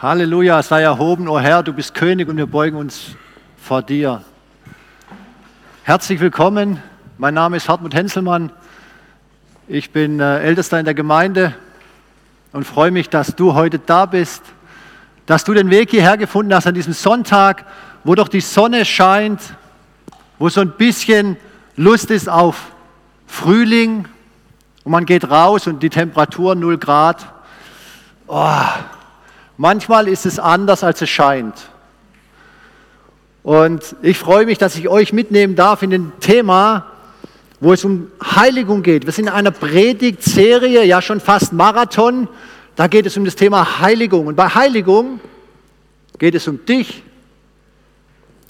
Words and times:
Halleluja, 0.00 0.62
sei 0.62 0.82
erhoben, 0.82 1.26
o 1.26 1.32
oh 1.32 1.40
Herr, 1.40 1.64
du 1.64 1.72
bist 1.72 1.92
König 1.92 2.28
und 2.28 2.36
wir 2.36 2.46
beugen 2.46 2.76
uns 2.76 3.16
vor 3.56 3.82
dir. 3.82 4.22
Herzlich 5.82 6.20
willkommen, 6.20 6.80
mein 7.16 7.34
Name 7.34 7.56
ist 7.56 7.68
Hartmut 7.68 7.94
Henselmann. 7.94 8.52
Ich 9.66 9.90
bin 9.90 10.20
äh, 10.20 10.38
Ältester 10.38 10.78
in 10.78 10.84
der 10.84 10.94
Gemeinde 10.94 11.52
und 12.52 12.62
freue 12.62 12.92
mich, 12.92 13.10
dass 13.10 13.34
du 13.34 13.54
heute 13.54 13.80
da 13.80 14.06
bist, 14.06 14.44
dass 15.26 15.42
du 15.42 15.52
den 15.52 15.68
Weg 15.68 15.90
hierher 15.90 16.16
gefunden 16.16 16.54
hast 16.54 16.68
an 16.68 16.74
diesem 16.74 16.92
Sonntag, 16.92 17.64
wo 18.04 18.14
doch 18.14 18.28
die 18.28 18.40
Sonne 18.40 18.84
scheint, 18.84 19.40
wo 20.38 20.48
so 20.48 20.60
ein 20.60 20.70
bisschen 20.70 21.36
Lust 21.74 22.12
ist 22.12 22.28
auf 22.28 22.70
Frühling 23.26 24.06
und 24.84 24.92
man 24.92 25.06
geht 25.06 25.28
raus 25.28 25.66
und 25.66 25.82
die 25.82 25.90
Temperatur 25.90 26.54
0 26.54 26.78
Grad. 26.78 27.26
Oh, 28.28 28.54
manchmal 29.58 30.08
ist 30.08 30.24
es 30.24 30.38
anders, 30.38 30.82
als 30.82 31.02
es 31.02 31.10
scheint. 31.10 31.68
Und 33.42 33.96
ich 34.02 34.18
freue 34.18 34.46
mich, 34.46 34.56
dass 34.56 34.76
ich 34.76 34.88
euch 34.88 35.12
mitnehmen 35.12 35.54
darf 35.54 35.82
in 35.82 35.90
den 35.90 36.12
Thema, 36.20 36.86
wo 37.60 37.72
es 37.72 37.84
um 37.84 38.10
Heiligung 38.22 38.82
geht. 38.82 39.04
Wir 39.04 39.12
sind 39.12 39.26
in 39.26 39.32
einer 39.32 39.50
Predigtserie, 39.50 40.84
ja 40.84 41.02
schon 41.02 41.20
fast 41.20 41.52
Marathon. 41.52 42.28
Da 42.76 42.86
geht 42.86 43.06
es 43.06 43.16
um 43.16 43.24
das 43.24 43.36
Thema 43.36 43.80
Heiligung. 43.80 44.26
Und 44.28 44.36
bei 44.36 44.48
Heiligung 44.48 45.20
geht 46.18 46.34
es 46.34 46.46
um 46.46 46.64
dich, 46.64 47.02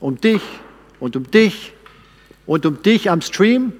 um 0.00 0.20
dich 0.20 0.42
und 1.00 1.16
um 1.16 1.30
dich 1.30 1.72
und 2.46 2.66
um 2.66 2.82
dich 2.82 3.10
am 3.10 3.22
Stream. 3.22 3.72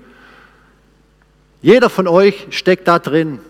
Jeder 1.61 1.91
von 1.91 2.07
euch 2.07 2.47
steckt 2.51 2.89
da 2.89 2.99
drin. 2.99 3.41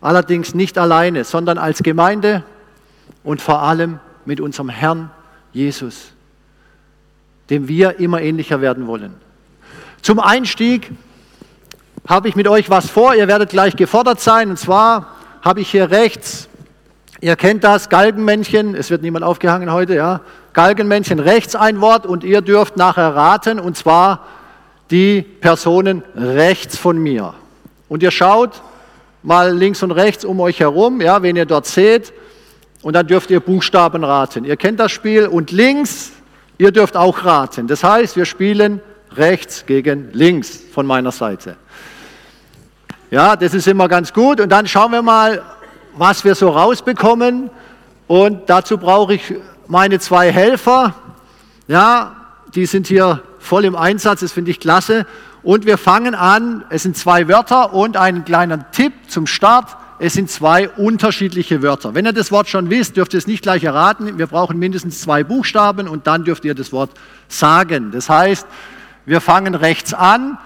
Allerdings 0.00 0.54
nicht 0.54 0.78
alleine, 0.78 1.24
sondern 1.24 1.58
als 1.58 1.82
Gemeinde 1.82 2.44
und 3.24 3.42
vor 3.42 3.62
allem 3.62 3.98
mit 4.24 4.40
unserem 4.40 4.68
Herrn 4.68 5.10
Jesus, 5.52 6.12
dem 7.50 7.66
wir 7.66 7.98
immer 7.98 8.20
ähnlicher 8.20 8.60
werden 8.60 8.86
wollen. 8.86 9.14
Zum 10.02 10.20
Einstieg 10.20 10.92
habe 12.06 12.28
ich 12.28 12.36
mit 12.36 12.46
euch 12.48 12.70
was 12.70 12.90
vor. 12.90 13.14
Ihr 13.14 13.28
werdet 13.28 13.50
gleich 13.50 13.76
gefordert 13.76 14.20
sein. 14.20 14.50
Und 14.50 14.58
zwar 14.58 15.14
habe 15.42 15.60
ich 15.60 15.70
hier 15.70 15.90
rechts, 15.90 16.48
ihr 17.20 17.36
kennt 17.36 17.64
das, 17.64 17.88
Galgenmännchen. 17.88 18.74
Es 18.74 18.90
wird 18.90 19.02
niemand 19.02 19.24
aufgehangen 19.24 19.72
heute, 19.72 19.94
ja. 19.94 20.20
Galgenmännchen 20.52 21.18
rechts 21.18 21.56
ein 21.56 21.80
Wort 21.80 22.06
und 22.06 22.22
ihr 22.22 22.42
dürft 22.42 22.76
nachher 22.76 23.16
raten. 23.16 23.58
Und 23.58 23.76
zwar 23.76 24.26
die 24.90 25.22
Personen 25.22 26.02
rechts 26.14 26.76
von 26.76 26.98
mir. 26.98 27.34
Und 27.88 28.02
ihr 28.02 28.10
schaut 28.10 28.62
mal 29.22 29.56
links 29.56 29.82
und 29.82 29.90
rechts 29.90 30.24
um 30.24 30.40
euch 30.40 30.60
herum, 30.60 31.00
ja, 31.00 31.22
wen 31.22 31.36
ihr 31.36 31.46
dort 31.46 31.66
seht. 31.66 32.12
Und 32.84 32.92
dann 32.92 33.06
dürft 33.06 33.30
ihr 33.30 33.40
Buchstaben 33.40 34.04
raten. 34.04 34.44
Ihr 34.44 34.58
kennt 34.58 34.78
das 34.78 34.92
Spiel. 34.92 35.26
Und 35.26 35.50
links, 35.50 36.12
ihr 36.58 36.70
dürft 36.70 36.98
auch 36.98 37.24
raten. 37.24 37.66
Das 37.66 37.82
heißt, 37.82 38.14
wir 38.14 38.26
spielen 38.26 38.82
rechts 39.16 39.64
gegen 39.64 40.10
links 40.12 40.62
von 40.70 40.84
meiner 40.84 41.10
Seite. 41.10 41.56
Ja, 43.10 43.36
das 43.36 43.54
ist 43.54 43.66
immer 43.66 43.88
ganz 43.88 44.12
gut. 44.12 44.38
Und 44.38 44.50
dann 44.50 44.66
schauen 44.66 44.92
wir 44.92 45.00
mal, 45.00 45.42
was 45.96 46.26
wir 46.26 46.34
so 46.34 46.50
rausbekommen. 46.50 47.48
Und 48.06 48.50
dazu 48.50 48.76
brauche 48.76 49.14
ich 49.14 49.34
meine 49.66 49.98
zwei 49.98 50.30
Helfer. 50.30 50.94
Ja, 51.66 52.14
die 52.54 52.66
sind 52.66 52.86
hier 52.86 53.22
voll 53.38 53.64
im 53.64 53.76
Einsatz, 53.76 54.20
das 54.20 54.32
finde 54.32 54.50
ich 54.50 54.60
klasse. 54.60 55.06
Und 55.42 55.64
wir 55.64 55.78
fangen 55.78 56.14
an, 56.14 56.66
es 56.68 56.82
sind 56.82 56.98
zwei 56.98 57.28
Wörter 57.28 57.72
und 57.72 57.96
einen 57.96 58.26
kleinen 58.26 58.66
Tipp 58.72 58.92
zum 59.08 59.26
Start. 59.26 59.74
Es 59.98 60.14
sind 60.14 60.30
zwei 60.30 60.68
unterschiedliche 60.68 61.62
Wörter. 61.62 61.94
Wenn 61.94 62.06
ihr 62.06 62.12
das 62.12 62.32
Wort 62.32 62.48
schon 62.48 62.68
wisst, 62.70 62.96
dürft 62.96 63.14
ihr 63.14 63.18
es 63.18 63.26
nicht 63.26 63.42
gleich 63.42 63.64
erraten. 63.64 64.18
Wir 64.18 64.26
brauchen 64.26 64.58
mindestens 64.58 65.00
zwei 65.00 65.22
Buchstaben 65.22 65.88
und 65.88 66.06
dann 66.06 66.24
dürft 66.24 66.44
ihr 66.44 66.54
das 66.54 66.72
Wort 66.72 66.90
sagen. 67.28 67.90
Das 67.92 68.08
heißt, 68.08 68.46
wir 69.06 69.20
fangen 69.20 69.54
rechts 69.54 69.94
an 69.94 70.38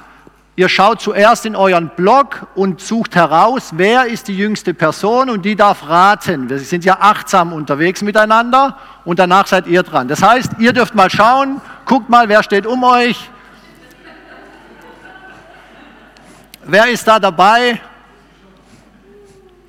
Ihr 0.59 0.69
schaut 0.69 1.01
zuerst 1.01 1.47
in 1.47 1.55
euren 1.55 1.89
Blog 1.91 2.49
und 2.57 2.81
sucht 2.81 3.15
heraus, 3.15 3.71
wer 3.77 4.07
ist 4.07 4.27
die 4.27 4.37
jüngste 4.37 4.75
Person 4.75 5.31
und 5.31 5.45
die 5.45 5.55
darf 5.55 5.89
raten. 5.89 6.51
Wir 6.51 6.59
sind 6.59 6.85
ja 6.85 6.97
achtsam 6.99 7.53
unterwegs 7.53 8.03
miteinander 8.03 8.77
und 9.05 9.21
danach 9.21 9.47
seid 9.47 9.69
ihr 9.69 9.85
dran. 9.85 10.09
Das 10.09 10.21
heißt, 10.21 10.55
ihr 10.59 10.73
dürft 10.73 10.97
mal 10.97 11.11
schauen, 11.11 11.61
guckt 11.85 12.09
mal, 12.09 12.29
wer 12.29 12.43
steht 12.43 12.67
um 12.67 12.83
euch. 12.83 13.31
Wer 16.65 16.89
ist 16.89 17.07
da 17.07 17.21
dabei? 17.21 17.81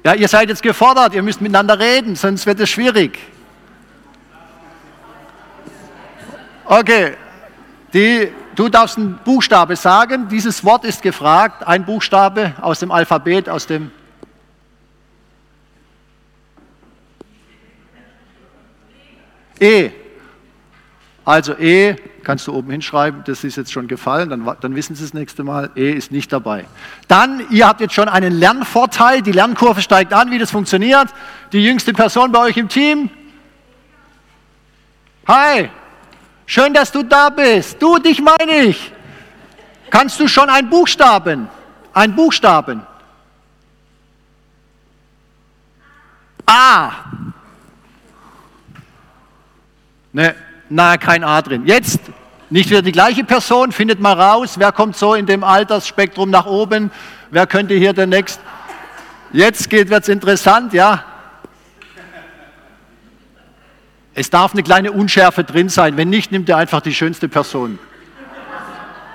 Ja, 0.03 0.13
ihr 0.13 0.27
seid 0.27 0.49
jetzt 0.49 0.63
gefordert, 0.63 1.13
ihr 1.13 1.23
müsst 1.23 1.41
miteinander 1.41 1.77
reden, 1.77 2.15
sonst 2.15 2.45
wird 2.45 2.59
es 2.59 2.69
schwierig. 2.69 3.19
Okay, 6.65 7.15
die 7.93 8.31
Du 8.59 8.67
darfst 8.67 8.97
einen 8.97 9.17
Buchstabe 9.23 9.77
sagen. 9.77 10.27
Dieses 10.27 10.65
Wort 10.65 10.83
ist 10.83 11.01
gefragt. 11.01 11.65
Ein 11.65 11.85
Buchstabe 11.85 12.55
aus 12.59 12.79
dem 12.79 12.91
Alphabet, 12.91 13.47
aus 13.47 13.65
dem. 13.65 13.89
E. 19.61 19.91
Also 21.29 21.53
E 21.59 21.95
kannst 22.23 22.47
du 22.47 22.55
oben 22.55 22.71
hinschreiben, 22.71 23.23
das 23.27 23.43
ist 23.43 23.55
jetzt 23.55 23.71
schon 23.71 23.87
gefallen, 23.87 24.31
dann, 24.31 24.51
dann 24.61 24.75
wissen 24.75 24.95
Sie 24.95 25.03
das 25.03 25.13
nächste 25.13 25.43
Mal, 25.43 25.69
E 25.75 25.91
ist 25.91 26.11
nicht 26.11 26.33
dabei. 26.33 26.65
Dann, 27.07 27.45
ihr 27.51 27.67
habt 27.67 27.81
jetzt 27.81 27.93
schon 27.93 28.09
einen 28.09 28.33
Lernvorteil, 28.33 29.21
die 29.21 29.31
Lernkurve 29.31 29.83
steigt 29.83 30.11
an, 30.11 30.31
wie 30.31 30.39
das 30.39 30.49
funktioniert. 30.49 31.09
Die 31.51 31.63
jüngste 31.63 31.93
Person 31.93 32.31
bei 32.31 32.39
euch 32.39 32.57
im 32.57 32.67
Team. 32.67 33.11
Hi, 35.27 35.69
Schön, 36.47 36.73
dass 36.73 36.91
du 36.91 37.03
da 37.03 37.29
bist. 37.29 37.79
Du, 37.79 37.99
dich 37.99 38.19
meine 38.19 38.63
ich. 38.63 38.91
Kannst 39.91 40.19
du 40.19 40.27
schon 40.27 40.49
ein 40.49 40.67
Buchstaben? 40.67 41.47
Ein 41.93 42.15
Buchstaben. 42.15 42.81
A. 46.47 46.91
Ne, 50.11 50.35
na, 50.69 50.97
kein 50.97 51.23
A 51.23 51.41
drin. 51.41 51.65
Jetzt 51.65 51.99
nicht 52.49 52.69
wieder 52.69 52.81
die 52.81 52.91
gleiche 52.91 53.23
Person, 53.23 53.71
findet 53.71 53.99
mal 53.99 54.19
raus, 54.19 54.55
wer 54.57 54.71
kommt 54.71 54.95
so 54.95 55.13
in 55.13 55.25
dem 55.25 55.43
Altersspektrum 55.43 56.29
nach 56.29 56.45
oben, 56.45 56.91
wer 57.31 57.45
könnte 57.45 57.73
hier 57.75 57.93
der 57.93 58.07
nächste. 58.07 58.41
Jetzt 59.31 59.71
wird 59.71 59.91
es 59.91 60.09
interessant, 60.09 60.73
ja. 60.73 61.03
Es 64.15 64.29
darf 64.29 64.53
eine 64.53 64.63
kleine 64.63 64.91
Unschärfe 64.91 65.43
drin 65.43 65.69
sein. 65.69 65.95
Wenn 65.95 66.09
nicht, 66.09 66.31
nimmt 66.31 66.49
er 66.49 66.57
einfach 66.57 66.81
die 66.81 66.93
schönste 66.93 67.29
Person. 67.29 67.79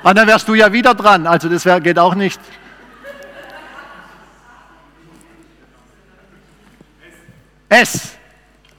Und 0.02 0.16
dann 0.16 0.26
wärst 0.28 0.46
du 0.48 0.54
ja 0.54 0.72
wieder 0.72 0.94
dran. 0.94 1.26
Also 1.26 1.48
das 1.48 1.64
wär, 1.64 1.80
geht 1.80 1.98
auch 1.98 2.14
nicht. 2.14 2.40
S. 7.68 8.16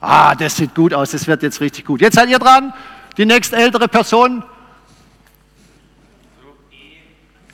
Ah, 0.00 0.34
das 0.34 0.56
sieht 0.56 0.74
gut 0.74 0.92
aus. 0.94 1.10
Das 1.10 1.26
wird 1.26 1.42
jetzt 1.42 1.60
richtig 1.60 1.84
gut. 1.84 2.00
Jetzt 2.00 2.14
seid 2.14 2.28
ihr 2.28 2.38
dran. 2.38 2.72
Die 3.16 3.26
nächstältere 3.26 3.88
Person. 3.88 4.42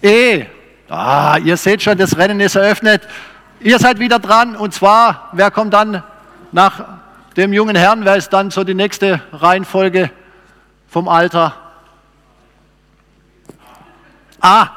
E. 0.02 0.46
Ah, 0.88 1.38
ihr 1.42 1.56
seht 1.56 1.82
schon, 1.82 1.96
das 1.96 2.16
Rennen 2.16 2.40
ist 2.40 2.56
eröffnet. 2.56 3.06
Ihr 3.60 3.78
seid 3.78 3.98
wieder 3.98 4.18
dran. 4.18 4.56
Und 4.56 4.74
zwar, 4.74 5.30
wer 5.32 5.50
kommt 5.50 5.72
dann 5.72 6.02
nach 6.50 6.84
dem 7.36 7.52
jungen 7.52 7.76
Herrn 7.76 8.04
wäre 8.04 8.18
es 8.18 8.28
dann 8.28 8.50
so 8.50 8.64
die 8.64 8.74
nächste 8.74 9.22
Reihenfolge 9.32 10.10
vom 10.88 11.08
Alter. 11.08 11.56
Ah, 14.40 14.68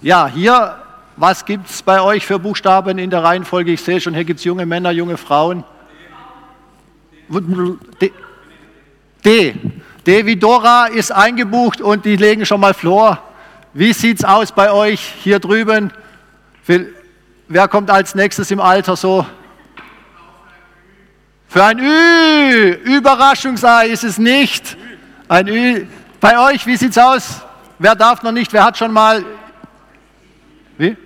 ja, 0.00 0.28
hier, 0.28 0.76
was 1.20 1.44
gibt 1.44 1.68
es 1.68 1.82
bei 1.82 2.00
euch 2.00 2.24
für 2.24 2.38
Buchstaben 2.38 2.98
in 2.98 3.10
der 3.10 3.24
Reihenfolge? 3.24 3.72
Ich 3.72 3.82
sehe 3.82 4.00
schon, 4.00 4.14
hier 4.14 4.24
gibt 4.24 4.38
es 4.38 4.44
junge 4.44 4.64
Männer, 4.66 4.92
junge 4.92 5.16
Frauen. 5.16 5.64
D. 8.00 8.12
D. 9.24 9.54
D 10.06 10.26
wie 10.26 10.36
Dora 10.36 10.86
ist 10.86 11.10
eingebucht 11.10 11.80
und 11.80 12.04
die 12.04 12.16
legen 12.16 12.46
schon 12.46 12.60
mal 12.60 12.72
Flor. 12.72 13.22
Wie 13.74 13.92
sieht 13.92 14.18
es 14.18 14.24
aus 14.24 14.52
bei 14.52 14.70
euch 14.70 15.00
hier 15.00 15.40
drüben? 15.40 15.92
Wer 17.48 17.68
kommt 17.68 17.90
als 17.90 18.14
nächstes 18.14 18.50
im 18.50 18.60
Alter 18.60 18.94
so? 18.96 19.26
Für 21.48 21.64
ein 21.64 21.78
Ü, 21.80 22.72
Überraschungsei 22.84 23.88
ist 23.88 24.04
es 24.04 24.18
nicht. 24.18 24.76
Ein 25.28 25.48
Ü. 25.48 25.86
Bei 26.20 26.52
euch, 26.52 26.66
wie 26.66 26.76
sieht's 26.76 26.98
aus? 26.98 27.40
Wer 27.78 27.94
darf 27.94 28.22
noch 28.22 28.32
nicht? 28.32 28.52
Wer 28.52 28.64
hat 28.64 28.78
schon 28.78 28.92
mal? 28.92 29.24
Wie? 30.76 30.96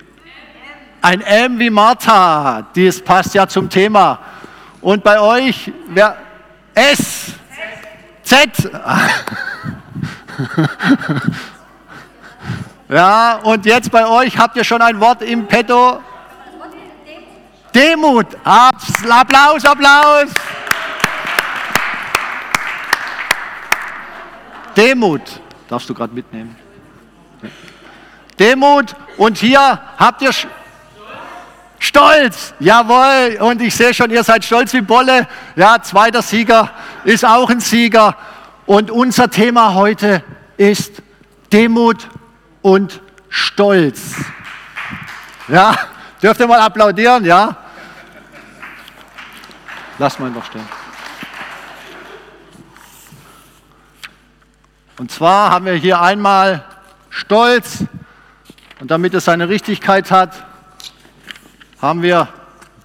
Ein 1.03 1.19
M 1.19 1.59
wie 1.59 1.69
Martha. 1.69 2.65
Das 2.73 3.01
passt 3.01 3.35
ja 3.35 3.45
zum 3.45 3.69
Thema. 3.69 4.19
Und 4.79 5.03
bei 5.03 5.19
euch, 5.19 5.69
wer? 5.89 6.15
S. 6.73 7.33
Z. 8.23 8.49
Ja, 12.89 13.37
und 13.37 13.65
jetzt 13.65 13.89
bei 13.89 14.05
euch 14.05 14.37
habt 14.37 14.55
ihr 14.55 14.63
schon 14.63 14.79
ein 14.79 14.99
Wort 14.99 15.23
im 15.23 15.47
Petto. 15.47 15.99
Demut. 17.73 18.27
Applaus, 18.43 19.65
Applaus. 19.65 20.29
Demut. 24.77 25.21
Darfst 25.67 25.89
du 25.89 25.95
gerade 25.95 26.13
mitnehmen? 26.13 26.55
Demut. 28.37 28.95
Und 29.17 29.39
hier 29.39 29.81
habt 29.97 30.21
ihr 30.21 30.31
Stolz. 31.83 32.53
Jawohl. 32.61 33.39
Und 33.41 33.61
ich 33.61 33.75
sehe 33.75 33.93
schon, 33.93 34.09
ihr 34.09 34.23
seid 34.23 34.45
stolz 34.45 34.71
wie 34.71 34.79
Bolle. 34.79 35.27
Ja, 35.57 35.81
zweiter 35.81 36.21
Sieger 36.21 36.71
ist 37.03 37.25
auch 37.25 37.49
ein 37.49 37.59
Sieger. 37.59 38.15
Und 38.65 38.89
unser 38.89 39.29
Thema 39.29 39.73
heute 39.73 40.23
ist 40.55 41.01
Demut 41.51 42.07
und 42.61 43.01
Stolz. 43.27 44.15
Ja, 45.49 45.77
dürft 46.21 46.39
ihr 46.39 46.47
mal 46.47 46.61
applaudieren, 46.61 47.25
ja? 47.25 47.57
Lass 49.97 50.19
mal 50.19 50.29
noch 50.29 50.45
stehen. 50.45 50.65
Und 54.97 55.11
zwar 55.11 55.51
haben 55.51 55.65
wir 55.65 55.73
hier 55.73 56.01
einmal 56.01 56.63
Stolz 57.09 57.83
und 58.79 58.89
damit 58.89 59.13
es 59.15 59.25
seine 59.25 59.49
Richtigkeit 59.49 60.11
hat, 60.11 60.45
haben 61.83 62.01
wir 62.01 62.29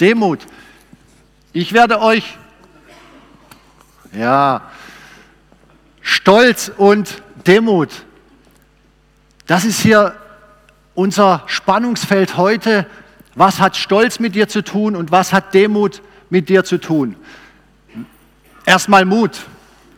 Demut. 0.01 0.41
Ich 1.53 1.73
werde 1.73 2.01
euch, 2.01 2.37
ja, 4.13 4.63
Stolz 6.01 6.73
und 6.77 7.23
Demut, 7.47 7.91
das 9.47 9.65
ist 9.65 9.79
hier 9.79 10.17
unser 10.97 11.45
Spannungsfeld 11.47 12.37
heute. 12.37 12.87
Was 13.37 13.61
hat 13.61 13.77
Stolz 13.77 14.19
mit 14.19 14.35
dir 14.35 14.49
zu 14.49 14.65
tun 14.65 14.97
und 14.97 15.13
was 15.13 15.33
hat 15.33 15.55
Demut 15.55 16.03
mit 16.29 16.49
dir 16.49 16.65
zu 16.65 16.79
tun? 16.79 17.15
Erstmal 18.67 19.05
Mut. 19.05 19.47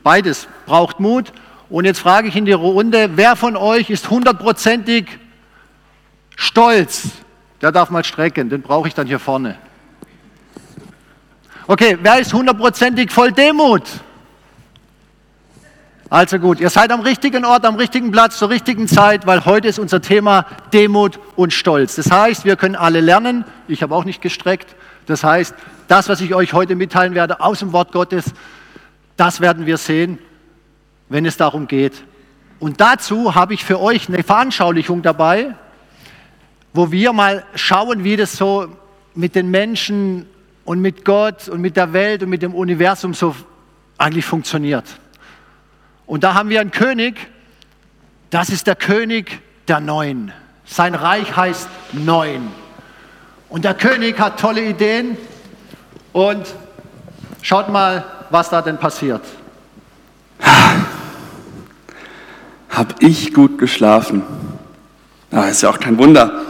Beides 0.03 0.47
braucht 0.67 1.01
Mut. 1.01 1.33
Und 1.71 1.87
jetzt 1.87 2.01
frage 2.01 2.29
ich 2.29 2.37
in 2.37 2.45
die 2.45 2.53
Runde, 2.53 3.13
wer 3.17 3.35
von 3.35 3.57
euch 3.57 3.89
ist 3.89 4.11
hundertprozentig 4.11 5.07
stolz? 6.37 7.09
Der 7.61 7.73
darf 7.73 7.91
mal 7.91 8.05
strecken, 8.05 8.49
den 8.49 8.63
brauche 8.63 8.89
ich 8.89 8.95
dann 8.95 9.07
hier 9.07 9.19
vorne. 9.19 9.57
Okay, 11.67 11.99
wer 12.03 12.19
ist 12.19 12.33
hundertprozentig 12.33 13.11
voll 13.11 13.33
Demut? 13.33 13.85
Also 16.09 16.41
gut, 16.41 16.59
ihr 16.59 16.71
seid 16.71 16.91
am 16.91 17.03
richtigen 17.03 17.45
Ort, 17.45 17.65
am 17.65 17.77
richtigen 17.77 18.11
Platz, 18.11 18.39
zur 18.39 18.51
richtigen 18.51 18.89
Zeit, 18.89 19.27
weil 19.27 19.45
heute 19.45 19.69
ist 19.69 19.79
unser 19.79 20.03
Thema 20.03 20.45
Demut 20.73 21.21
und 21.37 21.53
Stolz. 21.53 21.95
Das 21.95 22.11
heißt, 22.11 22.45
wir 22.45 22.57
können 22.57 22.75
alle 22.75 23.01
lernen. 23.01 23.45
Ich 23.69 23.85
habe 23.85 23.95
auch 23.95 24.05
nicht 24.05 24.21
gestreckt. 24.21 24.75
Das 25.07 25.23
heißt, 25.23 25.55
das, 25.87 26.09
was 26.09 26.21
ich 26.21 26.35
euch 26.35 26.53
heute 26.53 26.75
mitteilen 26.75 27.15
werde 27.15 27.41
aus 27.41 27.61
dem 27.61 27.73
Wort 27.73 27.93
Gottes, 27.93 28.25
das 29.17 29.41
werden 29.41 29.67
wir 29.67 29.77
sehen, 29.77 30.19
wenn 31.09 31.27
es 31.27 31.37
darum 31.37 31.69
geht. 31.69 32.03
Und 32.59 32.81
dazu 32.81 33.37
habe 33.37 33.55
ich 33.55 33.65
für 33.65 33.79
euch 33.81 34.09
eine 34.09 34.25
Veranschaulichung 34.25 35.03
dabei, 35.03 35.55
wo 36.73 36.91
wir 36.93 37.13
mal 37.13 37.45
schauen, 37.55 38.05
wie 38.05 38.17
das 38.17 38.37
so 38.37 38.69
mit 39.15 39.35
den 39.35 39.51
Menschen 39.51 40.27
und 40.65 40.81
mit 40.81 41.05
Gott 41.05 41.49
und 41.49 41.61
mit 41.61 41.77
der 41.77 41.93
Welt 41.93 42.23
und 42.23 42.31
mit 42.31 42.43
dem 42.43 42.55
Universum 42.55 43.15
so 43.15 43.35
eigentlich 43.99 44.25
funktioniert. 44.25 44.85
Und 46.07 46.25
da 46.25 46.35
haben 46.35 46.49
wir 46.49 46.61
einen 46.61 46.71
König, 46.71 47.29
das 48.31 48.51
ist 48.51 48.67
der 48.67 48.77
König 48.77 49.41
der 49.69 49.81
Neuen. 49.81 50.33
Sein 50.65 50.95
Reich 50.95 51.37
heißt 51.37 51.69
Neun. 51.93 52.49
Und 53.49 53.65
der 53.65 53.75
König 53.75 54.19
hat 54.21 54.39
tolle 54.39 54.65
Ideen 54.65 55.17
und 56.13 56.47
schaut 57.43 57.69
mal, 57.69 58.05
was 58.31 58.49
da 58.51 58.63
denn 58.63 58.79
passiert. 58.79 59.23
Hab 62.71 63.03
ich 63.03 63.35
gut 63.35 63.59
geschlafen. 63.59 64.23
Ah, 65.33 65.47
ist 65.47 65.63
ja 65.63 65.71
auch 65.71 65.81
kein 65.81 65.99
Wunder. 65.99 66.47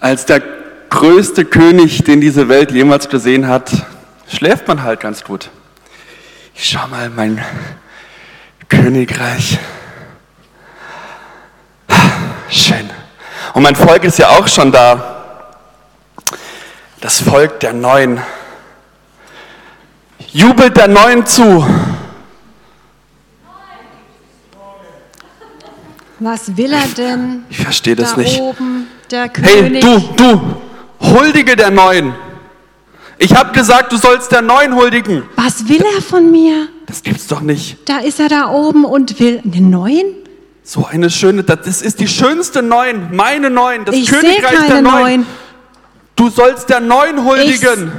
Als 0.00 0.26
der 0.26 0.42
größte 0.90 1.44
König, 1.44 2.04
den 2.04 2.20
diese 2.20 2.48
Welt 2.48 2.70
jemals 2.70 3.08
gesehen 3.08 3.48
hat, 3.48 3.70
schläft 4.28 4.68
man 4.68 4.82
halt 4.82 5.00
ganz 5.00 5.24
gut. 5.24 5.50
Ich 6.54 6.70
schau 6.70 6.86
mal 6.88 7.10
mein 7.10 7.42
Königreich. 8.68 9.58
Schön. 12.48 12.88
Und 13.54 13.62
mein 13.62 13.76
Volk 13.76 14.04
ist 14.04 14.18
ja 14.18 14.28
auch 14.30 14.48
schon 14.48 14.70
da. 14.70 15.54
Das 17.00 17.20
Volk 17.20 17.60
der 17.60 17.72
Neuen. 17.72 18.20
Jubelt 20.32 20.76
der 20.76 20.88
Neuen 20.88 21.24
zu. 21.26 21.66
Was 26.18 26.56
will 26.56 26.72
er 26.72 26.86
denn? 26.96 27.44
Ich 27.50 27.58
verstehe 27.58 27.94
das 27.94 28.14
da 28.14 28.20
nicht. 28.20 28.40
Oben, 28.40 28.88
der 29.10 29.30
Hey, 29.40 29.62
König. 29.62 29.80
du, 29.82 29.98
du, 30.16 30.40
huldige 31.00 31.56
der 31.56 31.70
Neuen. 31.70 32.14
Ich 33.18 33.34
habe 33.34 33.52
gesagt, 33.52 33.92
du 33.92 33.96
sollst 33.96 34.30
der 34.32 34.42
Neuen 34.42 34.74
huldigen. 34.74 35.22
Was 35.36 35.68
will 35.68 35.82
er 35.96 36.02
von 36.02 36.30
mir? 36.30 36.68
Das 36.86 37.02
gibt's 37.02 37.26
doch 37.26 37.40
nicht. 37.40 37.78
Da 37.88 37.98
ist 37.98 38.20
er 38.20 38.28
da 38.28 38.50
oben 38.50 38.84
und 38.84 39.18
will 39.18 39.40
den 39.44 39.70
neuen? 39.70 40.06
So 40.62 40.84
eine 40.84 41.10
schöne, 41.10 41.42
das 41.44 41.80
ist 41.80 42.00
die 42.00 42.08
schönste 42.08 42.60
Neun, 42.62 43.14
meine 43.14 43.50
Neun, 43.50 43.84
das 43.84 43.94
Ich 43.94 44.08
Königreich 44.08 44.66
der 44.66 44.82
Neun. 44.82 45.00
neuen. 45.00 45.26
Du 46.16 46.28
sollst 46.28 46.68
der 46.68 46.80
Neun 46.80 47.24
huldigen. 47.24 47.92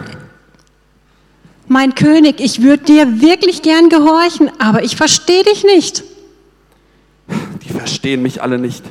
Mein 1.69 1.95
König, 1.95 2.39
ich 2.39 2.61
würde 2.61 2.83
dir 2.83 3.21
wirklich 3.21 3.61
gern 3.61 3.89
gehorchen, 3.89 4.51
aber 4.59 4.83
ich 4.83 4.95
verstehe 4.95 5.43
dich 5.43 5.63
nicht. 5.63 6.03
Die 7.63 7.69
verstehen 7.73 8.21
mich 8.21 8.41
alle 8.41 8.57
nicht. 8.57 8.83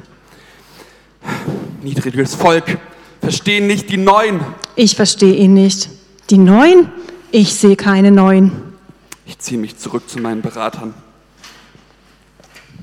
Niedriges 1.87 2.35
Volk 2.35 2.79
verstehen 3.21 3.69
nicht 3.69 3.89
die 3.91 3.97
Neun. 3.97 4.41
Ich 4.75 4.97
verstehe 4.97 5.37
ihn 5.37 5.55
nicht. 5.55 5.89
Die 6.31 6.39
neuen? 6.39 6.91
Ich 7.31 7.55
sehe 7.55 7.77
keine 7.77 8.11
neuen. 8.11 8.51
Ich 9.25 9.39
ziehe 9.39 9.61
mich 9.61 9.79
zurück 9.79 10.11
zu 10.11 10.19
meinen 10.19 10.43
Beratern. 10.43 10.95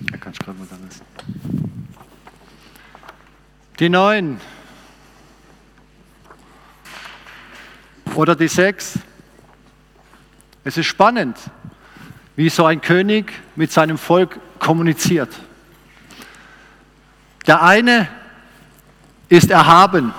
Du 0.10 0.18
gerade 0.18 0.58
mal 0.58 0.68
da 0.70 0.78
lassen. 0.82 1.02
Die 3.78 3.90
neun. 3.90 4.40
Oder 8.16 8.38
die 8.38 8.48
sechs. 8.48 8.94
Es 10.64 10.78
ist 10.78 10.86
spannend, 10.86 11.36
wie 12.38 12.48
so 12.48 12.64
ein 12.64 12.80
König 12.80 13.34
mit 13.58 13.70
seinem 13.70 13.98
Volk 13.98 14.40
kommuniziert. 14.60 15.38
Der 17.46 17.62
eine 17.62 18.08
ist 19.34 19.50
erhaben 19.50 20.14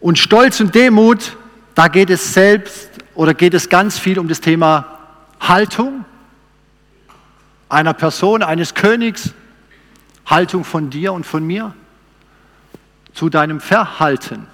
und 0.00 0.18
Stolz 0.18 0.60
und 0.60 0.74
Demut, 0.74 1.36
da 1.74 1.88
geht 1.88 2.10
es 2.10 2.34
selbst 2.34 2.90
oder 3.14 3.32
geht 3.32 3.54
es 3.54 3.68
ganz 3.68 3.98
viel 3.98 4.18
um 4.18 4.28
das 4.28 4.40
Thema 4.40 4.98
Haltung 5.40 6.04
einer 7.68 7.94
Person, 7.94 8.42
eines 8.42 8.74
Königs, 8.74 9.30
Haltung 10.24 10.64
von 10.64 10.90
dir 10.90 11.12
und 11.12 11.24
von 11.24 11.44
mir 11.44 11.74
zu 13.14 13.28
deinem 13.28 13.60
Verhalten. 13.60 14.46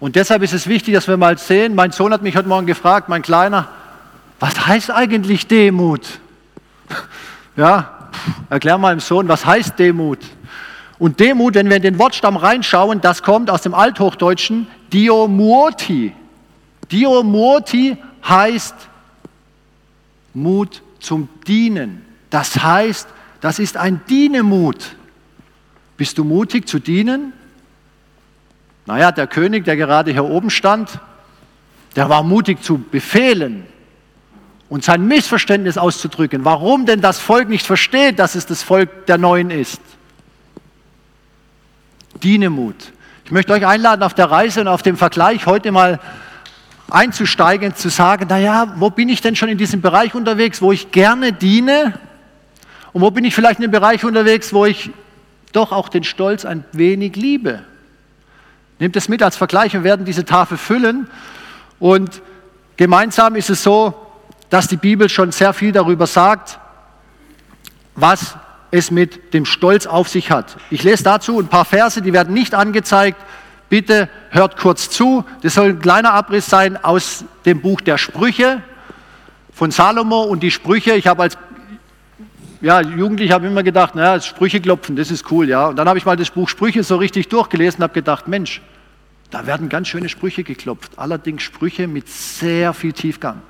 Und 0.00 0.16
deshalb 0.16 0.42
ist 0.42 0.52
es 0.52 0.66
wichtig, 0.66 0.94
dass 0.94 1.08
wir 1.08 1.16
mal 1.16 1.38
sehen, 1.38 1.74
mein 1.74 1.92
Sohn 1.92 2.12
hat 2.12 2.22
mich 2.22 2.36
heute 2.36 2.48
Morgen 2.48 2.66
gefragt, 2.66 3.08
mein 3.08 3.22
Kleiner, 3.22 3.68
was 4.40 4.66
heißt 4.66 4.90
eigentlich 4.90 5.46
Demut? 5.46 6.02
Ja, 7.56 8.10
erklär 8.50 8.78
mal 8.78 8.92
dem 8.96 8.98
Sohn, 8.98 9.28
was 9.28 9.46
heißt 9.46 9.78
Demut? 9.78 10.18
Und 10.98 11.20
Demut, 11.20 11.54
wenn 11.54 11.68
wir 11.68 11.76
in 11.76 11.82
den 11.82 11.98
Wortstamm 11.98 12.36
reinschauen, 12.36 13.00
das 13.00 13.22
kommt 13.22 13.50
aus 13.50 13.62
dem 13.62 13.74
Althochdeutschen 13.74 14.68
Diomuoti. 14.92 16.12
Diomuoti 16.90 17.96
heißt 18.26 18.74
Mut 20.34 20.82
zum 21.00 21.28
Dienen. 21.46 22.04
Das 22.30 22.62
heißt, 22.62 23.08
das 23.40 23.58
ist 23.58 23.76
ein 23.76 24.00
Dienemut. 24.08 24.96
Bist 25.96 26.18
du 26.18 26.24
mutig 26.24 26.68
zu 26.68 26.78
dienen? 26.78 27.32
Naja, 28.86 29.12
der 29.12 29.26
König, 29.26 29.64
der 29.64 29.76
gerade 29.76 30.12
hier 30.12 30.24
oben 30.24 30.50
stand, 30.50 30.98
der 31.96 32.08
war 32.08 32.22
mutig 32.22 32.62
zu 32.62 32.78
befehlen 32.78 33.64
und 34.68 34.84
sein 34.84 35.06
Missverständnis 35.06 35.78
auszudrücken, 35.78 36.44
warum 36.44 36.86
denn 36.86 37.00
das 37.00 37.20
Volk 37.20 37.48
nicht 37.48 37.66
versteht, 37.66 38.18
dass 38.18 38.34
es 38.34 38.46
das 38.46 38.62
Volk 38.62 39.06
der 39.06 39.18
Neuen 39.18 39.50
ist. 39.50 39.80
Dienemut. 42.24 42.92
Ich 43.26 43.30
möchte 43.30 43.52
euch 43.52 43.66
einladen, 43.66 44.02
auf 44.02 44.14
der 44.14 44.30
Reise 44.30 44.62
und 44.62 44.68
auf 44.68 44.82
dem 44.82 44.96
Vergleich 44.96 45.44
heute 45.44 45.70
mal 45.72 46.00
einzusteigen, 46.90 47.74
zu 47.74 47.90
sagen, 47.90 48.26
naja, 48.28 48.72
wo 48.76 48.88
bin 48.88 49.10
ich 49.10 49.20
denn 49.20 49.36
schon 49.36 49.50
in 49.50 49.58
diesem 49.58 49.82
Bereich 49.82 50.14
unterwegs, 50.14 50.62
wo 50.62 50.72
ich 50.72 50.90
gerne 50.90 51.32
diene? 51.34 51.98
Und 52.94 53.02
wo 53.02 53.10
bin 53.10 53.24
ich 53.24 53.34
vielleicht 53.34 53.58
in 53.58 53.62
dem 53.62 53.70
Bereich 53.70 54.04
unterwegs, 54.04 54.52
wo 54.54 54.64
ich 54.64 54.90
doch 55.52 55.70
auch 55.70 55.88
den 55.90 56.02
Stolz 56.02 56.44
ein 56.44 56.64
wenig 56.72 57.14
liebe? 57.16 57.62
Nehmt 58.78 58.96
es 58.96 59.08
mit 59.08 59.22
als 59.22 59.36
Vergleich. 59.36 59.74
Wir 59.74 59.84
werden 59.84 60.06
diese 60.06 60.24
Tafel 60.24 60.56
füllen. 60.56 61.08
Und 61.78 62.22
gemeinsam 62.76 63.36
ist 63.36 63.50
es 63.50 63.62
so, 63.62 63.94
dass 64.48 64.66
die 64.66 64.76
Bibel 64.76 65.08
schon 65.08 65.30
sehr 65.30 65.52
viel 65.52 65.72
darüber 65.72 66.06
sagt, 66.06 66.58
was 67.94 68.36
es 68.74 68.90
mit 68.90 69.32
dem 69.34 69.44
Stolz 69.44 69.86
auf 69.86 70.08
sich 70.08 70.32
hat. 70.32 70.56
Ich 70.68 70.82
lese 70.82 71.04
dazu 71.04 71.38
ein 71.38 71.46
paar 71.46 71.64
Verse, 71.64 72.02
die 72.02 72.12
werden 72.12 72.34
nicht 72.34 72.54
angezeigt. 72.54 73.18
Bitte 73.68 74.08
hört 74.30 74.56
kurz 74.56 74.90
zu. 74.90 75.24
Das 75.42 75.54
soll 75.54 75.68
ein 75.68 75.78
kleiner 75.78 76.12
Abriss 76.12 76.46
sein 76.46 76.76
aus 76.82 77.24
dem 77.46 77.60
Buch 77.60 77.80
der 77.80 77.98
Sprüche 77.98 78.62
von 79.52 79.70
Salomo 79.70 80.22
und 80.24 80.42
die 80.42 80.50
Sprüche. 80.50 80.94
Ich 80.94 81.06
habe 81.06 81.22
als 81.22 81.38
ja, 82.60 82.80
Jugendlich 82.80 83.30
habe 83.30 83.46
immer 83.46 83.62
gedacht, 83.62 83.94
naja, 83.94 84.20
Sprüche 84.20 84.60
klopfen, 84.60 84.96
das 84.96 85.10
ist 85.10 85.30
cool, 85.30 85.48
ja. 85.48 85.66
Und 85.66 85.76
dann 85.76 85.88
habe 85.88 85.98
ich 85.98 86.04
mal 86.04 86.16
das 86.16 86.30
Buch 86.30 86.48
Sprüche 86.48 86.82
so 86.82 86.96
richtig 86.96 87.28
durchgelesen 87.28 87.78
und 87.78 87.82
habe 87.84 87.94
gedacht, 87.94 88.26
Mensch, 88.26 88.60
da 89.30 89.46
werden 89.46 89.68
ganz 89.68 89.86
schöne 89.86 90.08
Sprüche 90.08 90.42
geklopft. 90.42 90.92
Allerdings 90.96 91.42
Sprüche 91.42 91.86
mit 91.86 92.08
sehr 92.08 92.72
viel 92.72 92.92
Tiefgang. 92.92 93.40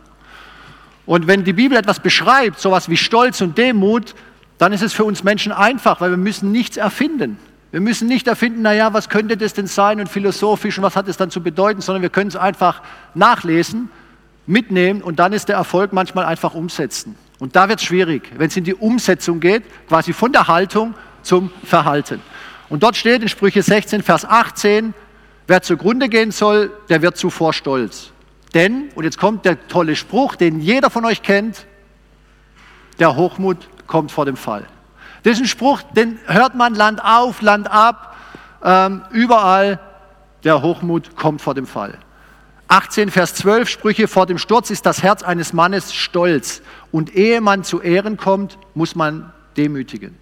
Und 1.07 1.27
wenn 1.27 1.45
die 1.45 1.53
Bibel 1.53 1.79
etwas 1.79 2.01
beschreibt, 2.01 2.61
sowas 2.61 2.91
wie 2.91 2.97
Stolz 2.97 3.41
und 3.41 3.57
Demut, 3.57 4.15
dann 4.59 4.73
ist 4.73 4.83
es 4.83 4.93
für 4.93 5.05
uns 5.05 5.25
Menschen 5.25 5.53
einfach, 5.53 6.01
weil 6.01 6.11
wir 6.11 6.17
müssen 6.17 6.53
nichts 6.53 6.77
erfinden. 6.77 7.39
Wir 7.73 7.81
müssen 7.81 8.07
nicht 8.07 8.29
erfinden, 8.29 8.63
naja, 8.63 8.93
was 8.93 9.09
könnte 9.09 9.37
das 9.37 9.53
denn 9.53 9.67
sein 9.67 9.99
und 9.99 10.09
philosophisch 10.09 10.79
und 10.79 10.85
was 10.85 10.95
hat 10.95 11.09
es 11.09 11.17
dann 11.17 11.31
zu 11.31 11.43
bedeuten, 11.43 11.81
sondern 11.81 12.03
wir 12.03 12.09
können 12.09 12.29
es 12.29 12.37
einfach 12.37 12.83
nachlesen, 13.15 13.91
mitnehmen 14.47 15.03
und 15.03 15.19
dann 15.19 15.33
ist 15.33 15.49
der 15.49 15.57
Erfolg 15.57 15.93
manchmal 15.93 16.25
einfach 16.25 16.55
umsetzen. 16.55 17.17
Und 17.41 17.57
da 17.57 17.69
wird 17.69 17.81
es 17.81 17.87
schwierig, 17.87 18.31
wenn 18.37 18.47
es 18.47 18.57
in 18.57 18.65
die 18.65 18.75
Umsetzung 18.75 19.41
geht, 19.41 19.65
quasi 19.89 20.13
von 20.13 20.33
der 20.33 20.47
Haltung 20.47 20.95
zum 21.23 21.51
Verhalten. 21.65 22.23
Und 22.69 22.83
dort 22.83 22.97
steht 22.97 23.23
in 23.23 23.29
Sprüche 23.29 23.63
16, 23.63 24.03
Vers 24.03 24.25
18, 24.25 24.95
wer 25.47 25.63
zugrunde 25.63 26.09
gehen 26.09 26.31
soll, 26.31 26.71
der 26.89 27.03
wird 27.03 27.17
zuvor 27.17 27.53
stolz. 27.53 28.13
Denn, 28.55 28.91
und 28.95 29.05
jetzt 29.05 29.19
kommt 29.19 29.45
der 29.45 29.67
tolle 29.67 29.97
Spruch, 29.97 30.37
den 30.37 30.61
jeder 30.61 30.91
von 30.91 31.05
euch 31.05 31.23
kennt, 31.23 31.67
der 33.01 33.17
Hochmut 33.17 33.69
kommt 33.87 34.13
vor 34.13 34.25
dem 34.25 34.37
Fall. 34.37 34.67
Ein 35.25 35.47
Spruch, 35.47 35.83
den 35.83 36.19
hört 36.27 36.55
man 36.55 36.75
Land 36.75 37.03
auf, 37.03 37.41
Land 37.41 37.71
ab, 37.71 38.17
ähm, 38.63 39.03
überall, 39.11 39.81
der 40.43 40.63
Hochmut 40.63 41.17
kommt 41.17 41.41
vor 41.41 41.55
dem 41.55 41.67
Fall. 41.67 41.99
18, 42.69 43.11
Vers 43.11 43.35
12, 43.35 43.69
Sprüche 43.69 44.09
vor 44.09 44.27
dem 44.27 44.39
Sturz 44.39 44.71
ist 44.71 44.87
das 44.87 45.03
Herz 45.03 45.23
eines 45.23 45.53
Mannes 45.53 45.95
stolz. 45.95 46.63
Und 46.93 47.15
ehe 47.15 47.41
man 47.41 47.65
zu 47.65 47.81
Ehren 47.81 48.17
kommt, 48.17 48.59
muss 48.75 48.95
man 48.95 49.33
demütigen. 49.57 50.17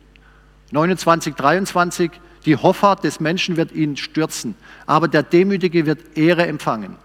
29, 0.70 1.34
23, 1.34 2.10
die 2.44 2.56
Hoffart 2.56 3.04
des 3.04 3.20
Menschen 3.20 3.56
wird 3.56 3.72
ihn 3.72 3.96
stürzen, 3.96 4.56
aber 4.86 5.06
der 5.06 5.22
Demütige 5.22 5.86
wird 5.86 6.16
Ehre 6.16 6.46
empfangen. 6.46 6.96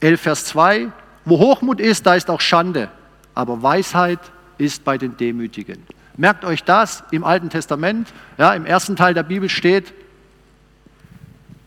11, 0.00 0.20
Vers 0.20 0.44
2, 0.46 0.88
wo 1.24 1.38
Hochmut 1.38 1.80
ist, 1.80 2.06
da 2.06 2.14
ist 2.14 2.30
auch 2.30 2.40
Schande, 2.40 2.88
aber 3.34 3.62
Weisheit 3.62 4.20
ist 4.60 4.84
bei 4.84 4.98
den 4.98 5.16
Demütigen. 5.16 5.82
Merkt 6.16 6.44
euch 6.44 6.64
das 6.64 7.02
im 7.10 7.24
Alten 7.24 7.50
Testament, 7.50 8.12
ja, 8.38 8.52
im 8.54 8.66
ersten 8.66 8.96
Teil 8.96 9.14
der 9.14 9.22
Bibel 9.22 9.48
steht, 9.48 9.92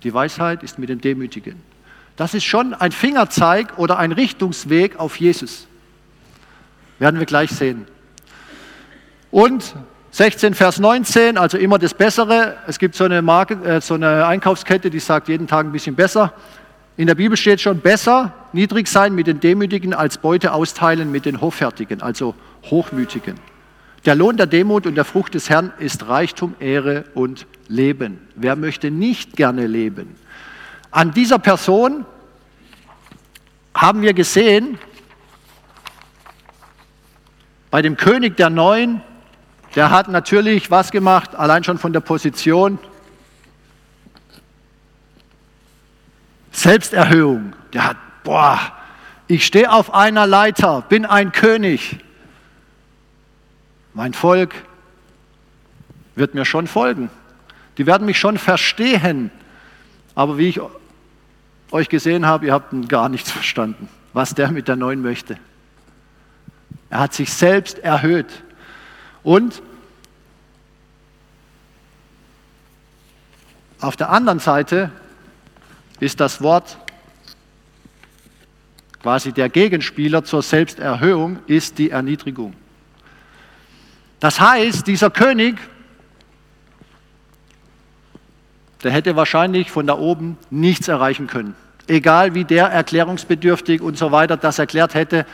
die 0.04 0.14
Weisheit 0.14 0.64
ist 0.64 0.78
mit 0.80 0.90
den 0.90 1.02
Demütigen. 1.02 1.62
Das 2.16 2.34
ist 2.34 2.44
schon 2.44 2.74
ein 2.74 2.92
Fingerzeig 2.92 3.78
oder 3.78 3.98
ein 3.98 4.12
Richtungsweg 4.12 5.00
auf 5.00 5.16
Jesus. 5.16 5.68
Werden 7.00 7.20
wir 7.20 7.26
gleich 7.26 7.50
sehen. 7.50 7.88
Und 9.32 9.76
16, 10.12 10.54
Vers 10.54 10.78
19, 10.78 11.40
also 11.40 11.58
immer 11.58 11.80
das 11.80 11.96
Bessere. 11.96 12.58
Es 12.68 12.78
gibt 12.78 12.94
so 12.94 13.06
eine, 13.06 13.24
Marke, 13.24 13.56
äh, 13.64 13.82
so 13.82 13.96
eine 13.96 14.28
Einkaufskette, 14.28 14.92
die 14.92 15.00
sagt 15.00 15.28
jeden 15.28 15.48
Tag 15.48 15.66
ein 15.66 15.72
bisschen 15.72 15.96
besser. 15.96 16.34
In 16.98 17.08
der 17.08 17.16
Bibel 17.16 17.36
steht 17.36 17.60
schon, 17.60 17.80
besser 17.80 18.32
niedrig 18.52 18.88
sein 18.88 19.16
mit 19.16 19.26
den 19.26 19.40
Demütigen 19.40 19.96
als 19.96 20.20
Beute 20.20 20.54
austeilen 20.54 21.12
mit 21.12 21.26
den 21.26 21.42
Hoffärtigen, 21.42 22.04
also 22.04 22.36
Hochmütigen. 22.70 23.36
Der 24.06 24.16
Lohn 24.16 24.36
der 24.36 24.48
Demut 24.48 24.86
und 24.86 24.96
der 24.96 25.06
Frucht 25.06 25.34
des 25.34 25.50
Herrn 25.50 25.72
ist 25.80 26.08
Reichtum, 26.08 26.56
Ehre 26.60 27.06
und 27.14 27.48
Leben. 27.68 28.20
Wer 28.36 28.56
möchte 28.56 28.92
nicht 28.92 29.36
gerne 29.36 29.68
leben? 29.68 30.16
An 30.92 31.12
dieser 31.12 31.40
Person 31.40 32.06
haben 33.74 34.02
wir 34.02 34.14
gesehen, 34.14 34.78
bei 37.72 37.82
dem 37.82 37.98
König 37.98 38.38
der 38.38 38.50
Neuen, 38.50 39.02
der 39.76 39.90
hat 39.90 40.08
natürlich 40.08 40.70
was 40.70 40.92
gemacht, 40.92 41.34
allein 41.34 41.64
schon 41.64 41.80
von 41.80 41.94
der 41.94 42.02
Position. 42.02 42.78
Selbsterhöhung. 46.52 47.54
Der 47.74 47.86
hat, 47.86 47.98
boah, 48.24 48.60
ich 49.28 49.46
stehe 49.46 49.72
auf 49.72 49.94
einer 49.94 50.28
Leiter, 50.28 50.82
bin 50.88 51.06
ein 51.06 51.32
König. 51.32 51.98
Mein 53.94 54.14
Volk 54.14 54.54
wird 56.16 56.34
mir 56.34 56.46
schon 56.46 56.68
folgen. 56.68 57.10
Die 57.78 57.86
werden 57.86 58.06
mich 58.06 58.20
schon 58.20 58.38
verstehen. 58.38 59.32
Aber 60.16 60.38
wie 60.38 60.50
ich 60.50 60.60
euch 61.72 61.90
gesehen 61.90 62.26
habe, 62.26 62.48
ihr 62.48 62.54
habt 62.54 62.74
gar 62.90 63.10
nichts 63.10 63.32
verstanden, 63.32 63.90
was 64.14 64.36
der 64.36 64.52
mit 64.52 64.68
der 64.68 64.76
Neuen 64.76 65.02
möchte. 65.02 65.38
Er 66.90 67.00
hat 67.00 67.14
sich 67.14 67.34
selbst 67.34 67.80
erhöht. 67.80 68.44
Und 69.24 69.62
auf 73.80 73.96
der 73.96 74.10
anderen 74.10 74.40
Seite 74.40 74.92
ist 76.00 76.20
das 76.20 76.42
Wort 76.42 76.78
quasi 79.02 79.34
der 79.34 79.50
Gegenspieler 79.50 80.24
zur 80.24 80.42
Selbsterhöhung, 80.42 81.40
ist 81.48 81.78
die 81.78 81.90
Erniedrigung. 81.90 82.56
Das 84.24 84.40
heißt, 84.40 84.88
dieser 84.88 85.10
König 85.10 85.58
der 88.86 88.92
hätte 88.94 89.18
wahrscheinlich 89.18 89.70
von 89.70 89.86
da 89.86 89.98
oben 89.98 90.38
nichts 90.50 90.88
erreichen 90.88 91.28
können. 91.28 91.56
Egal 91.88 92.34
wie 92.34 92.46
der 92.46 92.68
erklärungsbedürftig 92.68 93.82
und 93.82 93.98
so 93.98 94.14
weiter 94.14 94.38
das 94.38 94.60
erklärt 94.60 94.94
hätte, 94.94 95.26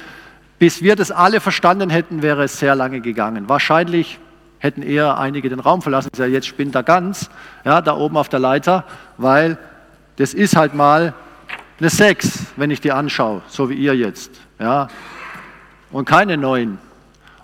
bis 0.58 0.82
wir 0.82 0.96
das 0.96 1.12
alle 1.12 1.40
verstanden 1.40 1.92
hätten, 1.92 2.24
wäre 2.24 2.46
es 2.46 2.58
sehr 2.58 2.74
lange 2.74 3.00
gegangen. 3.00 3.48
Wahrscheinlich 3.48 4.18
hätten 4.58 4.82
eher 4.82 5.20
einige 5.20 5.50
den 5.50 5.60
Raum 5.60 5.84
verlassen. 5.84 6.10
Ja, 6.18 6.26
jetzt 6.26 6.48
spinnt 6.48 6.74
er 6.74 6.82
ganz, 6.82 7.30
ja, 7.66 7.82
da 7.82 7.96
oben 7.96 8.18
auf 8.18 8.30
der 8.30 8.40
Leiter, 8.40 8.86
weil 9.18 9.60
das 10.16 10.34
ist 10.34 10.56
halt 10.56 10.74
mal 10.74 11.14
eine 11.80 11.92
Sechs, 11.92 12.48
wenn 12.56 12.72
ich 12.72 12.82
die 12.82 12.92
anschaue, 12.92 13.44
so 13.50 13.70
wie 13.70 13.76
ihr 13.76 13.96
jetzt, 13.96 14.32
ja, 14.58 14.88
und 15.92 16.06
keine 16.06 16.38
Neun. 16.38 16.80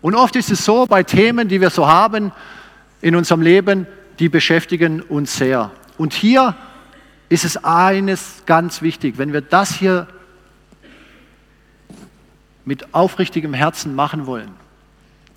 Und 0.06 0.14
oft 0.14 0.36
ist 0.36 0.52
es 0.52 0.64
so 0.64 0.86
bei 0.86 1.02
Themen, 1.02 1.48
die 1.48 1.60
wir 1.60 1.72
so 1.72 1.88
haben 1.88 2.32
in 3.02 3.16
unserem 3.16 3.42
Leben, 3.42 3.88
die 4.20 4.30
beschäftigen 4.30 5.02
uns 5.02 5.36
sehr. 5.36 5.72
Und 5.98 6.14
hier 6.14 6.56
ist 7.28 7.44
es 7.44 7.58
eines 7.64 8.44
ganz 8.46 8.84
wichtig, 8.84 9.18
wenn 9.18 9.34
wir 9.34 9.42
das 9.42 9.74
hier 9.74 10.06
mit 12.66 12.94
aufrichtigem 12.94 13.56
Herzen 13.56 13.96
machen 13.96 14.28
wollen, 14.28 14.52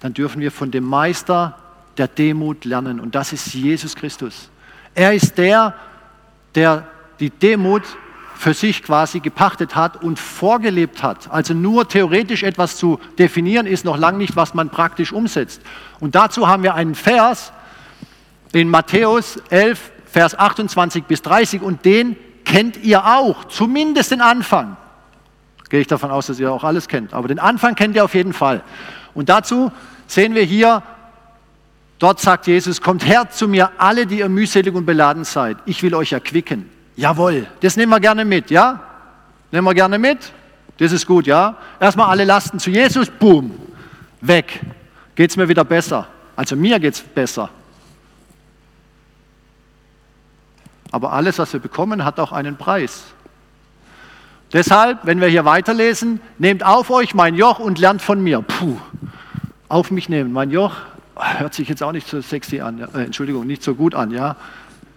dann 0.00 0.12
dürfen 0.12 0.42
wir 0.42 0.52
von 0.52 0.70
dem 0.70 0.84
Meister 0.84 1.58
der 1.96 2.06
Demut 2.06 2.66
lernen 2.66 3.00
und 3.00 3.14
das 3.14 3.32
ist 3.32 3.54
Jesus 3.54 3.96
Christus. 3.96 4.50
Er 4.94 5.14
ist 5.14 5.38
der, 5.38 5.76
der 6.54 6.86
die 7.20 7.30
Demut 7.30 7.84
für 8.38 8.54
sich 8.54 8.84
quasi 8.84 9.18
gepachtet 9.18 9.74
hat 9.74 10.00
und 10.00 10.16
vorgelebt 10.16 11.02
hat. 11.02 11.28
Also 11.28 11.54
nur 11.54 11.88
theoretisch 11.88 12.44
etwas 12.44 12.76
zu 12.76 13.00
definieren 13.18 13.66
ist 13.66 13.84
noch 13.84 13.98
lange 13.98 14.18
nicht, 14.18 14.36
was 14.36 14.54
man 14.54 14.70
praktisch 14.70 15.12
umsetzt. 15.12 15.60
Und 15.98 16.14
dazu 16.14 16.46
haben 16.46 16.62
wir 16.62 16.74
einen 16.76 16.94
Vers 16.94 17.52
in 18.52 18.68
Matthäus 18.68 19.38
11, 19.50 19.90
Vers 20.06 20.38
28 20.38 21.04
bis 21.04 21.20
30 21.22 21.62
und 21.62 21.84
den 21.84 22.16
kennt 22.44 22.76
ihr 22.76 23.04
auch, 23.06 23.46
zumindest 23.46 24.12
den 24.12 24.20
Anfang. 24.20 24.76
Gehe 25.68 25.80
ich 25.80 25.88
davon 25.88 26.12
aus, 26.12 26.28
dass 26.28 26.38
ihr 26.38 26.52
auch 26.52 26.62
alles 26.62 26.86
kennt, 26.86 27.14
aber 27.14 27.26
den 27.26 27.40
Anfang 27.40 27.74
kennt 27.74 27.96
ihr 27.96 28.04
auf 28.04 28.14
jeden 28.14 28.32
Fall. 28.32 28.62
Und 29.14 29.28
dazu 29.28 29.72
sehen 30.06 30.36
wir 30.36 30.44
hier, 30.44 30.84
dort 31.98 32.20
sagt 32.20 32.46
Jesus, 32.46 32.80
kommt 32.80 33.04
her 33.04 33.30
zu 33.30 33.48
mir 33.48 33.72
alle, 33.78 34.06
die 34.06 34.20
ihr 34.20 34.28
mühselig 34.28 34.76
und 34.76 34.86
beladen 34.86 35.24
seid. 35.24 35.56
Ich 35.66 35.82
will 35.82 35.96
euch 35.96 36.12
erquicken. 36.12 36.77
Jawohl, 36.98 37.46
das 37.60 37.76
nehmen 37.76 37.92
wir 37.92 38.00
gerne 38.00 38.24
mit, 38.24 38.50
ja? 38.50 38.80
Nehmen 39.52 39.64
wir 39.68 39.74
gerne 39.74 40.00
mit. 40.00 40.32
Das 40.78 40.90
ist 40.90 41.06
gut, 41.06 41.28
ja? 41.28 41.56
Erstmal 41.78 42.08
alle 42.08 42.24
Lasten 42.24 42.58
zu 42.58 42.70
Jesus, 42.70 43.08
boom, 43.08 43.54
weg. 44.20 44.60
Geht 45.14 45.30
es 45.30 45.36
mir 45.36 45.48
wieder 45.48 45.62
besser. 45.62 46.08
Also 46.34 46.56
mir 46.56 46.80
geht 46.80 46.94
es 46.94 47.00
besser. 47.00 47.50
Aber 50.90 51.12
alles, 51.12 51.38
was 51.38 51.52
wir 51.52 51.60
bekommen, 51.60 52.04
hat 52.04 52.18
auch 52.18 52.32
einen 52.32 52.56
Preis. 52.56 53.04
Deshalb, 54.52 54.98
wenn 55.04 55.20
wir 55.20 55.28
hier 55.28 55.44
weiterlesen, 55.44 56.20
nehmt 56.38 56.64
auf 56.64 56.90
euch 56.90 57.14
mein 57.14 57.36
Joch 57.36 57.60
und 57.60 57.78
lernt 57.78 58.02
von 58.02 58.20
mir. 58.20 58.42
Puh, 58.42 58.76
auf 59.68 59.92
mich 59.92 60.08
nehmen. 60.08 60.32
Mein 60.32 60.50
Joch 60.50 60.74
hört 61.14 61.54
sich 61.54 61.68
jetzt 61.68 61.80
auch 61.84 61.92
nicht 61.92 62.08
so 62.08 62.20
sexy 62.20 62.60
an. 62.60 62.80
Äh, 62.92 63.04
Entschuldigung, 63.04 63.46
nicht 63.46 63.62
so 63.62 63.76
gut 63.76 63.94
an. 63.94 64.10
Ja, 64.10 64.34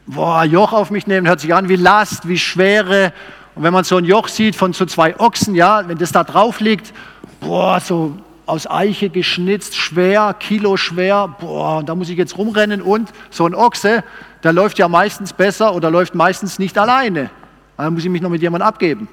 boah, 0.08 0.44
Joch 0.44 0.74
auf 0.74 0.92
mich 0.92 1.08
nehmen, 1.08 1.28
hört 1.28 1.40
sich 1.40 1.54
an 1.54 1.70
wie 1.70 1.76
Last, 1.76 2.28
wie 2.28 2.38
Schwere. 2.38 3.14
Und 3.56 3.64
wenn 3.64 3.74
man 3.74 3.84
so 3.84 3.98
ein 3.98 4.06
Joch 4.06 4.28
sieht 4.28 4.56
von 4.56 4.74
so 4.74 4.86
zwei 4.86 5.20
Ochsen, 5.20 5.56
ja, 5.56 5.88
wenn 5.88 5.98
das 5.98 6.12
da 6.12 6.24
drauf 6.24 6.60
liegt, 6.60 6.94
boah, 7.40 7.80
so 7.80 8.18
aus 8.46 8.70
Eiche 8.70 9.10
geschnitzt, 9.10 9.76
schwer, 9.76 10.36
Kilo 10.40 10.76
schwer, 10.78 11.36
boah, 11.40 11.84
da 11.84 11.96
muss 11.96 12.10
ich 12.10 12.18
jetzt 12.18 12.38
rumrennen 12.38 12.82
und 12.82 13.12
so 13.30 13.46
ein 13.46 13.56
Ochse, 13.56 14.04
der 14.44 14.54
läuft 14.54 14.78
ja 14.78 14.88
meistens 14.88 15.34
besser 15.34 15.74
oder 15.76 15.90
läuft 15.90 16.16
meistens 16.16 16.60
nicht 16.60 16.78
alleine. 16.78 17.30
Da 17.78 17.90
muss 17.90 18.04
ich 18.04 18.10
mich 18.10 18.22
noch 18.22 18.30
mit 18.30 18.42
jemandem 18.42 18.68
abgeben. 18.68 19.08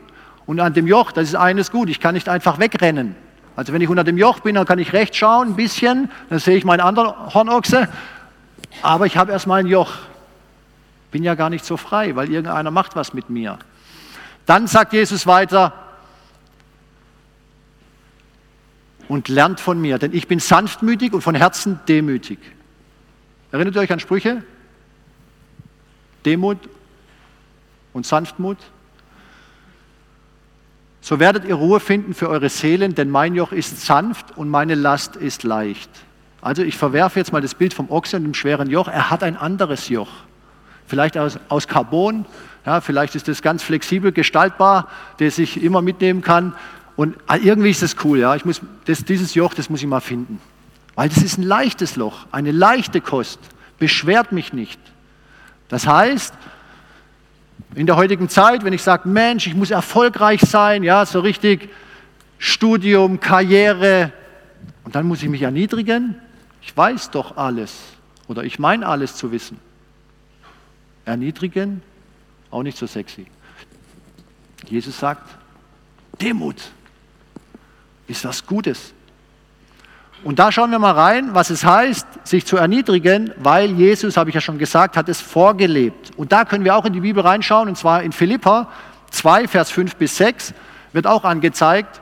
Und 0.47 0.61
an 0.61 0.73
dem 0.73 0.87
Joch, 0.87 1.12
das 1.12 1.28
ist 1.28 1.35
eines 1.35 1.71
gut, 1.71 1.88
ich 1.88 2.00
kann 2.00 2.14
nicht 2.14 2.28
einfach 2.28 2.59
wegrennen. 2.59 3.14
Also 3.54 3.73
wenn 3.73 3.80
ich 3.80 3.88
unter 3.88 4.04
dem 4.04 4.18
Joch 4.18 4.40
bin, 4.40 4.54
dann 4.54 4.66
kann 4.66 4.78
ich 4.78 4.92
rechts 4.92 5.16
schauen, 5.16 5.49
ein 5.49 5.57
bisschen, 5.57 6.11
dann 6.30 6.38
sehe 6.38 6.57
ich 6.57 6.64
meinen 6.64 6.80
anderen 6.80 7.12
Hornochse, 7.35 7.88
aber 8.83 9.07
ich 9.07 9.16
habe 9.16 9.33
erstmal 9.33 9.61
ein 9.61 9.66
Joch. 9.66 9.92
Bin 11.11 11.23
ja 11.23 11.35
gar 11.35 11.50
nicht 11.50 11.65
so 11.65 11.77
frei, 11.77 12.17
weil 12.17 12.31
irgendeiner 12.31 12.71
macht 12.71 12.97
was 12.97 13.15
mit 13.15 13.31
mir. 13.31 13.59
Dann 14.47 14.67
sagt 14.67 14.93
Jesus 14.93 15.27
weiter, 15.27 15.73
und 19.09 19.29
lernt 19.29 19.59
von 19.59 19.81
mir, 19.81 19.99
denn 19.99 20.15
ich 20.15 20.29
bin 20.29 20.38
sanftmütig 20.38 21.12
und 21.12 21.23
von 21.23 21.35
Herzen 21.35 21.81
demütig. 21.88 22.38
Erinnert 23.50 23.75
ihr 23.75 23.81
euch 23.81 23.93
an 23.93 24.00
Sprüche? 24.00 24.43
Demut 26.27 26.59
und 27.95 28.07
Sanftmut. 28.07 28.59
So 31.00 31.19
werdet 31.19 31.47
ihr 31.47 31.55
Ruhe 31.55 31.81
finden 31.81 32.12
für 32.12 32.29
eure 32.29 32.50
Seelen, 32.50 32.95
denn 32.95 33.09
mein 33.09 33.35
Joch 33.35 33.53
ist 33.53 33.81
sanft 33.81 34.37
und 34.37 34.49
meine 34.49 34.75
Last 34.75 35.17
ist 35.17 35.43
leicht. 35.43 35.91
Also 36.43 36.62
ich 36.62 36.77
verwerfe 36.77 37.19
jetzt 37.19 37.33
mal 37.33 37.41
das 37.41 37.55
Bild 37.55 37.73
vom 37.73 37.91
Ochse 37.91 38.17
und 38.17 38.25
dem 38.25 38.35
schweren 38.35 38.69
Joch. 38.69 38.88
Er 38.88 39.11
hat 39.11 39.23
ein 39.23 39.37
anderes 39.37 39.88
Joch. 39.88 40.11
Vielleicht 40.88 41.16
aus, 41.16 41.38
aus 41.49 41.68
Carbon, 41.68 42.26
ja, 42.66 42.80
vielleicht 42.80 43.14
ist 43.14 43.28
das 43.28 43.40
ganz 43.42 43.62
flexibel 43.62 44.11
gestaltbar, 44.11 44.88
das 45.18 45.38
ich 45.38 45.62
immer 45.62 45.83
mitnehmen 45.83 46.23
kann. 46.23 46.54
Und 46.97 47.16
irgendwie 47.42 47.71
ist 47.71 47.83
das 47.83 47.95
cool, 48.04 48.18
ja. 48.18 48.35
Ich 48.35 48.45
muss, 48.45 48.61
das, 48.87 49.04
dieses 49.04 49.35
Joch, 49.35 49.54
das 49.54 49.71
muss 49.71 49.80
ich 49.80 49.87
mal 49.87 50.00
finden. 50.00 50.40
Weil 50.97 51.09
das 51.09 51.18
ist 51.18 51.38
ein 51.38 51.45
leichtes 51.45 51.95
Loch, 51.95 52.26
eine 52.33 52.50
leichte 52.50 53.00
Kost, 53.00 53.38
beschwert 53.78 54.33
mich 54.33 54.52
nicht. 54.52 54.80
Das 55.68 55.87
heißt, 55.87 56.35
in 57.75 57.87
der 57.87 57.97
heutigen 57.97 58.28
Zeit, 58.28 58.64
wenn 58.64 58.73
ich 58.73 58.83
sage, 58.83 59.09
Mensch, 59.09 59.47
ich 59.47 59.54
muss 59.54 59.71
erfolgreich 59.71 60.40
sein, 60.40 60.83
ja, 60.83 61.07
so 61.07 61.21
richtig 61.21 61.68
Studium, 62.38 63.21
Karriere, 63.21 64.12
und 64.85 64.95
dann 64.95 65.07
muss 65.07 65.23
ich 65.23 65.28
mich 65.28 65.42
erniedrigen, 65.42 66.16
ich 66.62 66.75
weiß 66.76 67.11
doch 67.11 67.37
alles 67.37 67.78
oder 68.26 68.42
ich 68.42 68.59
meine 68.59 68.87
alles 68.87 69.14
zu 69.14 69.30
wissen. 69.30 69.61
Erniedrigen, 71.09 71.83
auch 72.50 72.62
nicht 72.62 72.77
so 72.77 72.87
sexy. 72.87 73.27
Jesus 74.69 74.99
sagt, 74.99 75.27
Demut 76.21 76.57
ist 78.07 78.25
was 78.25 78.47
Gutes. 78.47 78.93
Und 80.25 80.38
da 80.38 80.50
schauen 80.50 80.71
wir 80.71 80.79
mal 80.79 80.93
rein, 80.93 81.35
was 81.35 81.50
es 81.50 81.65
heißt, 81.65 82.07
sich 82.25 82.45
zu 82.45 82.57
erniedrigen, 82.57 83.33
weil 83.38 83.71
Jesus, 83.71 84.17
habe 84.17 84.31
ich 84.31 84.35
ja 84.35 84.41
schon 84.41 84.59
gesagt, 84.59 84.97
hat 84.97 85.09
es 85.09 85.21
vorgelebt. 85.21 86.11
Und 86.17 86.33
da 86.33 86.45
können 86.45 86.65
wir 86.65 86.77
auch 86.77 86.85
in 86.85 86.93
die 86.93 87.00
Bibel 87.00 87.23
reinschauen, 87.23 87.69
und 87.69 87.79
zwar 87.79 88.03
in 88.03 88.12
Philippa 88.12 88.69
2, 89.11 89.49
Vers 89.49 89.71
5 89.71 89.97
bis 89.97 90.17
6, 90.17 90.55
wird 90.93 91.07
auch 91.07 91.25
angezeigt, 91.25 92.00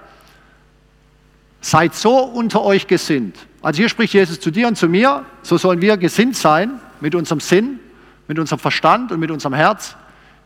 seid 1.61 1.95
so 1.95 2.19
unter 2.21 2.63
euch 2.63 2.87
gesinnt. 2.87 3.37
Also 3.61 3.79
hier 3.79 3.89
spricht 3.89 4.15
Jesus 4.15 4.41
zu 4.41 4.51
dir 4.51 4.67
und 4.67 4.77
zu 4.77 4.89
mir, 4.89 5.25
so 5.43 5.59
sollen 5.59 5.81
wir 5.81 5.97
gesinnt 5.97 6.37
sein 6.37 6.81
mit 7.01 7.15
unserem 7.15 7.41
Sinn, 7.41 7.81
mit 8.29 8.39
unserem 8.39 8.59
Verstand 8.59 9.13
und 9.13 9.21
mit 9.21 9.31
unserem 9.31 9.55
Herz, 9.55 9.97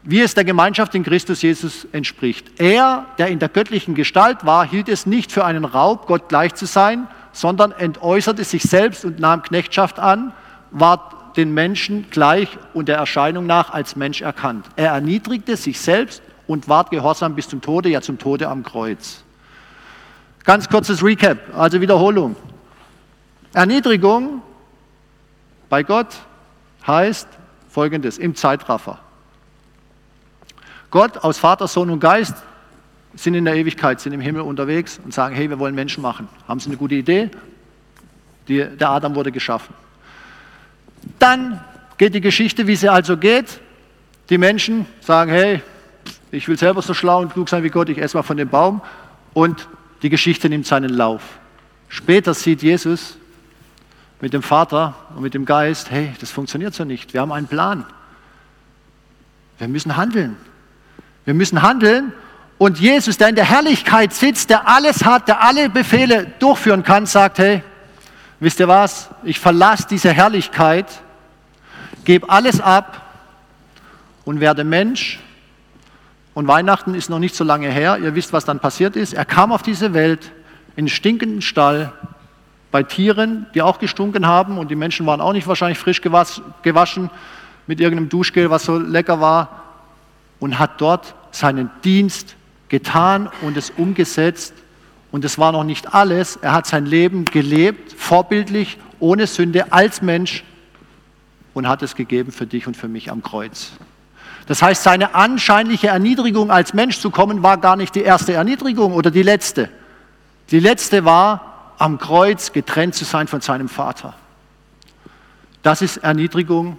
wie 0.03 0.21
es 0.21 0.35
der 0.35 0.45
Gemeinschaft 0.45 0.95
in 0.95 1.03
Christus 1.03 1.43
Jesus 1.43 1.87
entspricht. 1.93 2.61
Er, 2.61 3.07
der 3.19 3.29
in 3.29 3.39
der 3.39 3.49
göttlichen 3.49 3.95
Gestalt 3.95 4.45
war, 4.47 4.67
hielt 4.67 4.89
es 4.89 5.07
nicht 5.07 5.31
für 5.31 5.45
einen 5.45 5.65
Raub, 5.65 6.07
Gott 6.07 6.29
gleich 6.29 6.55
zu 6.55 6.67
sein, 6.67 7.07
sondern 7.33 7.73
entäußerte 7.73 8.45
sich 8.45 8.63
selbst 8.63 9.05
und 9.05 9.21
nahm 9.21 9.43
Knechtschaft 9.43 9.99
an, 9.99 10.33
ward 10.71 11.37
den 11.37 11.55
Menschen 11.55 12.07
gleich 12.11 12.49
und 12.75 12.89
der 12.89 12.97
Erscheinung 12.97 13.47
nach 13.47 13.71
als 13.71 13.95
Mensch 13.95 14.21
erkannt. 14.21 14.67
Er 14.77 14.93
erniedrigte 14.93 15.57
sich 15.57 15.79
selbst 15.79 16.23
und 16.47 16.69
ward 16.69 16.91
gehorsam 16.91 17.35
bis 17.35 17.49
zum 17.49 17.61
Tode, 17.61 17.89
ja 17.89 18.01
zum 18.01 18.19
Tode 18.19 18.49
am 18.49 18.65
Kreuz. 18.65 19.23
Ganz 20.45 20.69
kurzes 20.69 21.05
Recap, 21.05 21.39
also 21.57 21.81
Wiederholung. 21.81 22.35
Erniedrigung 23.53 24.43
bei 25.69 25.83
Gott 25.83 26.09
heißt 26.87 27.29
folgendes 27.71 28.19
im 28.19 28.35
Zeitraffer. 28.35 28.99
Gott 30.91 31.19
aus 31.19 31.39
Vater, 31.39 31.69
Sohn 31.69 31.91
und 31.91 32.01
Geist 32.01 32.35
sind 33.15 33.35
in 33.35 33.45
der 33.45 33.55
Ewigkeit, 33.55 34.01
sind 34.01 34.13
im 34.13 34.21
Himmel 34.21 34.43
unterwegs 34.43 35.01
und 35.03 35.15
sagen, 35.15 35.35
hey, 35.35 35.49
wir 35.49 35.59
wollen 35.59 35.75
Menschen 35.75 36.03
machen. 36.03 36.29
Haben 36.49 36.61
Sie 36.61 36.69
eine 36.69 36.77
gute 36.77 36.97
Idee? 36.97 37.31
Die, 38.49 38.65
der 38.65 38.91
Adam 38.91 39.15
wurde 39.15 39.33
geschaffen. 39.33 39.75
Dann 41.19 41.61
geht 41.99 42.15
die 42.15 42.21
Geschichte, 42.21 42.67
wie 42.67 42.77
sie 42.77 42.89
also 42.89 43.17
geht. 43.17 43.61
Die 44.29 44.39
Menschen 44.39 44.87
sagen, 45.01 45.31
hey, 45.31 45.63
ich 46.31 46.49
will 46.49 46.59
selber 46.59 46.83
so 46.83 46.95
schlau 46.95 47.21
und 47.21 47.33
klug 47.33 47.49
sein 47.49 47.63
wie 47.63 47.71
Gott, 47.71 47.89
ich 47.89 47.99
esse 47.99 48.17
mal 48.17 48.23
von 48.23 48.37
dem 48.37 48.49
Baum. 48.49 48.81
Und 49.33 49.69
die 50.03 50.11
Geschichte 50.11 50.49
nimmt 50.49 50.67
seinen 50.67 50.91
Lauf. 50.91 51.23
Später 51.89 52.35
sieht 52.35 52.63
Jesus 52.63 53.17
mit 54.21 54.33
dem 54.33 54.43
Vater 54.43 54.95
und 55.15 55.23
mit 55.23 55.35
dem 55.35 55.45
Geist, 55.45 55.91
hey, 55.91 56.13
das 56.21 56.31
funktioniert 56.31 56.75
so 56.75 56.85
nicht. 56.85 57.15
Wir 57.15 57.21
haben 57.21 57.33
einen 57.33 57.47
Plan. 57.47 57.87
Wir 59.59 59.69
müssen 59.69 59.97
handeln. 59.97 60.37
Wir 61.25 61.35
müssen 61.35 61.63
handeln 61.63 62.13
und 62.61 62.79
Jesus, 62.79 63.17
der 63.17 63.29
in 63.29 63.37
der 63.37 63.47
Herrlichkeit 63.47 64.13
sitzt, 64.13 64.51
der 64.51 64.69
alles 64.69 65.05
hat, 65.05 65.29
der 65.29 65.43
alle 65.43 65.71
Befehle 65.71 66.27
durchführen 66.39 66.83
kann, 66.83 67.07
sagt, 67.07 67.39
hey, 67.39 67.63
wisst 68.39 68.61
ihr 68.61 68.69
was, 68.69 69.09
ich 69.23 69.39
verlasse 69.39 69.87
diese 69.89 70.13
Herrlichkeit, 70.13 70.87
gebe 72.05 72.29
alles 72.29 72.61
ab 72.61 73.01
und 74.27 74.41
werde 74.41 74.65
Mensch. 74.65 75.21
Und 76.35 76.49
Weihnachten 76.49 76.95
ist 76.95 77.09
noch 77.09 77.19
nicht 77.19 77.35
so 77.35 77.45
lange 77.45 77.71
her. 77.71 77.99
Ihr 77.99 78.15
wisst, 78.15 78.35
was 78.35 78.45
dann 78.45 78.61
passiert 78.61 78.95
ist. 78.95 79.15
Er 79.15 79.25
kam 79.25 79.53
auf 79.53 79.63
diese 79.63 79.95
Welt 79.95 80.31
in 80.77 80.89
stinkenden 80.89 81.41
Stall 81.41 81.93
bei 82.71 82.83
Tieren, 82.83 83.47
die 83.55 83.63
auch 83.63 83.79
gestunken 83.79 84.27
haben 84.27 84.59
und 84.59 84.71
die 84.71 84.77
Menschen 84.77 85.07
waren 85.07 85.21
auch 85.21 85.33
nicht 85.33 85.47
wahrscheinlich 85.47 85.79
frisch 85.79 86.01
gewaschen 86.01 87.11
mit 87.67 87.81
irgendeinem 87.81 88.09
Duschgel, 88.09 88.51
was 88.51 88.65
so 88.65 88.79
lecker 88.79 89.21
war 89.21 89.63
und 90.39 90.59
hat 90.59 90.81
dort 90.81 91.15
seinen 91.31 91.71
Dienst 91.85 92.37
getan 92.69 93.29
und 93.43 93.57
es 93.57 93.71
umgesetzt. 93.71 94.55
Und 95.13 95.25
es 95.25 95.39
war 95.39 95.51
noch 95.53 95.65
nicht 95.65 95.93
alles. 95.93 96.37
Er 96.37 96.53
hat 96.53 96.67
sein 96.67 96.87
Leben 96.87 97.25
gelebt, 97.25 97.93
vorbildlich, 97.93 98.79
ohne 99.01 99.27
Sünde, 99.27 99.73
als 99.73 100.03
Mensch 100.03 100.45
und 101.53 101.69
hat 101.69 101.83
es 101.83 101.97
gegeben 101.97 102.31
für 102.31 102.47
dich 102.47 102.67
und 102.67 102.77
für 102.77 102.89
mich 102.89 103.11
am 103.11 103.23
Kreuz. 103.23 103.73
Das 104.47 104.63
heißt, 104.63 104.83
seine 104.83 105.15
anscheinliche 105.15 105.89
Erniedrigung 105.89 106.51
als 106.51 106.75
Mensch 106.75 106.99
zu 106.99 107.11
kommen, 107.11 107.43
war 107.43 107.59
gar 107.59 107.77
nicht 107.77 107.95
die 107.95 108.03
erste 108.03 108.33
Erniedrigung 108.33 108.93
oder 108.93 109.11
die 109.11 109.23
letzte. 109.23 109.69
Die 110.51 110.61
letzte 110.61 111.05
war, 111.05 111.50
am 111.81 111.99
Kreuz 111.99 112.53
getrennt 112.53 112.95
zu 112.95 113.07
sein 113.07 113.27
von 113.27 113.41
seinem 113.41 113.69
Vater. 113.69 114.15
Das 115.63 115.81
ist 115.81 115.97
Erniedrigung 115.97 116.79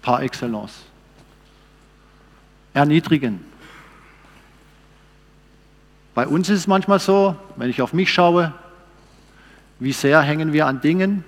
par 0.00 0.22
excellence. 0.22 0.72
Erniedrigen. 2.72 3.44
Bei 6.14 6.26
uns 6.26 6.48
ist 6.48 6.60
es 6.60 6.66
manchmal 6.66 6.98
so, 6.98 7.36
wenn 7.56 7.68
ich 7.68 7.82
auf 7.82 7.92
mich 7.92 8.10
schaue, 8.10 8.54
wie 9.78 9.92
sehr 9.92 10.22
hängen 10.22 10.54
wir 10.54 10.66
an 10.66 10.80
Dingen. 10.80 11.22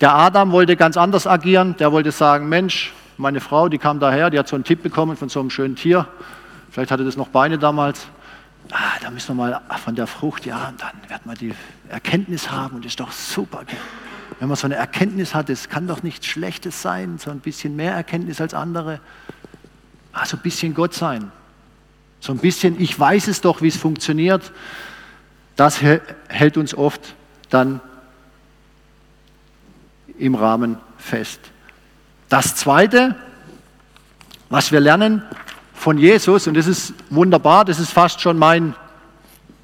Der 0.00 0.14
Adam 0.14 0.52
wollte 0.52 0.74
ganz 0.74 0.96
anders 0.96 1.26
agieren. 1.26 1.76
Der 1.76 1.92
wollte 1.92 2.12
sagen, 2.12 2.48
Mensch, 2.48 2.94
meine 3.18 3.40
Frau, 3.40 3.68
die 3.68 3.78
kam 3.78 4.00
daher, 4.00 4.30
die 4.30 4.38
hat 4.38 4.48
so 4.48 4.56
einen 4.56 4.64
Tipp 4.64 4.82
bekommen 4.82 5.18
von 5.18 5.28
so 5.28 5.40
einem 5.40 5.50
schönen 5.50 5.76
Tier. 5.76 6.08
Vielleicht 6.70 6.90
hatte 6.90 7.04
das 7.04 7.18
noch 7.18 7.28
Beine 7.28 7.58
damals. 7.58 8.06
Ah, 8.74 8.98
da 9.02 9.10
müssen 9.10 9.36
wir 9.36 9.50
mal 9.50 9.60
von 9.84 9.94
der 9.94 10.06
Frucht, 10.06 10.46
ja, 10.46 10.72
dann 10.78 11.10
wird 11.10 11.26
man 11.26 11.36
die 11.36 11.52
Erkenntnis 11.90 12.50
haben 12.50 12.76
und 12.76 12.86
ist 12.86 13.00
doch 13.00 13.12
super. 13.12 13.64
Wenn 14.38 14.48
man 14.48 14.56
so 14.56 14.66
eine 14.66 14.76
Erkenntnis 14.76 15.34
hat, 15.34 15.50
es 15.50 15.68
kann 15.68 15.86
doch 15.86 16.02
nichts 16.02 16.26
Schlechtes 16.26 16.80
sein, 16.80 17.18
so 17.18 17.30
ein 17.30 17.40
bisschen 17.40 17.76
mehr 17.76 17.92
Erkenntnis 17.92 18.40
als 18.40 18.54
andere. 18.54 19.00
Also 20.10 20.38
ein 20.38 20.42
bisschen 20.42 20.72
Gott 20.72 20.94
sein. 20.94 21.30
So 22.20 22.32
ein 22.32 22.38
bisschen, 22.38 22.80
ich 22.80 22.98
weiß 22.98 23.28
es 23.28 23.42
doch, 23.42 23.60
wie 23.60 23.68
es 23.68 23.76
funktioniert, 23.76 24.52
das 25.56 25.82
hält 25.82 26.56
uns 26.56 26.74
oft 26.74 27.14
dann 27.50 27.82
im 30.18 30.34
Rahmen 30.34 30.78
fest. 30.96 31.40
Das 32.30 32.56
Zweite, 32.56 33.16
was 34.48 34.72
wir 34.72 34.80
lernen 34.80 35.22
von 35.82 35.98
Jesus, 35.98 36.46
und 36.46 36.56
das 36.56 36.68
ist 36.68 36.94
wunderbar, 37.10 37.64
das 37.64 37.80
ist 37.80 37.90
fast 37.90 38.20
schon 38.20 38.38
mein, 38.38 38.76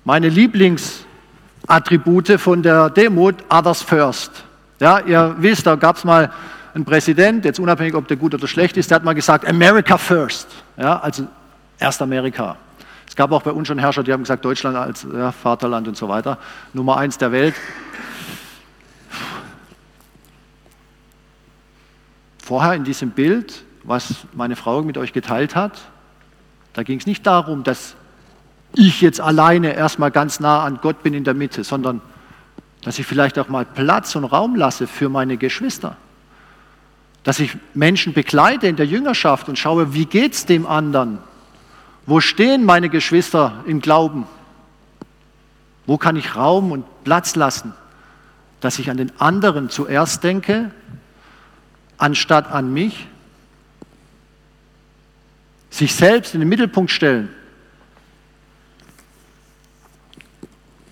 meine 0.04 0.28
Lieblingsattribute 0.28 2.40
von 2.40 2.60
der 2.60 2.90
Demut, 2.90 3.36
others 3.48 3.82
first. 3.82 4.32
Ja, 4.80 4.98
ihr 4.98 5.36
wisst, 5.38 5.64
da 5.64 5.76
gab 5.76 5.96
es 5.96 6.02
mal 6.02 6.32
ein 6.74 6.84
Präsident, 6.84 7.44
jetzt 7.44 7.60
unabhängig, 7.60 7.94
ob 7.94 8.08
der 8.08 8.16
gut 8.16 8.34
oder 8.34 8.48
schlecht 8.48 8.76
ist, 8.76 8.90
der 8.90 8.96
hat 8.96 9.04
mal 9.04 9.12
gesagt, 9.12 9.46
America 9.46 9.96
first. 9.96 10.48
Ja, 10.76 10.98
also 10.98 11.28
erst 11.78 12.02
Amerika. 12.02 12.56
Es 13.06 13.14
gab 13.14 13.30
auch 13.30 13.42
bei 13.42 13.52
uns 13.52 13.68
schon 13.68 13.78
Herrscher, 13.78 14.02
die 14.02 14.12
haben 14.12 14.24
gesagt, 14.24 14.44
Deutschland 14.44 14.76
als 14.76 15.06
ja, 15.14 15.30
Vaterland 15.30 15.86
und 15.86 15.96
so 15.96 16.08
weiter. 16.08 16.36
Nummer 16.72 16.96
eins 16.96 17.16
der 17.16 17.30
Welt. 17.30 17.54
Vorher 22.42 22.74
in 22.74 22.82
diesem 22.82 23.10
Bild, 23.10 23.62
was 23.84 24.26
meine 24.32 24.56
Frau 24.56 24.82
mit 24.82 24.98
euch 24.98 25.12
geteilt 25.12 25.54
hat, 25.54 25.80
da 26.78 26.84
ging 26.84 27.00
es 27.00 27.06
nicht 27.06 27.26
darum, 27.26 27.64
dass 27.64 27.96
ich 28.72 29.00
jetzt 29.00 29.20
alleine 29.20 29.74
erstmal 29.74 30.12
ganz 30.12 30.38
nah 30.38 30.62
an 30.62 30.78
Gott 30.80 31.02
bin 31.02 31.12
in 31.12 31.24
der 31.24 31.34
Mitte, 31.34 31.64
sondern 31.64 32.00
dass 32.84 33.00
ich 33.00 33.04
vielleicht 33.04 33.36
auch 33.36 33.48
mal 33.48 33.64
Platz 33.64 34.14
und 34.14 34.22
Raum 34.22 34.54
lasse 34.54 34.86
für 34.86 35.08
meine 35.08 35.38
Geschwister. 35.38 35.96
Dass 37.24 37.40
ich 37.40 37.56
Menschen 37.74 38.12
begleite 38.12 38.68
in 38.68 38.76
der 38.76 38.86
Jüngerschaft 38.86 39.48
und 39.48 39.58
schaue, 39.58 39.92
wie 39.92 40.06
geht 40.06 40.34
es 40.34 40.46
dem 40.46 40.68
anderen? 40.68 41.18
Wo 42.06 42.20
stehen 42.20 42.64
meine 42.64 42.90
Geschwister 42.90 43.64
im 43.66 43.80
Glauben? 43.80 44.28
Wo 45.84 45.98
kann 45.98 46.14
ich 46.14 46.36
Raum 46.36 46.70
und 46.70 46.84
Platz 47.02 47.34
lassen, 47.34 47.74
dass 48.60 48.78
ich 48.78 48.88
an 48.88 48.98
den 48.98 49.10
anderen 49.18 49.68
zuerst 49.68 50.22
denke, 50.22 50.70
anstatt 51.96 52.52
an 52.52 52.72
mich? 52.72 53.08
Sich 55.70 55.94
selbst 55.94 56.34
in 56.34 56.40
den 56.40 56.48
Mittelpunkt 56.48 56.90
stellen. 56.90 57.28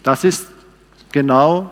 Das 0.02 0.22
ist 0.22 0.48
genau 1.12 1.70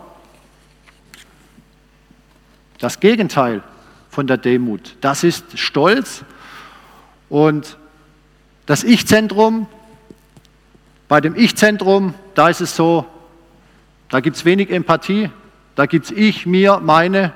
das 2.78 3.00
Gegenteil 3.00 3.62
von 4.10 4.26
der 4.26 4.36
Demut. 4.36 4.96
Das 5.00 5.24
ist 5.24 5.58
Stolz 5.58 6.24
und 7.28 7.78
das 8.66 8.84
Ich-Zentrum, 8.84 9.66
bei 11.08 11.20
dem 11.20 11.36
Ich-Zentrum, 11.36 12.14
da 12.34 12.48
ist 12.48 12.60
es 12.60 12.74
so, 12.74 13.06
da 14.08 14.20
gibt 14.20 14.36
es 14.36 14.44
wenig 14.44 14.70
Empathie, 14.70 15.30
da 15.74 15.86
gibt 15.86 16.06
es 16.06 16.10
ich, 16.10 16.46
mir, 16.46 16.80
meine, 16.80 17.32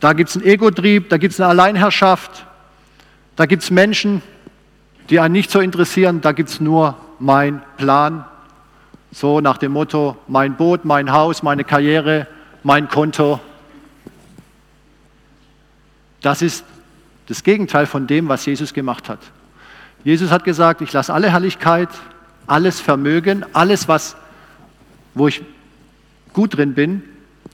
da 0.00 0.12
gibt 0.12 0.30
es 0.30 0.36
einen 0.36 0.46
Ego-Trieb, 0.46 1.08
da 1.08 1.18
gibt 1.18 1.34
es 1.34 1.40
eine 1.40 1.50
Alleinherrschaft, 1.50 2.45
da 3.36 3.46
gibt 3.46 3.62
es 3.62 3.70
Menschen, 3.70 4.22
die 5.10 5.20
einen 5.20 5.32
nicht 5.32 5.50
so 5.50 5.60
interessieren, 5.60 6.20
da 6.20 6.32
gibt 6.32 6.48
es 6.48 6.60
nur 6.60 6.96
mein 7.18 7.62
Plan, 7.76 8.24
so 9.12 9.40
nach 9.40 9.58
dem 9.58 9.72
Motto, 9.72 10.16
mein 10.26 10.56
Boot, 10.56 10.84
mein 10.84 11.12
Haus, 11.12 11.42
meine 11.42 11.64
Karriere, 11.64 12.26
mein 12.62 12.88
Konto. 12.88 13.40
Das 16.22 16.42
ist 16.42 16.64
das 17.26 17.42
Gegenteil 17.42 17.86
von 17.86 18.06
dem, 18.06 18.28
was 18.28 18.44
Jesus 18.46 18.72
gemacht 18.72 19.08
hat. 19.08 19.20
Jesus 20.02 20.30
hat 20.30 20.44
gesagt, 20.44 20.80
ich 20.80 20.92
lasse 20.92 21.12
alle 21.12 21.30
Herrlichkeit, 21.30 21.88
alles 22.46 22.80
Vermögen, 22.80 23.44
alles, 23.52 23.88
was, 23.88 24.16
wo 25.14 25.28
ich 25.28 25.42
gut 26.32 26.56
drin 26.56 26.74
bin, 26.74 27.02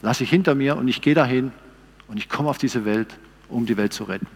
lasse 0.03 0.25
ich 0.25 0.31
hinter 0.31 0.55
mir 0.55 0.77
und 0.77 0.89
ich 0.89 1.01
gehe 1.01 1.15
dahin 1.15 1.53
und 2.09 2.19
ich 2.19 2.29
komme 2.29 2.51
auf 2.51 2.59
diese 2.59 2.85
Welt, 2.85 3.09
um 3.49 3.67
die 3.67 3.77
Welt 3.77 3.93
zu 3.93 4.05
retten. 4.05 4.27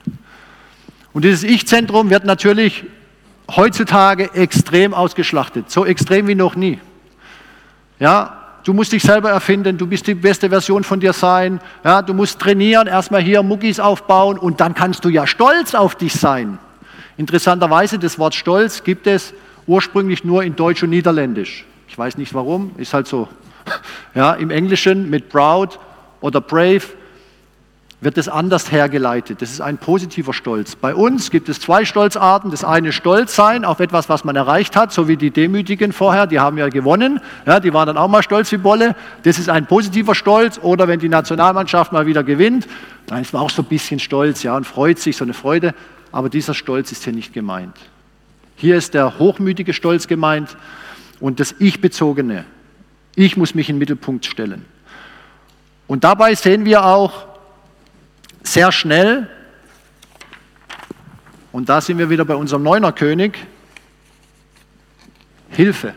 Und 1.17 1.25
dieses 1.25 1.45
Ich-Zentrum 1.45 2.11
wird 2.11 2.27
natürlich 2.27 2.85
heutzutage 3.51 4.35
extrem 4.35 4.93
ausgeschlachtet, 4.93 5.71
so 5.71 5.87
extrem 5.87 6.27
wie 6.27 6.35
noch 6.35 6.57
nie. 6.57 6.79
Ja, 7.99 8.43
Du 8.65 8.75
musst 8.75 8.93
dich 8.93 9.03
selber 9.03 9.31
erfinden, 9.31 9.79
du 9.79 9.87
bist 9.87 10.07
die 10.09 10.15
beste 10.15 10.51
Version 10.51 10.85
von 10.85 11.01
dir 11.01 11.15
sein. 11.15 11.61
Ja, 11.85 12.03
du 12.03 12.13
musst 12.13 12.39
trainieren, 12.39 12.87
erstmal 12.87 13.23
hier 13.23 13.43
Muckis 13.43 13.81
aufbauen 13.81 14.37
und 14.37 14.61
dann 14.61 14.75
kannst 14.75 15.07
du 15.07 15.09
ja 15.09 15.27
stolz 15.27 15.75
auf 15.75 15.95
dich 15.95 16.13
sein. 16.13 16.59
Interessanterweise, 17.17 17.99
das 17.99 18.19
Wort 18.19 18.35
Stolz 18.35 18.85
gibt 18.85 19.07
es 19.07 19.33
ursprünglich 19.67 20.23
nur 20.23 20.43
in 20.43 20.55
Deutsch 20.55 20.83
und 20.83 20.91
Niederländisch. 20.91 21.65
Ich 21.89 21.97
weiß 21.97 22.19
nicht 22.19 22.35
warum, 22.35 22.73
ist 22.77 22.93
halt 22.93 23.07
so. 23.07 23.27
Ja, 24.15 24.35
Im 24.35 24.51
Englischen 24.51 25.09
mit 25.09 25.31
proud 25.31 25.79
oder 26.21 26.43
brave 26.43 26.83
wird 28.07 28.19
es 28.19 28.29
anders 28.29 28.71
hergeleitet. 28.71 29.43
Das 29.43 29.51
ist 29.51 29.61
ein 29.61 29.79
positiver 29.79 30.33
Stolz. 30.33 30.77
Bei 30.77 30.95
uns 30.95 31.33
gibt 31.33 31.49
es 31.49 31.59
zwei 31.59 31.85
Stolzarten. 31.85 32.53
Das 32.53 32.63
eine 32.63 32.93
Stolz 32.93 33.35
sein 33.35 33.65
auf 33.65 33.81
etwas, 33.81 34.09
was 34.09 34.23
man 34.23 34.37
erreicht 34.37 34.77
hat, 34.77 34.93
so 34.93 35.09
wie 35.09 35.17
die 35.17 35.33
Demütigen 35.33 35.91
vorher, 35.91 36.29
die 36.29 36.39
haben 36.39 36.57
ja 36.57 36.69
gewonnen. 36.69 37.19
Ja, 37.47 37.59
die 37.59 37.75
waren 37.75 37.89
dann 37.89 37.97
auch 37.97 38.07
mal 38.07 38.23
stolz 38.23 38.53
wie 38.53 38.59
Bolle. 38.59 38.95
Das 39.25 39.41
ist 39.41 39.49
ein 39.49 39.67
positiver 39.67 40.15
Stolz. 40.15 40.61
Oder 40.63 40.87
wenn 40.87 41.01
die 41.01 41.09
Nationalmannschaft 41.09 41.91
mal 41.91 42.07
wieder 42.07 42.23
gewinnt, 42.23 42.69
dann 43.09 43.23
ist 43.23 43.33
man 43.33 43.43
auch 43.43 43.51
so 43.51 43.63
ein 43.63 43.65
bisschen 43.65 43.99
stolz 43.99 44.45
ja, 44.45 44.57
und 44.57 44.69
freut 44.69 45.01
sich, 45.01 45.17
so 45.17 45.25
eine 45.25 45.35
Freude. 45.35 45.75
Aber 46.13 46.29
dieser 46.29 46.55
Stolz 46.55 46.93
ist 46.93 47.03
hier 47.03 47.13
nicht 47.13 47.33
gemeint. 47.33 47.75
Hier 48.55 48.77
ist 48.77 48.95
der 48.95 49.19
hochmütige 49.19 49.73
Stolz 49.73 50.07
gemeint 50.07 50.57
und 51.19 51.41
das 51.41 51.57
Ich-bezogene. 51.59 52.45
Ich 53.17 53.37
muss 53.37 53.57
mich 53.57 53.69
in 53.69 53.75
den 53.75 53.81
Mittelpunkt 53.81 54.27
stellen. 54.27 54.65
Und 55.89 56.05
dabei 56.05 56.37
sehen 56.37 56.65
wir 56.65 56.85
auch, 56.85 57.36
sehr 58.49 58.73
schnell, 58.73 59.29
und 61.53 61.69
da 61.69 61.81
sind 61.81 61.99
wir 61.99 62.11
wieder 62.11 62.25
bei 62.25 62.35
unserem 62.35 62.63
Neuner 62.63 62.93
König, 62.93 63.39
Hilfe. 65.49 65.95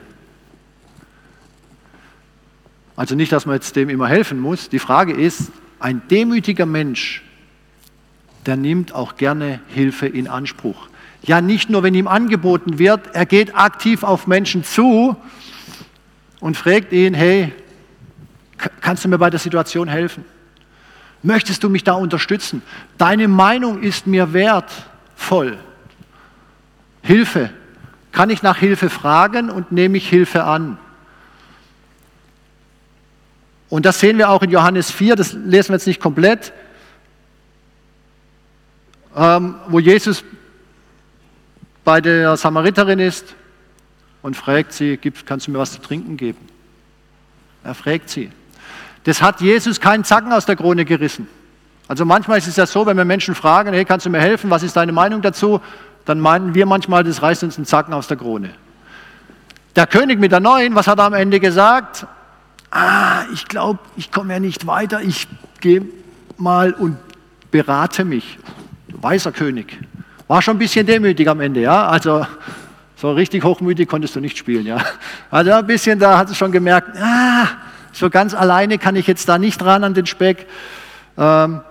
Also 2.95 3.15
nicht, 3.15 3.31
dass 3.31 3.45
man 3.45 3.55
jetzt 3.55 3.75
dem 3.75 3.89
immer 3.89 4.07
helfen 4.07 4.39
muss. 4.39 4.69
Die 4.69 4.79
Frage 4.79 5.13
ist, 5.13 5.51
ein 5.79 6.01
demütiger 6.09 6.65
Mensch, 6.65 7.23
der 8.45 8.57
nimmt 8.57 8.93
auch 8.93 9.15
gerne 9.15 9.59
Hilfe 9.67 10.07
in 10.07 10.27
Anspruch. 10.27 10.89
Ja, 11.23 11.41
nicht 11.41 11.69
nur, 11.69 11.83
wenn 11.83 11.93
ihm 11.93 12.07
angeboten 12.07 12.79
wird, 12.79 13.13
er 13.13 13.25
geht 13.25 13.55
aktiv 13.55 14.03
auf 14.03 14.27
Menschen 14.27 14.63
zu 14.63 15.17
und 16.39 16.55
fragt 16.55 16.93
ihn, 16.93 17.13
hey, 17.13 17.53
kannst 18.81 19.03
du 19.03 19.09
mir 19.09 19.17
bei 19.17 19.29
der 19.29 19.39
Situation 19.39 19.87
helfen? 19.87 20.23
Möchtest 21.21 21.63
du 21.63 21.69
mich 21.69 21.83
da 21.83 21.93
unterstützen? 21.93 22.61
Deine 22.97 23.27
Meinung 23.27 23.81
ist 23.81 24.07
mir 24.07 24.33
wertvoll. 24.33 25.57
Hilfe. 27.01 27.49
Kann 28.11 28.29
ich 28.29 28.41
nach 28.41 28.57
Hilfe 28.57 28.89
fragen 28.89 29.49
und 29.49 29.71
nehme 29.71 29.97
ich 29.97 30.09
Hilfe 30.09 30.43
an? 30.43 30.77
Und 33.69 33.85
das 33.85 33.99
sehen 33.99 34.17
wir 34.17 34.29
auch 34.29 34.41
in 34.41 34.49
Johannes 34.49 34.89
4, 34.91 35.15
das 35.15 35.33
lesen 35.33 35.69
wir 35.69 35.75
jetzt 35.75 35.85
nicht 35.85 36.01
komplett, 36.01 36.51
ähm, 39.15 39.55
wo 39.67 39.79
Jesus 39.79 40.23
bei 41.83 42.01
der 42.01 42.35
Samariterin 42.35 42.99
ist 42.99 43.35
und 44.23 44.35
fragt 44.35 44.73
sie, 44.73 44.97
kannst 45.25 45.47
du 45.47 45.51
mir 45.51 45.59
was 45.59 45.73
zu 45.73 45.81
trinken 45.81 46.17
geben? 46.17 46.39
Er 47.63 47.75
fragt 47.75 48.09
sie. 48.09 48.31
Das 49.09 49.23
hat 49.23 49.41
Jesus 49.41 49.79
keinen 49.79 50.03
Zacken 50.03 50.31
aus 50.31 50.45
der 50.45 50.55
Krone 50.55 50.85
gerissen. 50.85 51.27
Also 51.87 52.05
manchmal 52.05 52.37
ist 52.37 52.45
es 52.45 52.57
ja 52.57 52.67
so, 52.67 52.85
wenn 52.85 52.95
wir 52.95 53.05
Menschen 53.05 53.33
fragen, 53.33 53.73
hey, 53.73 53.83
kannst 53.83 54.05
du 54.05 54.11
mir 54.11 54.19
helfen, 54.19 54.51
was 54.51 54.61
ist 54.61 54.75
deine 54.75 54.91
Meinung 54.91 55.23
dazu? 55.23 55.61
Dann 56.05 56.19
meinen 56.19 56.53
wir 56.53 56.67
manchmal, 56.67 57.03
das 57.03 57.23
reißt 57.23 57.41
uns 57.41 57.57
einen 57.57 57.65
Zacken 57.65 57.91
aus 57.91 58.07
der 58.07 58.17
Krone. 58.17 58.51
Der 59.75 59.87
König 59.87 60.19
mit 60.19 60.31
der 60.31 60.41
Neuen, 60.41 60.75
was 60.75 60.87
hat 60.87 60.99
er 60.99 61.05
am 61.05 61.15
Ende 61.15 61.39
gesagt? 61.39 62.05
Ah, 62.69 63.23
ich 63.33 63.47
glaube, 63.47 63.79
ich 63.97 64.11
komme 64.11 64.31
ja 64.33 64.39
nicht 64.39 64.67
weiter, 64.67 65.01
ich 65.01 65.27
gehe 65.59 65.87
mal 66.37 66.73
und 66.73 66.95
berate 67.49 68.05
mich. 68.05 68.37
Weißer 68.89 69.31
König. 69.31 69.75
War 70.27 70.43
schon 70.43 70.57
ein 70.57 70.59
bisschen 70.59 70.85
demütig 70.85 71.27
am 71.27 71.39
Ende, 71.39 71.61
ja? 71.61 71.87
Also 71.87 72.27
so 72.95 73.11
richtig 73.13 73.43
hochmütig 73.43 73.89
konntest 73.89 74.15
du 74.15 74.19
nicht 74.19 74.37
spielen, 74.37 74.67
ja? 74.67 74.77
Also 75.31 75.51
ein 75.51 75.65
bisschen, 75.65 75.97
da 75.97 76.15
hat 76.15 76.29
es 76.29 76.37
schon 76.37 76.51
gemerkt, 76.51 76.95
ah, 77.01 77.47
so 77.99 78.09
ganz 78.09 78.33
alleine 78.33 78.77
kann 78.77 78.95
ich 78.95 79.07
jetzt 79.07 79.27
da 79.27 79.37
nicht 79.37 79.61
ran 79.63 79.83
an 79.83 79.93
den 79.93 80.05
Speck. 80.05 80.47
Ähm, 81.17 81.61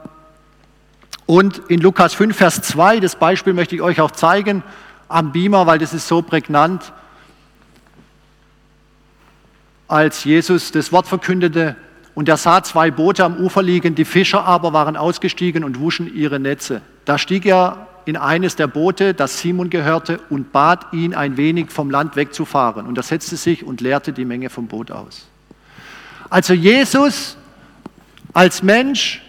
und 1.24 1.58
in 1.68 1.80
Lukas 1.80 2.14
5, 2.14 2.36
Vers 2.36 2.62
2, 2.62 3.00
das 3.00 3.16
Beispiel 3.16 3.54
möchte 3.54 3.74
ich 3.74 3.82
euch 3.82 4.00
auch 4.00 4.10
zeigen 4.10 4.62
am 5.08 5.32
Beamer, 5.32 5.66
weil 5.66 5.78
das 5.78 5.94
ist 5.94 6.06
so 6.06 6.20
prägnant. 6.20 6.92
Als 9.88 10.24
Jesus 10.24 10.70
das 10.70 10.92
Wort 10.92 11.06
verkündete 11.06 11.76
und 12.14 12.28
er 12.28 12.36
sah 12.36 12.62
zwei 12.62 12.90
Boote 12.90 13.24
am 13.24 13.38
Ufer 13.38 13.62
liegen, 13.62 13.94
die 13.94 14.04
Fischer 14.04 14.44
aber 14.44 14.74
waren 14.74 14.98
ausgestiegen 14.98 15.64
und 15.64 15.80
wuschen 15.80 16.14
ihre 16.14 16.38
Netze. 16.38 16.82
Da 17.06 17.16
stieg 17.16 17.46
er 17.46 17.86
in 18.04 18.18
eines 18.18 18.56
der 18.56 18.66
Boote, 18.66 19.14
das 19.14 19.38
Simon 19.40 19.70
gehörte, 19.70 20.20
und 20.28 20.52
bat 20.52 20.92
ihn, 20.92 21.14
ein 21.14 21.38
wenig 21.38 21.70
vom 21.70 21.90
Land 21.90 22.16
wegzufahren. 22.16 22.86
Und 22.86 22.98
er 22.98 23.02
setzte 23.02 23.36
sich 23.36 23.64
und 23.64 23.80
leerte 23.80 24.12
die 24.12 24.24
Menge 24.26 24.50
vom 24.50 24.66
Boot 24.66 24.90
aus. 24.90 25.26
Also 26.30 26.52
Jesus 26.52 27.36
als 28.32 28.62
Mensch 28.62 29.22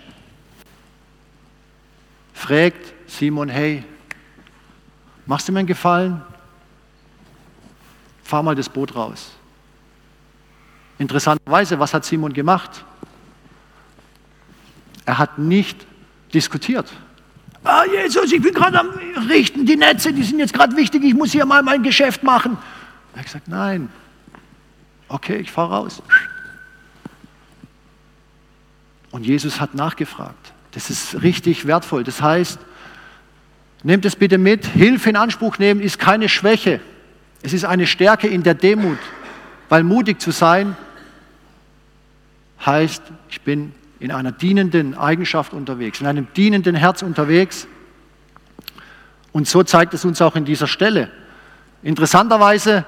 fragt 2.34 2.94
Simon, 3.08 3.50
hey, 3.50 3.84
machst 5.26 5.48
du 5.48 5.52
mir 5.52 5.60
einen 5.60 5.68
Gefallen? 5.68 6.22
Fahr 8.24 8.44
mal 8.44 8.56
das 8.56 8.70
Boot 8.70 8.96
raus. 8.96 9.32
Interessanterweise, 10.98 11.80
was 11.80 11.94
hat 11.94 12.06
Simon 12.06 12.34
gemacht? 12.34 12.84
Er 15.06 15.18
hat 15.18 15.40
nicht 15.40 15.88
diskutiert. 16.34 16.92
Ah, 17.64 17.84
Jesus, 17.86 18.32
ich 18.32 18.42
bin 18.42 18.54
gerade 18.54 18.80
am 18.80 18.90
Richten, 19.30 19.66
die 19.66 19.76
Netze, 19.76 20.14
die 20.14 20.24
sind 20.24 20.40
jetzt 20.40 20.54
gerade 20.54 20.76
wichtig, 20.76 21.04
ich 21.04 21.14
muss 21.14 21.32
hier 21.32 21.46
mal 21.46 21.64
mein 21.64 21.84
Geschäft 21.84 22.24
machen. 22.24 22.58
Er 23.14 23.20
hat 23.20 23.26
gesagt, 23.26 23.48
nein, 23.48 23.90
okay, 25.08 25.38
ich 25.38 25.52
fahre 25.52 25.76
raus. 25.76 26.02
Und 29.12 29.26
Jesus 29.26 29.60
hat 29.60 29.74
nachgefragt. 29.74 30.54
Das 30.72 30.90
ist 30.90 31.22
richtig 31.24 31.66
wertvoll. 31.66 32.04
Das 32.04 32.22
heißt, 32.22 32.60
nehmt 33.84 34.06
es 34.06 34.16
bitte 34.16 34.38
mit, 34.38 34.66
Hilfe 34.66 35.10
in 35.10 35.16
Anspruch 35.16 35.58
nehmen 35.58 35.82
ist 35.82 36.00
keine 36.00 36.30
Schwäche. 36.30 36.80
Es 37.42 37.54
ist 37.54 37.66
eine 37.66 37.88
Stärke 37.88 38.28
in 38.28 38.44
der 38.44 38.54
Demut, 38.54 39.00
weil 39.70 39.84
mutig 39.84 40.20
zu 40.20 40.32
sein 40.32 40.76
heißt, 42.66 43.02
ich 43.30 43.42
bin 43.42 43.74
in 44.00 44.12
einer 44.12 44.32
dienenden 44.32 44.96
Eigenschaft 44.96 45.54
unterwegs, 45.54 46.02
in 46.02 46.08
einem 46.08 46.28
dienenden 46.36 46.76
Herz 46.76 47.02
unterwegs. 47.02 47.68
Und 49.32 49.48
so 49.48 49.64
zeigt 49.64 49.94
es 49.94 50.06
uns 50.06 50.22
auch 50.22 50.36
in 50.36 50.46
dieser 50.46 50.68
Stelle. 50.68 51.10
Interessanterweise 51.84 52.86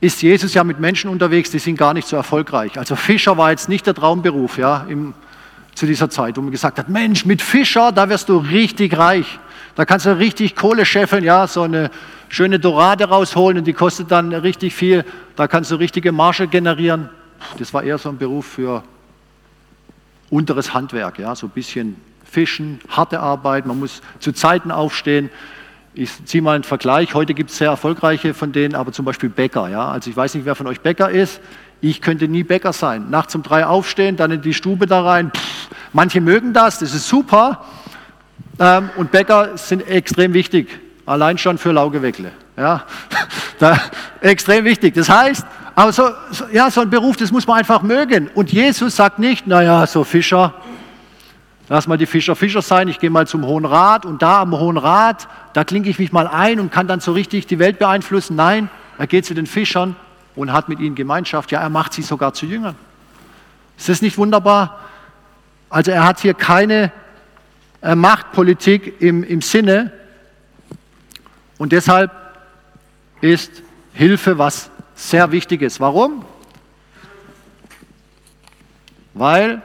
ist 0.00 0.22
Jesus 0.22 0.54
ja 0.54 0.64
mit 0.64 0.80
Menschen 0.80 1.10
unterwegs, 1.10 1.50
die 1.50 1.58
sind 1.58 1.76
gar 1.76 1.94
nicht 1.94 2.06
so 2.06 2.16
erfolgreich. 2.16 2.78
Also 2.78 2.94
Fischer 2.96 3.38
war 3.38 3.50
jetzt 3.50 3.68
nicht 3.68 3.86
der 3.86 3.94
Traumberuf 3.94 4.58
ja, 4.58 4.84
im, 4.88 5.14
zu 5.74 5.86
dieser 5.86 6.08
Zeit, 6.10 6.36
wo 6.36 6.40
man 6.40 6.50
gesagt 6.50 6.78
hat, 6.78 6.88
Mensch, 6.88 7.24
mit 7.24 7.42
Fischer, 7.42 7.92
da 7.92 8.08
wirst 8.08 8.28
du 8.28 8.38
richtig 8.38 8.96
reich. 8.96 9.38
Da 9.74 9.84
kannst 9.84 10.06
du 10.06 10.16
richtig 10.16 10.54
Kohle 10.54 10.86
scheffeln, 10.86 11.24
ja, 11.24 11.46
so 11.46 11.62
eine 11.62 11.90
schöne 12.28 12.58
Dorade 12.60 13.04
rausholen 13.04 13.58
und 13.58 13.64
die 13.64 13.72
kostet 13.72 14.10
dann 14.10 14.32
richtig 14.32 14.74
viel. 14.74 15.04
Da 15.36 15.48
kannst 15.48 15.70
du 15.70 15.76
richtige 15.76 16.12
Marge 16.12 16.46
generieren. 16.46 17.08
Das 17.58 17.74
war 17.74 17.82
eher 17.82 17.98
so 17.98 18.08
ein 18.08 18.18
Beruf 18.18 18.46
für 18.46 18.84
unteres 20.30 20.74
Handwerk, 20.74 21.18
ja, 21.18 21.34
so 21.34 21.46
ein 21.46 21.50
bisschen 21.50 21.96
Fischen, 22.24 22.80
harte 22.88 23.20
Arbeit, 23.20 23.66
man 23.66 23.78
muss 23.78 24.02
zu 24.18 24.32
Zeiten 24.32 24.70
aufstehen. 24.72 25.30
Ich 25.96 26.24
ziehe 26.24 26.42
mal 26.42 26.56
einen 26.56 26.64
Vergleich. 26.64 27.14
Heute 27.14 27.34
gibt 27.34 27.50
es 27.50 27.58
sehr 27.58 27.68
erfolgreiche 27.68 28.34
von 28.34 28.50
denen, 28.50 28.74
aber 28.74 28.90
zum 28.90 29.04
Beispiel 29.04 29.28
Bäcker. 29.28 29.68
Ja? 29.68 29.88
Also 29.88 30.10
ich 30.10 30.16
weiß 30.16 30.34
nicht, 30.34 30.44
wer 30.44 30.56
von 30.56 30.66
euch 30.66 30.80
Bäcker 30.80 31.08
ist. 31.08 31.40
Ich 31.80 32.00
könnte 32.00 32.28
nie 32.28 32.44
Bäcker 32.44 32.72
sein. 32.72 33.10
Nachts 33.10 33.34
um 33.34 33.42
drei 33.42 33.66
aufstehen, 33.66 34.16
dann 34.16 34.30
in 34.30 34.40
die 34.40 34.54
Stube 34.54 34.86
da 34.86 35.02
rein. 35.02 35.30
Pff, 35.34 35.68
manche 35.92 36.20
mögen 36.20 36.52
das, 36.52 36.78
das 36.78 36.94
ist 36.94 37.08
super. 37.08 37.64
Ähm, 38.58 38.90
und 38.96 39.10
Bäcker 39.10 39.56
sind 39.56 39.86
extrem 39.88 40.32
wichtig, 40.32 40.68
allein 41.06 41.38
schon 41.38 41.58
für 41.58 41.72
Laugeweckle. 41.72 42.32
Ja? 42.56 42.84
da, 43.58 43.78
extrem 44.20 44.64
wichtig. 44.64 44.94
Das 44.94 45.08
heißt, 45.08 45.44
aber 45.74 45.92
so, 45.92 46.08
so, 46.30 46.44
ja, 46.52 46.70
so 46.70 46.80
ein 46.80 46.90
Beruf, 46.90 47.16
das 47.16 47.32
muss 47.32 47.46
man 47.46 47.58
einfach 47.58 47.82
mögen. 47.82 48.30
Und 48.34 48.52
Jesus 48.52 48.94
sagt 48.96 49.18
nicht, 49.18 49.46
naja, 49.46 49.86
so 49.86 50.04
Fischer, 50.04 50.54
lass 51.68 51.88
mal 51.88 51.98
die 51.98 52.06
Fischer 52.06 52.36
Fischer 52.36 52.62
sein, 52.62 52.86
ich 52.88 53.00
gehe 53.00 53.10
mal 53.10 53.26
zum 53.26 53.44
Hohen 53.44 53.64
Rat 53.64 54.06
und 54.06 54.22
da 54.22 54.42
am 54.42 54.52
Hohen 54.52 54.76
Rat, 54.76 55.26
da 55.52 55.64
klinke 55.64 55.90
ich 55.90 55.98
mich 55.98 56.12
mal 56.12 56.28
ein 56.28 56.60
und 56.60 56.70
kann 56.70 56.86
dann 56.86 57.00
so 57.00 57.12
richtig 57.12 57.46
die 57.46 57.58
Welt 57.58 57.80
beeinflussen. 57.80 58.36
Nein, 58.36 58.70
er 58.98 59.08
geht 59.08 59.26
zu 59.26 59.34
den 59.34 59.46
Fischern 59.46 59.96
und 60.36 60.52
hat 60.52 60.68
mit 60.68 60.80
ihnen 60.80 60.94
Gemeinschaft. 60.94 61.50
Ja, 61.52 61.60
er 61.60 61.68
macht 61.68 61.92
sie 61.92 62.02
sogar 62.02 62.34
zu 62.34 62.46
Jüngern. 62.46 62.76
Ist 63.76 63.88
das 63.88 64.02
nicht 64.02 64.18
wunderbar? 64.18 64.80
Also 65.70 65.90
er 65.90 66.04
hat 66.04 66.20
hier 66.20 66.34
keine 66.34 66.92
äh, 67.82 67.94
Machtpolitik 67.94 69.00
im, 69.00 69.24
im 69.24 69.42
Sinne 69.42 69.92
und 71.58 71.72
deshalb 71.72 72.10
ist 73.20 73.62
Hilfe 73.92 74.38
was 74.38 74.70
sehr 74.94 75.32
wichtig 75.32 75.62
ist. 75.62 75.80
Warum? 75.80 76.24
Weil, 79.12 79.62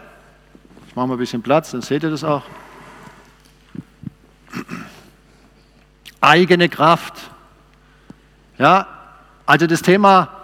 ich 0.87 0.95
mache 0.95 1.07
mal 1.07 1.15
ein 1.15 1.19
bisschen 1.19 1.41
Platz, 1.41 1.71
dann 1.71 1.81
seht 1.81 2.03
ihr 2.03 2.09
das 2.09 2.23
auch. 2.23 2.43
Eigene 6.21 6.69
Kraft. 6.69 7.13
Ja, 8.57 8.87
also 9.45 9.65
das 9.65 9.81
Thema, 9.81 10.38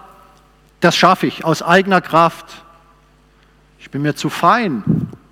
das 0.85 0.95
schaffe 0.95 1.25
ich 1.25 1.43
aus 1.43 1.63
eigener 1.63 1.99
Kraft. 1.99 2.45
Ich 3.79 3.89
bin 3.89 4.03
mir 4.03 4.15
zu 4.15 4.29
fein, 4.29 4.83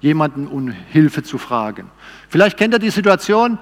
jemanden 0.01 0.47
um 0.47 0.71
Hilfe 0.71 1.21
zu 1.21 1.37
fragen. 1.37 1.91
Vielleicht 2.27 2.57
kennt 2.57 2.73
ihr 2.73 2.79
die 2.79 2.89
Situation, 2.89 3.59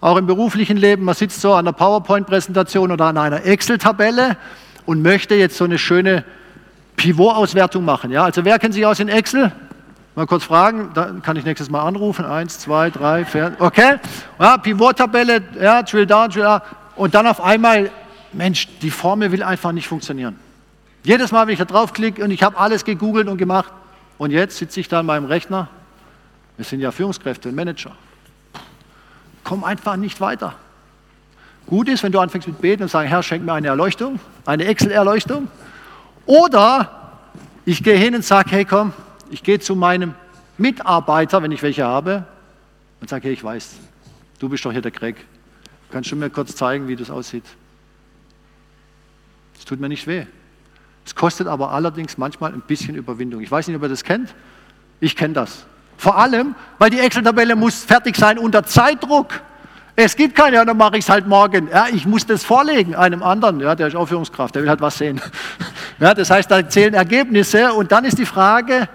auch 0.00 0.16
im 0.16 0.26
beruflichen 0.26 0.78
Leben, 0.78 1.04
man 1.04 1.14
sitzt 1.14 1.42
so 1.42 1.52
an 1.52 1.66
einer 1.66 1.74
PowerPoint-Präsentation 1.74 2.90
oder 2.90 3.04
an 3.04 3.18
einer 3.18 3.44
Excel-Tabelle 3.44 4.38
und 4.86 5.02
möchte 5.02 5.34
jetzt 5.34 5.58
so 5.58 5.64
eine 5.64 5.76
schöne 5.76 6.24
Pivot-Auswertung 6.96 7.84
machen. 7.84 8.10
Ja? 8.10 8.24
Also 8.24 8.46
wer 8.46 8.58
kennt 8.58 8.72
sich 8.72 8.86
aus 8.86 8.98
in 9.00 9.10
Excel? 9.10 9.52
Mal 10.14 10.26
kurz 10.26 10.44
fragen, 10.44 10.92
dann 10.94 11.20
kann 11.20 11.36
ich 11.36 11.44
nächstes 11.44 11.68
Mal 11.68 11.82
anrufen. 11.82 12.24
Eins, 12.24 12.58
zwei, 12.58 12.88
drei, 12.88 13.26
vier. 13.26 13.54
Okay, 13.58 13.96
ja, 14.40 14.56
Pivot-Tabelle, 14.56 15.42
ja, 15.60 15.82
Drill 15.82 16.06
down, 16.06 16.30
Drill 16.30 16.46
up. 16.46 16.74
Und 16.96 17.14
dann 17.14 17.26
auf 17.26 17.42
einmal, 17.42 17.90
Mensch, 18.32 18.66
die 18.80 18.90
Formel 18.90 19.30
will 19.30 19.42
einfach 19.42 19.72
nicht 19.72 19.88
funktionieren. 19.88 20.38
Jedes 21.04 21.32
Mal, 21.32 21.46
wenn 21.46 21.52
ich 21.52 21.58
da 21.58 21.66
draufklicke 21.66 22.24
und 22.24 22.30
ich 22.30 22.42
habe 22.42 22.56
alles 22.56 22.84
gegoogelt 22.84 23.28
und 23.28 23.36
gemacht, 23.36 23.72
und 24.16 24.30
jetzt 24.30 24.56
sitze 24.56 24.80
ich 24.80 24.88
da 24.88 25.00
an 25.00 25.06
meinem 25.06 25.26
Rechner. 25.26 25.68
Wir 26.56 26.64
sind 26.64 26.80
ja 26.80 26.90
Führungskräfte 26.92 27.48
und 27.50 27.54
Manager. 27.54 27.92
Komm 29.42 29.64
einfach 29.64 29.96
nicht 29.96 30.20
weiter. 30.20 30.54
Gut 31.66 31.88
ist, 31.88 32.02
wenn 32.02 32.12
du 32.12 32.20
anfängst 32.20 32.48
mit 32.48 32.60
Beten 32.60 32.84
und 32.84 32.88
sagst, 32.88 33.10
Herr, 33.10 33.22
schenk 33.22 33.44
mir 33.44 33.52
eine 33.52 33.68
Erleuchtung, 33.68 34.18
eine 34.46 34.64
Excel-Erleuchtung. 34.64 35.48
Oder 36.26 37.18
ich 37.66 37.82
gehe 37.82 37.96
hin 37.96 38.14
und 38.14 38.24
sage, 38.24 38.50
hey 38.50 38.64
komm, 38.64 38.92
ich 39.30 39.42
gehe 39.42 39.58
zu 39.58 39.74
meinem 39.74 40.14
Mitarbeiter, 40.56 41.42
wenn 41.42 41.52
ich 41.52 41.62
welche 41.62 41.84
habe, 41.84 42.24
und 43.00 43.10
sage, 43.10 43.24
hey, 43.24 43.34
ich 43.34 43.44
weiß, 43.44 43.74
du 44.38 44.48
bist 44.48 44.64
doch 44.64 44.72
hier 44.72 44.80
der 44.80 44.90
Greg. 44.90 45.16
Kannst 45.90 46.10
du 46.10 46.16
mir 46.16 46.30
kurz 46.30 46.56
zeigen, 46.56 46.88
wie 46.88 46.96
das 46.96 47.10
aussieht? 47.10 47.44
Es 49.58 49.64
tut 49.64 49.80
mir 49.80 49.88
nicht 49.88 50.06
weh. 50.06 50.26
Es 51.04 51.14
kostet 51.14 51.46
aber 51.46 51.70
allerdings 51.70 52.16
manchmal 52.16 52.52
ein 52.52 52.62
bisschen 52.62 52.94
Überwindung. 52.94 53.40
Ich 53.40 53.50
weiß 53.50 53.68
nicht, 53.68 53.76
ob 53.76 53.82
ihr 53.82 53.88
das 53.88 54.04
kennt. 54.04 54.34
Ich 55.00 55.16
kenne 55.16 55.34
das. 55.34 55.66
Vor 55.96 56.18
allem, 56.18 56.54
weil 56.78 56.90
die 56.90 56.98
Excel-Tabelle 56.98 57.56
muss 57.56 57.84
fertig 57.84 58.16
sein 58.16 58.38
unter 58.38 58.64
Zeitdruck. 58.64 59.40
Es 59.96 60.16
gibt 60.16 60.34
keine, 60.34 60.56
ja, 60.56 60.64
dann 60.64 60.76
mache 60.76 60.96
ich 60.96 61.04
es 61.04 61.08
halt 61.08 61.26
morgen. 61.26 61.68
Ja, 61.70 61.86
ich 61.92 62.04
muss 62.04 62.26
das 62.26 62.42
vorlegen 62.42 62.96
einem 62.96 63.22
anderen, 63.22 63.60
ja, 63.60 63.74
der 63.74 63.86
ist 63.88 63.94
Aufführungskraft, 63.94 64.54
der 64.54 64.62
will 64.62 64.68
halt 64.68 64.80
was 64.80 64.98
sehen. 64.98 65.20
Ja, 66.00 66.12
das 66.12 66.28
heißt, 66.28 66.50
da 66.50 66.68
zählen 66.68 66.92
Ergebnisse 66.92 67.72
und 67.72 67.92
dann 67.92 68.04
ist 68.04 68.18
die 68.18 68.26
Frage, 68.26 68.88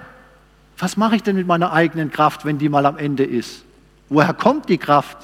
was 0.77 0.97
mache 0.97 1.15
ich 1.15 1.23
denn 1.23 1.37
mit 1.37 1.47
meiner 1.47 1.71
eigenen 1.71 2.11
Kraft, 2.11 2.43
wenn 2.43 2.57
die 2.57 2.67
mal 2.67 2.85
am 2.85 2.97
Ende 2.97 3.23
ist? 3.23 3.63
Woher 4.09 4.33
kommt 4.33 4.67
die 4.67 4.77
Kraft? 4.77 5.17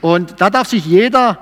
Und 0.00 0.40
da 0.40 0.48
darf 0.48 0.68
sich 0.68 0.86
jeder 0.86 1.38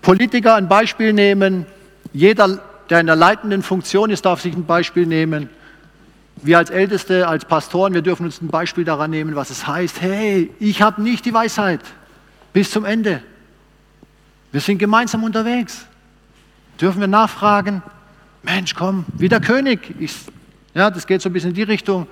Politiker 0.00 0.54
ein 0.54 0.68
Beispiel 0.68 1.12
nehmen, 1.12 1.66
jeder, 2.12 2.60
der 2.88 3.00
in 3.00 3.06
der 3.06 3.16
leitenden 3.16 3.62
Funktion 3.62 4.10
ist, 4.10 4.24
darf 4.24 4.40
sich 4.40 4.54
ein 4.54 4.66
Beispiel 4.66 5.06
nehmen. 5.06 5.48
Wir 6.36 6.58
als 6.58 6.70
Älteste, 6.70 7.28
als 7.28 7.44
Pastoren, 7.44 7.94
wir 7.94 8.02
dürfen 8.02 8.26
uns 8.26 8.40
ein 8.40 8.48
Beispiel 8.48 8.84
daran 8.84 9.10
nehmen, 9.10 9.36
was 9.36 9.50
es 9.50 9.66
heißt, 9.66 10.00
hey, 10.00 10.50
ich 10.58 10.82
habe 10.82 11.02
nicht 11.02 11.24
die 11.24 11.34
Weisheit 11.34 11.80
bis 12.52 12.70
zum 12.70 12.84
Ende. 12.84 13.22
Wir 14.52 14.60
sind 14.60 14.78
gemeinsam 14.78 15.22
unterwegs. 15.22 15.86
Dürfen 16.80 17.00
wir 17.00 17.08
nachfragen, 17.08 17.82
Mensch, 18.42 18.74
komm, 18.74 19.04
wie 19.18 19.28
der 19.28 19.40
König. 19.40 19.94
Ich, 19.98 20.14
ja, 20.74 20.90
das 20.90 21.06
geht 21.06 21.20
so 21.20 21.28
ein 21.28 21.32
bisschen 21.32 21.50
in 21.50 21.56
die 21.56 21.62
Richtung. 21.62 22.06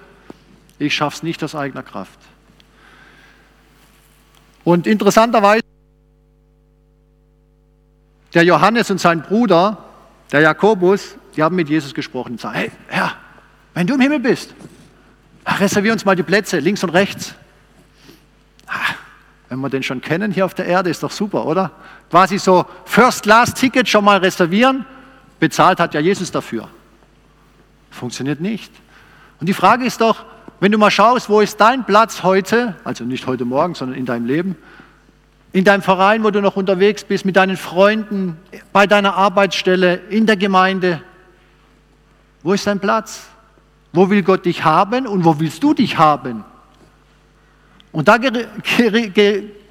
Ich 0.79 0.95
schaffe 0.95 1.17
es 1.17 1.23
nicht 1.23 1.43
aus 1.43 1.55
eigener 1.55 1.83
Kraft. 1.83 2.19
Und 4.63 4.87
interessanterweise, 4.87 5.63
der 8.35 8.45
Johannes 8.45 8.91
und 8.91 9.01
sein 9.01 9.23
Bruder, 9.23 9.88
der 10.33 10.41
Jakobus, 10.41 11.17
die 11.37 11.43
haben 11.43 11.57
mit 11.57 11.69
Jesus 11.69 11.95
gesprochen 11.95 12.33
und 12.33 12.41
sagen, 12.41 12.57
hey, 12.57 12.71
Herr, 12.89 13.15
wenn 13.75 13.87
du 13.87 13.95
im 13.95 14.01
Himmel 14.01 14.21
bist, 14.21 14.55
reservier 15.47 15.93
uns 15.93 16.05
mal 16.05 16.17
die 16.17 16.23
Plätze 16.23 16.59
links 16.59 16.83
und 16.85 16.91
rechts. 16.91 17.35
Ah, 18.67 18.95
wenn 19.49 19.61
wir 19.61 19.71
den 19.71 19.83
schon 19.83 20.01
kennen 20.01 20.33
hier 20.33 20.45
auf 20.45 20.55
der 20.55 20.67
Erde, 20.67 20.91
ist 20.91 21.03
doch 21.03 21.11
super, 21.11 21.47
oder? 21.47 21.71
Quasi 22.11 22.39
so 22.39 22.67
First-Class-Ticket 22.85 23.89
schon 23.89 24.05
mal 24.05 24.19
reservieren. 24.19 24.85
Bezahlt 25.41 25.81
hat 25.81 25.95
ja 25.95 26.01
Jesus 26.01 26.31
dafür. 26.31 26.69
Funktioniert 27.91 28.41
nicht. 28.41 28.73
Und 29.41 29.49
die 29.49 29.55
Frage 29.55 29.85
ist 29.85 30.01
doch, 30.01 30.25
wenn 30.61 30.73
du 30.73 30.79
mal 30.79 30.91
schaust, 30.91 31.29
wo 31.29 31.41
ist 31.41 31.61
dein 31.61 31.85
Platz 31.85 32.23
heute, 32.23 32.75
also 32.85 33.05
nicht 33.05 33.27
heute 33.27 33.45
Morgen, 33.45 33.75
sondern 33.75 33.97
in 33.97 34.05
deinem 34.05 34.27
Leben, 34.27 34.57
in 35.53 35.65
deinem 35.65 35.83
Verein, 35.83 36.25
wo 36.25 36.31
du 36.31 36.41
noch 36.41 36.57
unterwegs 36.57 37.05
bist, 37.05 37.25
mit 37.25 37.37
deinen 37.37 37.57
Freunden, 37.57 38.37
bei 38.73 38.87
deiner 38.87 39.17
Arbeitsstelle, 39.17 39.97
in 40.11 40.27
der 40.27 40.37
Gemeinde, 40.37 41.03
wo 42.43 42.53
ist 42.53 42.67
dein 42.67 42.81
Platz? 42.81 43.29
Wo 43.93 44.11
will 44.11 44.23
Gott 44.23 44.45
dich 44.45 44.65
haben 44.65 45.07
und 45.07 45.25
wo 45.25 45.41
willst 45.41 45.63
du 45.63 45.75
dich 45.75 45.97
haben? 45.99 46.45
Und 47.91 48.07
da 48.09 48.19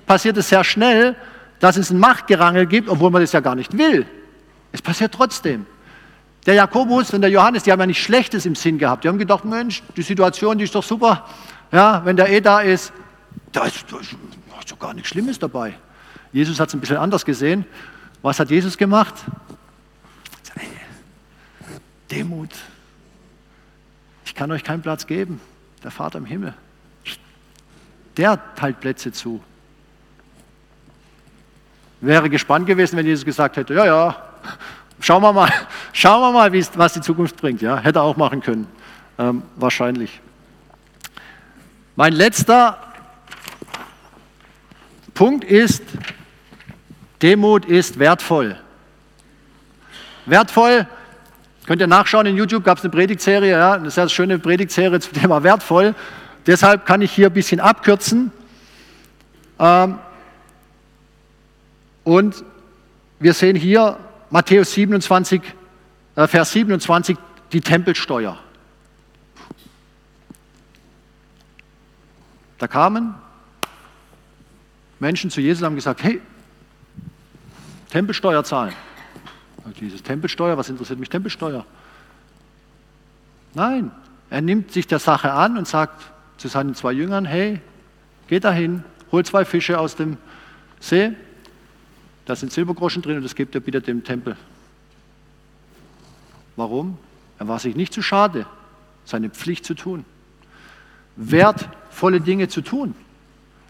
passiert 0.05 0.37
es 0.37 0.49
sehr 0.49 0.63
schnell, 0.63 1.15
dass 1.59 1.77
es 1.77 1.91
ein 1.91 1.99
Machtgerangel 1.99 2.65
gibt, 2.65 2.89
obwohl 2.89 3.11
man 3.11 3.21
das 3.21 3.31
ja 3.31 3.39
gar 3.39 3.55
nicht 3.55 3.77
will. 3.77 4.05
Es 4.71 4.81
passiert 4.81 5.13
trotzdem. 5.13 5.65
Der 6.45 6.55
Jakobus 6.55 7.13
und 7.13 7.21
der 7.21 7.29
Johannes, 7.29 7.63
die 7.63 7.71
haben 7.71 7.79
ja 7.79 7.85
nichts 7.85 8.03
Schlechtes 8.03 8.45
im 8.45 8.55
Sinn 8.55 8.77
gehabt. 8.77 9.03
Die 9.03 9.07
haben 9.07 9.17
gedacht, 9.17 9.45
Mensch, 9.45 9.83
die 9.95 10.01
Situation, 10.01 10.57
die 10.57 10.63
ist 10.63 10.73
doch 10.73 10.83
super. 10.83 11.25
Ja, 11.71 12.01
wenn 12.05 12.15
der 12.15 12.29
eh 12.29 12.41
da 12.41 12.61
ist, 12.61 12.93
da 13.51 13.65
ist, 13.65 13.85
da 13.91 13.97
ist 14.71 14.79
gar 14.79 14.93
nichts 14.93 15.09
Schlimmes 15.09 15.39
dabei. 15.39 15.73
Jesus 16.33 16.59
hat 16.59 16.67
es 16.69 16.73
ein 16.73 16.79
bisschen 16.79 16.97
anders 16.97 17.25
gesehen. 17.25 17.65
Was 18.21 18.39
hat 18.39 18.49
Jesus 18.49 18.77
gemacht? 18.77 19.13
Demut. 22.11 22.51
Ich 24.25 24.35
kann 24.35 24.51
euch 24.51 24.63
keinen 24.63 24.81
Platz 24.81 25.07
geben. 25.07 25.41
Der 25.83 25.91
Vater 25.91 26.17
im 26.17 26.25
Himmel. 26.25 26.53
Der 28.17 28.39
teilt 28.55 28.79
Plätze 28.79 29.11
zu. 29.11 29.41
Wäre 32.01 32.29
gespannt 32.29 32.67
gewesen, 32.67 32.97
wenn 32.97 33.05
Jesus 33.05 33.25
gesagt 33.25 33.57
hätte, 33.57 33.73
ja, 33.73 33.85
ja, 33.85 34.23
schauen 34.99 35.21
wir 35.21 35.33
mal, 35.33 35.51
schauen 35.93 36.21
wir 36.21 36.31
mal, 36.31 36.53
was 36.75 36.93
die 36.93 37.01
Zukunft 37.01 37.37
bringt. 37.37 37.61
Ja, 37.61 37.77
hätte 37.77 37.99
er 37.99 38.03
auch 38.03 38.17
machen 38.17 38.41
können, 38.41 38.67
ähm, 39.17 39.43
wahrscheinlich. 39.55 40.19
Mein 41.95 42.13
letzter 42.13 42.86
Punkt 45.17 45.43
ist, 45.43 45.81
Demut 47.23 47.65
ist 47.65 47.97
wertvoll. 47.97 48.55
Wertvoll, 50.27 50.85
könnt 51.65 51.81
ihr 51.81 51.87
nachschauen, 51.87 52.27
in 52.27 52.37
YouTube 52.37 52.63
gab 52.63 52.77
es 52.77 52.83
eine 52.83 52.91
Predigtserie, 52.91 53.49
ja, 53.49 53.73
eine 53.73 53.89
sehr 53.89 54.07
schöne 54.09 54.37
Predigtserie 54.37 54.99
zum 54.99 55.13
Thema 55.13 55.41
wertvoll. 55.41 55.95
Deshalb 56.45 56.85
kann 56.85 57.01
ich 57.01 57.11
hier 57.11 57.31
ein 57.31 57.33
bisschen 57.33 57.59
abkürzen. 57.59 58.31
Ähm, 59.57 59.97
und 62.03 62.43
wir 63.19 63.33
sehen 63.33 63.55
hier 63.55 63.97
Matthäus 64.29 64.73
27, 64.73 65.41
äh, 66.15 66.27
Vers 66.27 66.51
27, 66.51 67.17
die 67.53 67.61
Tempelsteuer. 67.61 68.37
Da 72.59 72.67
kamen 72.67 73.15
Menschen 74.99 75.29
zu 75.29 75.41
Jesus 75.41 75.63
haben 75.63 75.75
gesagt, 75.75 76.03
hey, 76.03 76.21
Tempelsteuer 77.89 78.43
zahlen. 78.43 78.73
Dieses 79.79 80.01
Tempelsteuer, 80.01 80.57
was 80.57 80.69
interessiert 80.69 80.99
mich 80.99 81.09
Tempelsteuer? 81.09 81.65
Nein, 83.53 83.91
er 84.29 84.41
nimmt 84.41 84.71
sich 84.71 84.87
der 84.87 84.99
Sache 84.99 85.31
an 85.31 85.57
und 85.57 85.67
sagt 85.67 86.11
zu 86.37 86.47
seinen 86.47 86.73
zwei 86.73 86.93
Jüngern, 86.93 87.25
hey, 87.25 87.59
geht 88.27 88.43
dahin, 88.43 88.83
holt 89.11 89.27
zwei 89.27 89.45
Fische 89.45 89.79
aus 89.79 89.95
dem 89.95 90.17
See 90.79 91.13
da 92.27 92.35
sind 92.35 92.51
Silbergroschen 92.51 93.01
drin 93.01 93.15
und 93.15 93.23
das 93.23 93.35
gibt 93.35 93.55
er 93.55 93.61
bitte 93.61 93.79
dem 93.79 94.03
Tempel. 94.03 94.35
Warum? 96.57 96.97
Er 97.39 97.47
war 97.47 97.57
sich 97.57 97.73
nicht 97.73 97.93
zu 97.93 98.01
schade, 98.01 98.45
seine 99.05 99.29
Pflicht 99.29 99.63
zu 99.63 99.75
tun. 99.75 100.03
Wertvolle 101.15 102.19
Dinge 102.19 102.49
zu 102.49 102.59
tun. 102.59 102.95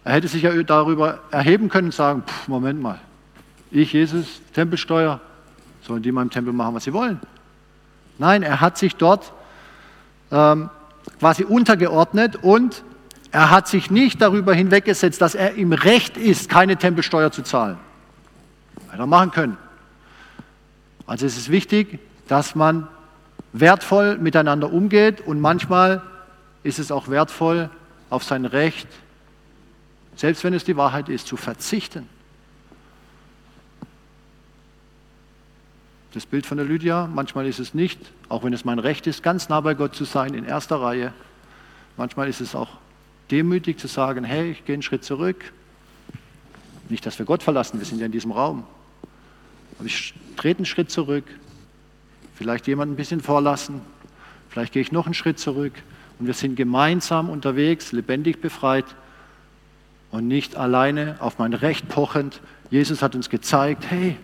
Er 0.08 0.14
hätte 0.14 0.30
sich 0.30 0.44
ja 0.44 0.64
darüber 0.64 1.20
erheben 1.32 1.68
können 1.68 1.88
und 1.88 1.94
sagen, 1.94 2.24
pff, 2.26 2.48
Moment 2.48 2.82
mal, 2.82 2.98
ich, 3.72 3.92
Jesus, 3.92 4.42
Tempelsteuer, 4.54 5.20
sollen 5.82 6.02
die 6.02 6.10
in 6.10 6.16
meinem 6.16 6.30
Tempel 6.30 6.54
machen, 6.54 6.76
was 6.76 6.86
sie 6.86 6.94
wollen. 6.94 7.20
Nein, 8.18 8.42
er 8.42 8.62
hat 8.62 8.78
sich 8.78 8.96
dort 8.96 9.34
ähm, 10.32 10.70
quasi 11.20 11.44
untergeordnet 11.44 12.38
und 12.42 12.86
er 13.34 13.52
hat 13.52 13.68
sich 13.68 13.92
nicht 13.92 14.22
darüber 14.22 14.54
hinweggesetzt, 14.54 15.22
dass 15.22 15.36
er 15.36 15.56
im 15.56 15.74
Recht 15.74 16.16
ist, 16.16 16.48
keine 16.48 16.78
Tempelsteuer 16.78 17.34
zu 17.34 17.42
zahlen. 17.42 17.78
Hätte 18.90 19.04
er 19.04 19.08
machen 19.08 19.32
können. 19.32 19.58
Also 21.06 21.26
es 21.26 21.36
ist 21.36 21.52
wichtig, 21.52 22.00
dass 22.30 22.56
man 22.56 22.88
wertvoll 23.52 24.18
miteinander 24.20 24.72
umgeht 24.72 25.20
und 25.20 25.42
manchmal 25.42 26.02
ist 26.64 26.80
es 26.80 26.94
auch 26.94 27.10
wertvoll, 27.10 27.70
auf 28.10 28.24
sein 28.24 28.46
Recht, 28.46 28.88
selbst 30.18 30.44
wenn 30.44 30.54
es 30.54 30.64
die 30.64 30.76
Wahrheit 30.76 31.10
ist, 31.10 31.28
zu 31.28 31.38
verzichten. 31.38 32.10
Das 36.14 36.26
Bild 36.26 36.48
von 36.48 36.58
der 36.58 36.66
Lydia, 36.66 37.08
manchmal 37.08 37.46
ist 37.46 37.60
es 37.60 37.76
nicht, 37.76 38.00
auch 38.28 38.44
wenn 38.44 38.52
es 38.52 38.66
mein 38.66 38.80
Recht 38.80 39.06
ist, 39.06 39.22
ganz 39.22 39.48
nah 39.50 39.62
bei 39.62 39.76
Gott 39.76 39.96
zu 39.96 40.04
sein, 40.04 40.34
in 40.34 40.44
erster 40.44 40.82
Reihe. 40.82 41.14
Manchmal 41.98 42.28
ist 42.28 42.42
es 42.42 42.56
auch 42.56 42.70
demütig 43.30 43.78
zu 43.78 43.88
sagen, 43.88 44.24
hey, 44.24 44.52
ich 44.52 44.66
gehe 44.66 44.74
einen 44.74 44.82
Schritt 44.82 45.04
zurück. 45.04 45.54
Nicht, 46.90 47.06
dass 47.06 47.20
wir 47.20 47.26
Gott 47.28 47.44
verlassen, 47.44 47.80
wir 47.80 47.86
sind 47.86 48.00
ja 48.00 48.08
in 48.08 48.12
diesem 48.12 48.32
Raum. 48.32 48.64
Aber 49.78 49.86
ich 49.86 50.16
trete 50.36 50.60
einen 50.60 50.66
Schritt 50.66 50.90
zurück, 50.90 51.26
vielleicht 52.34 52.66
jemanden 52.66 52.96
ein 52.96 52.98
bisschen 52.98 53.22
vorlassen, 53.22 53.82
vielleicht 54.50 54.74
gehe 54.74 54.82
ich 54.82 54.92
noch 54.92 55.06
einen 55.06 55.14
Schritt 55.14 55.38
zurück 55.38 55.74
und 56.18 56.26
wir 56.26 56.34
sind 56.34 56.56
gemeinsam 56.56 57.30
unterwegs, 57.30 57.92
lebendig 57.92 58.42
befreit 58.42 58.86
und 60.12 60.28
nicht 60.28 60.56
alleine 60.56 61.16
auf 61.20 61.40
mein 61.40 61.54
Recht 61.54 61.90
pochend. 61.90 62.42
Jesus 62.70 63.02
hat 63.02 63.16
uns 63.16 63.30
gezeigt, 63.30 63.86
hey, 63.90 64.18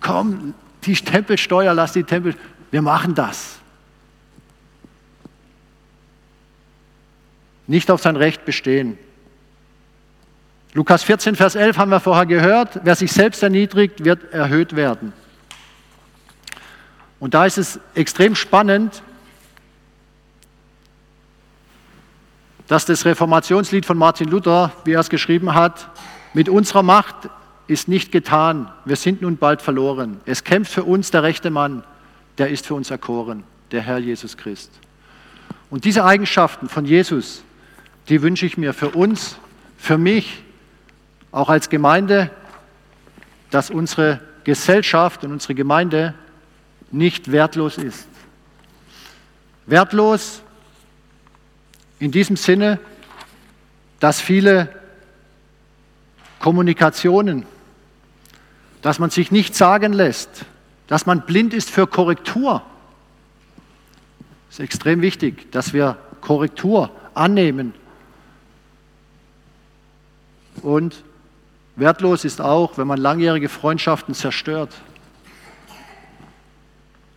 komm, 0.00 0.54
die 0.84 0.94
Tempelsteuer, 0.94 1.74
lass 1.74 1.92
die 1.92 2.04
Tempel, 2.04 2.34
wir 2.70 2.82
machen 2.82 3.14
das. 3.14 3.58
Nicht 7.66 7.90
auf 7.90 8.02
sein 8.02 8.16
Recht 8.16 8.44
bestehen. 8.44 8.98
Lukas 10.74 11.04
14, 11.04 11.36
Vers 11.36 11.54
11 11.54 11.78
haben 11.78 11.90
wir 11.90 12.00
vorher 12.00 12.26
gehört, 12.26 12.80
wer 12.82 12.96
sich 12.96 13.12
selbst 13.12 13.42
erniedrigt, 13.42 14.04
wird 14.04 14.32
erhöht 14.32 14.74
werden. 14.74 15.12
Und 17.20 17.32
da 17.32 17.46
ist 17.46 17.58
es 17.58 17.80
extrem 17.94 18.34
spannend, 18.34 19.02
dass 22.68 22.86
das 22.86 23.04
Reformationslied 23.04 23.84
von 23.84 23.98
Martin 23.98 24.28
Luther, 24.28 24.72
wie 24.84 24.92
er 24.92 25.00
es 25.00 25.10
geschrieben 25.10 25.54
hat, 25.54 25.90
mit 26.32 26.48
unserer 26.48 26.82
Macht 26.82 27.14
ist 27.66 27.88
nicht 27.88 28.12
getan, 28.12 28.70
wir 28.84 28.96
sind 28.96 29.22
nun 29.22 29.36
bald 29.36 29.62
verloren. 29.62 30.20
Es 30.26 30.44
kämpft 30.44 30.72
für 30.72 30.84
uns 30.84 31.10
der 31.10 31.22
rechte 31.22 31.50
Mann, 31.50 31.84
der 32.38 32.48
ist 32.48 32.66
für 32.66 32.74
uns 32.74 32.90
erkoren, 32.90 33.44
der 33.70 33.80
Herr 33.82 33.98
Jesus 33.98 34.36
Christ. 34.36 34.70
Und 35.70 35.84
diese 35.84 36.04
Eigenschaften 36.04 36.68
von 36.68 36.84
Jesus, 36.84 37.42
die 38.08 38.22
wünsche 38.22 38.46
ich 38.46 38.58
mir 38.58 38.74
für 38.74 38.90
uns, 38.90 39.38
für 39.78 39.98
mich, 39.98 40.42
auch 41.32 41.48
als 41.48 41.68
Gemeinde, 41.68 42.30
dass 43.50 43.70
unsere 43.70 44.20
Gesellschaft 44.44 45.24
und 45.24 45.32
unsere 45.32 45.54
Gemeinde 45.54 46.14
nicht 46.92 47.32
wertlos 47.32 47.78
ist. 47.78 48.06
Wertlos 49.66 50.43
in 51.98 52.10
diesem 52.10 52.36
Sinne, 52.36 52.78
dass 54.00 54.20
viele 54.20 54.68
Kommunikationen, 56.38 57.46
dass 58.82 58.98
man 58.98 59.10
sich 59.10 59.30
nicht 59.30 59.54
sagen 59.54 59.92
lässt, 59.92 60.44
dass 60.86 61.06
man 61.06 61.22
blind 61.22 61.54
ist 61.54 61.70
für 61.70 61.86
Korrektur. 61.86 62.62
Es 64.50 64.58
ist 64.58 64.64
extrem 64.64 65.00
wichtig, 65.00 65.50
dass 65.52 65.72
wir 65.72 65.96
Korrektur 66.20 66.90
annehmen 67.14 67.72
und 70.62 71.02
Wertlos 71.76 72.24
ist 72.24 72.40
auch, 72.40 72.78
wenn 72.78 72.86
man 72.86 72.98
langjährige 72.98 73.48
Freundschaften 73.48 74.14
zerstört. 74.14 74.72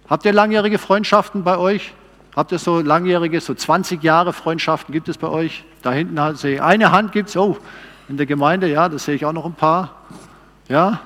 Habt 0.09 0.25
ihr 0.25 0.33
langjährige 0.33 0.79
Freundschaften 0.79 1.43
bei 1.43 1.57
euch? 1.57 1.93
Habt 2.37 2.51
ihr 2.51 2.59
so 2.59 2.81
langjährige, 2.81 3.41
so 3.41 3.55
20 3.55 4.03
Jahre 4.03 4.31
Freundschaften 4.31 4.93
gibt 4.93 5.09
es 5.09 5.17
bei 5.17 5.27
euch? 5.27 5.63
Da 5.81 5.91
hinten 5.91 6.35
sehe 6.35 6.53
ich 6.53 6.61
eine 6.61 6.91
Hand 6.91 7.11
gibt 7.11 7.29
es, 7.29 7.35
oh, 7.35 7.57
in 8.09 8.17
der 8.17 8.27
Gemeinde, 8.27 8.69
ja, 8.69 8.87
da 8.87 8.99
sehe 8.99 9.15
ich 9.15 9.25
auch 9.25 9.33
noch 9.33 9.47
ein 9.47 9.55
paar. 9.55 10.03
Ja, 10.69 11.01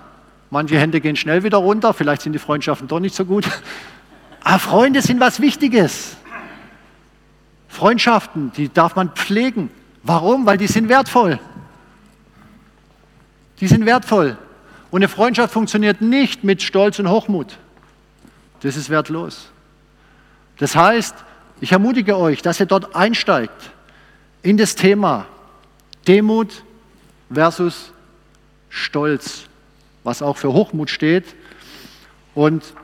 manche 0.50 0.78
Hände 0.78 1.00
gehen 1.00 1.16
schnell 1.16 1.44
wieder 1.44 1.60
runter, 1.60 1.94
vielleicht 1.94 2.24
sind 2.24 2.34
die 2.34 2.40
Freundschaften 2.40 2.90
doch 2.90 3.00
nicht 3.00 3.16
so 3.16 3.24
gut. 3.24 3.48
Aber 4.44 4.60
Freunde 4.60 5.02
sind 5.02 5.22
was 5.22 5.40
Wichtiges. 5.40 6.18
Freundschaften, 7.70 8.52
die 8.58 8.68
darf 8.68 8.98
man 8.98 9.12
pflegen. 9.12 9.72
Warum? 10.04 10.46
Weil 10.46 10.58
die 10.58 10.68
sind 10.68 10.90
wertvoll. 10.90 11.40
Die 13.62 13.68
sind 13.68 13.86
wertvoll. 13.86 14.36
Und 14.90 15.00
eine 15.00 15.08
Freundschaft 15.08 15.54
funktioniert 15.54 16.02
nicht 16.02 16.44
mit 16.44 16.62
Stolz 16.62 17.00
und 17.00 17.08
Hochmut. 17.08 17.58
Das 18.60 18.76
ist 18.76 18.90
wertlos. 18.90 19.50
Das 20.62 20.76
heißt, 20.76 21.16
ich 21.60 21.72
ermutige 21.72 22.16
euch, 22.20 22.44
dass 22.44 22.60
ihr 22.60 22.68
dort 22.68 22.96
einsteigt 22.96 23.72
in 24.44 24.58
das 24.58 24.76
Thema 24.76 25.26
Demut 26.08 26.64
versus 27.34 27.92
Stolz, 28.70 29.46
was 30.04 30.22
auch 30.22 30.38
für 30.38 30.54
Hochmut 30.54 30.92
steht. 30.92 31.26
Und 32.36 32.76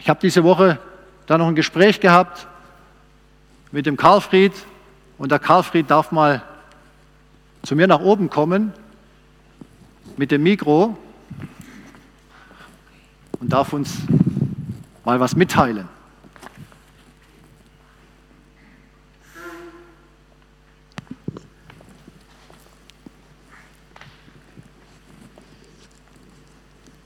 ich 0.00 0.08
habe 0.08 0.18
diese 0.20 0.42
Woche 0.42 0.80
da 1.26 1.38
noch 1.38 1.46
ein 1.46 1.54
Gespräch 1.54 2.00
gehabt 2.00 2.48
mit 3.70 3.86
dem 3.86 3.96
Karlfried 3.96 4.52
und 5.16 5.30
der 5.30 5.38
Karlfried 5.38 5.88
darf 5.88 6.10
mal 6.10 6.42
zu 7.62 7.76
mir 7.76 7.86
nach 7.86 8.00
oben 8.00 8.30
kommen 8.30 8.72
mit 10.16 10.32
dem 10.32 10.42
Mikro 10.42 10.98
und 13.38 13.52
darf 13.52 13.72
uns 13.72 13.98
mal 15.04 15.20
was 15.20 15.36
mitteilen. 15.36 15.88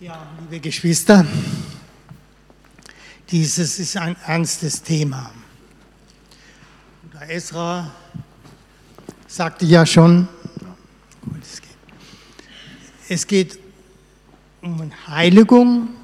Ja, 0.01 0.26
liebe 0.40 0.61
Geschwister, 0.61 1.26
dieses 3.30 3.78
ist 3.78 3.96
ein 3.96 4.16
ernstes 4.24 4.82
Thema. 4.82 5.30
Der 7.12 7.30
Esra 7.30 7.90
sagte 9.26 9.66
ja 9.66 9.84
schon, 9.84 10.28
es 13.09 13.26
geht 13.26 13.59
um 14.61 14.92
Heiligung 15.07 15.97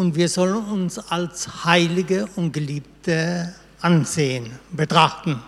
und 0.00 0.16
wir 0.16 0.30
sollen 0.30 0.64
uns 0.64 0.98
als 0.98 1.66
Heilige 1.66 2.26
und 2.36 2.52
Geliebte 2.52 3.54
ansehen, 3.82 4.50
betrachten. 4.72 5.42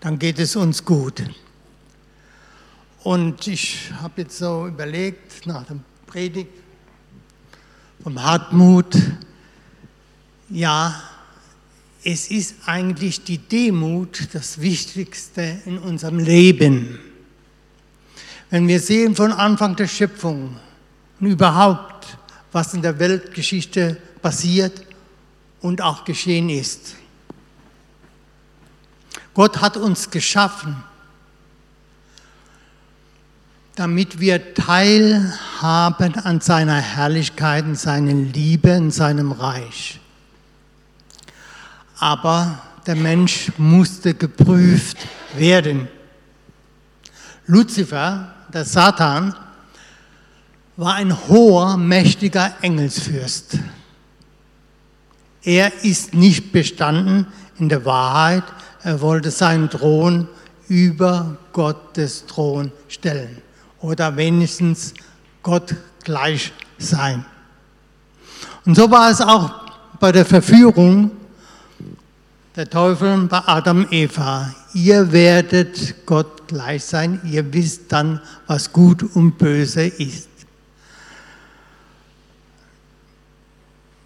Dann 0.00 0.18
geht 0.18 0.40
es 0.40 0.56
uns 0.56 0.84
gut. 0.84 1.22
Und 3.04 3.46
ich 3.46 3.92
habe 4.02 4.22
jetzt 4.22 4.38
so 4.38 4.66
überlegt, 4.66 5.46
nach 5.46 5.64
dem 5.66 5.84
Predigt 6.08 6.50
vom 8.02 8.20
Hartmut, 8.20 8.96
ja, 10.50 11.00
es 12.02 12.32
ist 12.32 12.56
eigentlich 12.66 13.22
die 13.22 13.38
Demut 13.38 14.34
das 14.34 14.60
Wichtigste 14.60 15.60
in 15.66 15.78
unserem 15.78 16.18
Leben. 16.18 16.98
Wenn 18.50 18.66
wir 18.66 18.80
sehen 18.80 19.14
von 19.14 19.30
Anfang 19.30 19.76
der 19.76 19.86
Schöpfung 19.86 20.56
und 21.20 21.26
überhaupt, 21.28 22.18
was 22.52 22.74
in 22.74 22.82
der 22.82 22.98
Weltgeschichte 22.98 23.96
passiert 24.22 24.82
und 25.60 25.82
auch 25.82 26.04
geschehen 26.04 26.48
ist. 26.50 26.94
Gott 29.34 29.60
hat 29.60 29.76
uns 29.76 30.10
geschaffen 30.10 30.82
damit 33.78 34.18
wir 34.18 34.54
teilhaben 34.54 36.16
an 36.16 36.40
seiner 36.40 36.80
Herrlichkeit, 36.80 37.64
in 37.64 37.76
seiner 37.76 38.12
Liebe, 38.12 38.70
in 38.70 38.90
seinem 38.90 39.30
Reich. 39.30 40.00
Aber 42.00 42.58
der 42.88 42.96
Mensch 42.96 43.52
musste 43.56 44.14
geprüft 44.14 44.96
werden. 45.36 45.86
Luzifer, 47.46 48.34
der 48.52 48.64
Satan, 48.64 49.36
war 50.78 50.94
ein 50.94 51.26
hoher, 51.26 51.76
mächtiger 51.76 52.54
Engelsfürst. 52.62 53.58
Er 55.42 55.72
ist 55.82 56.14
nicht 56.14 56.52
bestanden 56.52 57.26
in 57.58 57.68
der 57.68 57.84
Wahrheit, 57.84 58.44
er 58.84 59.00
wollte 59.00 59.32
seinen 59.32 59.68
Thron 59.68 60.28
über 60.68 61.36
Gottes 61.52 62.26
Thron 62.26 62.70
stellen 62.86 63.42
oder 63.80 64.16
wenigstens 64.16 64.94
Gott 65.42 65.74
gleich 66.04 66.52
sein. 66.78 67.24
Und 68.64 68.76
so 68.76 68.88
war 68.88 69.10
es 69.10 69.20
auch 69.20 69.52
bei 69.98 70.12
der 70.12 70.24
Verführung 70.24 71.10
der 72.54 72.70
Teufel 72.70 73.26
bei 73.26 73.42
Adam 73.46 73.78
und 73.78 73.92
Eva. 73.92 74.54
Ihr 74.74 75.10
werdet 75.10 76.06
Gott 76.06 76.46
gleich 76.46 76.84
sein, 76.84 77.20
ihr 77.24 77.52
wisst 77.52 77.90
dann, 77.90 78.20
was 78.46 78.72
gut 78.72 79.02
und 79.16 79.38
böse 79.38 79.82
ist. 79.82 80.27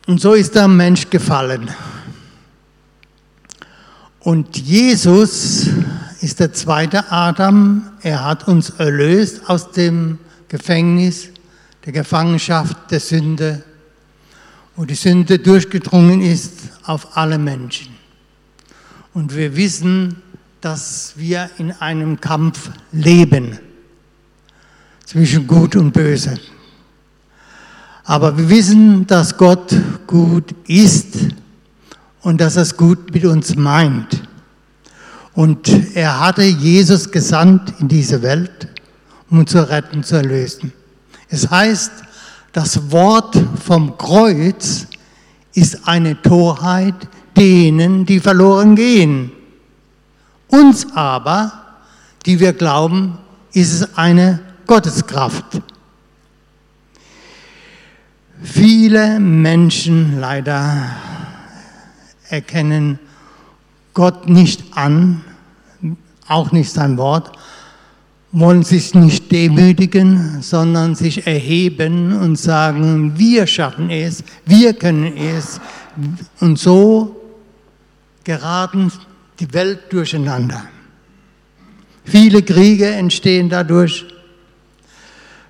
Und 0.07 0.21
so 0.21 0.35
ist 0.35 0.55
der 0.55 0.69
Mensch 0.69 1.11
gefallen. 1.11 1.71
Und 4.21 4.59
Jesus 4.59 5.69
ist 6.21 6.41
der 6.41 6.53
zweite 6.53 7.11
Adam. 7.11 7.91
Er 8.03 8.25
hat 8.25 8.49
uns 8.49 8.71
erlöst 8.71 9.49
aus 9.49 9.71
dem 9.71 10.19
Gefängnis, 10.49 11.29
der 11.85 11.93
Gefangenschaft 11.93 12.91
der 12.91 13.01
Sünde, 13.01 13.63
wo 14.77 14.85
die 14.85 14.95
Sünde 14.95 15.39
durchgedrungen 15.39 16.21
ist 16.21 16.53
auf 16.85 17.17
alle 17.17 17.39
Menschen. 17.39 17.95
Und 19.15 19.37
wir 19.37 19.57
wissen, 19.57 20.23
dass 20.61 21.15
wir 21.17 21.51
in 21.59 21.73
einem 21.73 22.21
Kampf 22.21 22.71
leben 22.93 23.59
zwischen 25.05 25.47
Gut 25.47 25.77
und 25.77 25.93
Böse. 25.93 26.39
Aber 28.05 28.37
wir 28.37 28.49
wissen, 28.49 29.07
dass 29.07 29.37
Gott 29.37 29.75
gut 30.07 30.55
ist 30.67 31.15
und 32.23 32.41
dass 32.41 32.57
er 32.57 32.63
es 32.63 32.77
gut 32.77 33.13
mit 33.13 33.25
uns 33.25 33.55
meint. 33.55 34.29
Und 35.35 35.69
er 35.95 36.21
hatte 36.21 36.43
Jesus 36.43 37.11
gesandt 37.11 37.75
in 37.79 37.89
diese 37.89 38.23
Welt, 38.23 38.69
um 39.31 39.39
uns 39.39 39.53
zu 39.53 39.69
retten, 39.69 40.03
zu 40.03 40.17
erlösen. 40.17 40.73
Es 41.29 41.51
heißt, 41.51 41.93
das 42.53 42.91
Wort 42.91 43.39
vom 43.65 43.97
Kreuz 43.97 44.87
ist 45.55 45.89
eine 45.89 46.21
Torheit 46.21 46.95
denen, 47.37 48.05
die 48.05 48.21
verloren 48.21 48.77
gehen. 48.77 49.33
Uns 50.49 50.87
aber, 50.95 51.53
die 52.27 52.39
wir 52.39 52.53
glauben, 52.53 53.19
ist 53.55 53.73
es 53.73 53.97
eine 53.97 54.41
Gotteskraft. 54.67 55.63
Viele 58.43 59.21
Menschen 59.21 60.19
leider 60.19 60.97
erkennen 62.29 62.99
Gott 63.95 64.29
nicht 64.29 64.77
an, 64.77 65.23
auch 66.27 66.51
nicht 66.51 66.71
sein 66.73 66.99
Wort, 66.99 67.39
wollen 68.33 68.65
sich 68.65 68.95
nicht 68.95 69.31
demütigen, 69.31 70.43
sondern 70.43 70.97
sich 70.97 71.27
erheben 71.27 72.17
und 72.19 72.37
sagen, 72.37 73.17
wir 73.17 73.47
schaffen 73.47 73.91
es, 73.91 74.25
wir 74.45 74.75
können 74.75 75.17
es. 75.17 75.61
Und 76.41 76.59
so 76.59 77.15
geraten 78.25 78.91
die 79.39 79.53
Welt 79.53 79.93
durcheinander. 79.93 80.65
Viele 82.05 82.43
Kriege 82.43 82.87
entstehen 82.87 83.49
dadurch, 83.49 84.05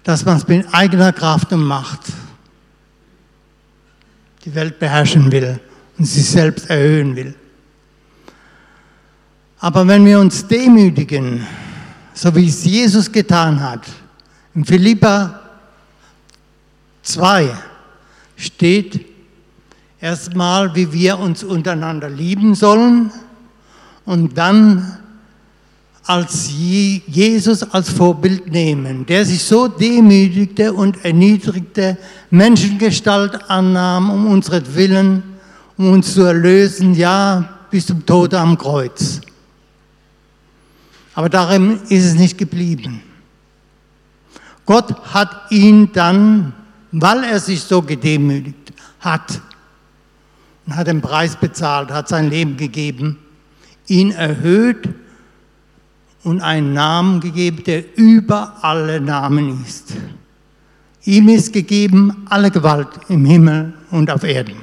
dass 0.03 0.27
man 0.27 0.37
es 0.37 0.47
mit 0.47 0.67
eigener 0.75 1.13
Kraft 1.13 1.53
und 1.53 1.63
Macht 1.63 2.01
die 4.45 4.55
Welt 4.55 4.79
beherrschen 4.79 5.31
will 5.31 5.61
und 5.99 6.05
sich 6.05 6.29
selbst 6.29 6.69
erhöhen 6.69 7.15
will. 7.15 7.35
Aber 9.59 9.87
wenn 9.87 10.05
wir 10.05 10.19
uns 10.19 10.47
demütigen, 10.47 11.47
so 12.15 12.35
wie 12.35 12.49
es 12.49 12.65
Jesus 12.65 13.11
getan 13.11 13.61
hat, 13.61 13.87
in 14.55 14.65
Philippa 14.65 15.41
2 17.03 17.51
steht 18.37 19.07
erstmal, 20.01 20.75
wie 20.75 20.93
wir 20.93 21.19
uns 21.19 21.45
untereinander 21.45 22.11
lieben 22.11 22.55
sollen 22.55 23.13
und 24.05 24.37
dann 24.37 24.99
als 26.05 26.51
Jesus 26.51 27.63
als 27.63 27.91
Vorbild 27.91 28.51
nehmen, 28.51 29.07
der 29.07 29.25
sich 29.25 29.43
so 29.43 29.69
demütigte 29.69 30.73
und 30.73 31.05
erniedrigte, 31.05 31.97
Menschengestalt 32.31 33.49
annahm, 33.49 34.11
um 34.11 34.27
unseren 34.27 35.23
um 35.77 35.93
uns 35.93 36.15
zu 36.15 36.23
erlösen, 36.23 36.95
ja, 36.95 37.49
bis 37.71 37.87
zum 37.87 38.05
Tode 38.05 38.39
am 38.39 38.59
Kreuz. 38.59 39.21
Aber 41.15 41.29
darin 41.29 41.81
ist 41.89 42.05
es 42.05 42.15
nicht 42.15 42.37
geblieben. 42.37 43.03
Gott 44.67 44.95
hat 45.13 45.51
ihn 45.51 45.91
dann, 45.93 46.53
weil 46.91 47.25
er 47.25 47.41
sich 47.41 47.63
so 47.63 47.83
gedemütigt 47.83 48.73
hat, 49.01 49.41
und 50.67 50.77
hat 50.77 50.87
den 50.87 51.01
Preis 51.01 51.37
bezahlt, 51.37 51.91
hat 51.91 52.09
sein 52.09 52.31
Leben 52.31 52.57
gegeben, 52.57 53.19
ihn 53.89 54.13
erhöht 54.13 54.89
und 56.25 56.41
einen 56.41 56.73
Namen 56.73 57.21
gegeben, 57.21 57.65
der 57.65 57.97
über 57.97 58.57
alle 58.63 59.01
Namen 59.01 59.63
ist. 59.65 59.95
Ihm 61.05 61.29
ist 61.29 61.53
gegeben 61.53 62.27
alle 62.29 62.51
Gewalt 62.51 62.89
im 63.09 63.25
Himmel 63.25 63.73
und 63.91 64.11
auf 64.11 64.23
Erden. 64.23 64.57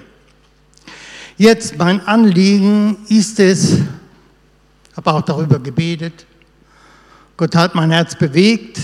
Jetzt 1.38 1.78
mein 1.78 2.06
Anliegen 2.08 2.98
ist 3.08 3.40
es, 3.40 3.78
habe 4.96 5.14
auch 5.14 5.22
darüber 5.22 5.60
gebetet, 5.60 6.26
Gott 7.40 7.56
hat 7.56 7.74
mein 7.74 7.90
Herz 7.92 8.16
bewegt. 8.16 8.78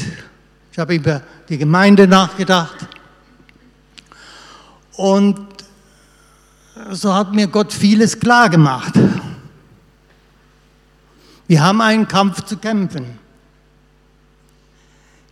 Ich 0.71 0.79
habe 0.79 0.95
über 0.95 1.21
die 1.49 1.57
Gemeinde 1.57 2.07
nachgedacht. 2.07 2.87
Und 4.95 5.37
so 6.91 7.13
hat 7.13 7.33
mir 7.33 7.47
Gott 7.47 7.73
vieles 7.73 8.17
klar 8.17 8.49
gemacht. 8.49 8.93
Wir 11.47 11.61
haben 11.61 11.81
einen 11.81 12.07
Kampf 12.07 12.43
zu 12.43 12.57
kämpfen. 12.57 13.19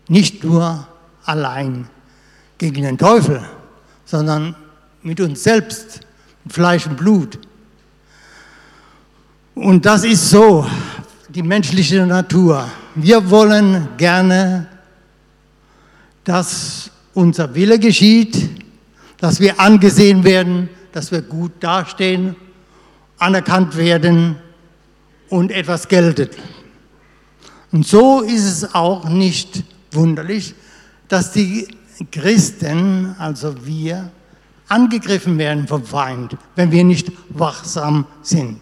Nicht 0.08 0.44
nur 0.44 0.88
allein 1.26 1.88
gegen 2.58 2.84
den 2.84 2.98
Teufel, 2.98 3.44
sondern 4.06 4.56
mit 5.02 5.20
uns 5.20 5.44
selbst, 5.44 6.02
mit 6.44 6.54
Fleisch 6.54 6.86
und 6.86 6.98
Blut. 6.98 7.40
Und 9.56 9.86
das 9.86 10.04
ist 10.04 10.30
so, 10.30 10.68
die 11.30 11.42
menschliche 11.42 12.06
Natur. 12.06 12.70
Wir 12.96 13.30
wollen 13.30 13.88
gerne, 13.98 14.68
dass 16.24 16.92
unser 17.14 17.54
Wille 17.56 17.80
geschieht, 17.80 18.50
dass 19.18 19.40
wir 19.40 19.60
angesehen 19.60 20.24
werden, 20.24 20.70
dass 20.92 21.12
wir 21.12 21.22
gut 21.22 21.54
dastehen, 21.60 22.36
anerkannt 23.18 23.76
werden 23.78 24.38
und 25.34 25.52
etwas 25.52 25.88
geltet. 25.88 26.38
Und 27.72 27.88
so 27.88 28.22
ist 28.22 28.44
es 28.44 28.76
auch 28.76 29.10
nicht 29.10 29.64
wunderlich, 29.92 30.54
dass 31.08 31.32
die 31.32 31.68
Christen, 32.12 33.16
also 33.18 33.66
wir, 33.66 34.12
angegriffen 34.68 35.40
werden 35.40 35.68
vom 35.68 35.84
Feind, 35.84 36.38
wenn 36.56 36.72
wir 36.72 36.84
nicht 36.84 37.12
wachsam 37.30 38.06
sind. 38.22 38.62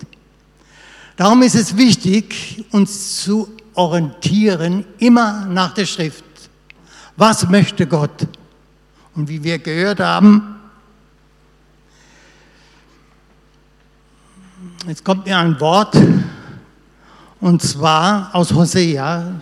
Darum 1.18 1.42
ist 1.42 1.56
es 1.56 1.76
wichtig, 1.76 2.64
uns 2.72 3.22
zu 3.22 3.50
orientieren, 3.74 4.86
immer 4.98 5.46
nach 5.48 5.74
der 5.74 5.86
Schrift. 5.86 6.24
Was 7.18 7.50
möchte 7.50 7.86
Gott? 7.86 8.28
Und 9.14 9.28
wie 9.28 9.44
wir 9.44 9.60
gehört 9.60 10.00
haben, 10.00 10.56
jetzt 14.88 15.04
kommt 15.04 15.26
mir 15.26 15.38
ein 15.38 15.60
Wort, 15.60 15.98
und 17.42 17.62
zwar 17.62 18.30
aus 18.34 18.54
Hosea 18.54 19.34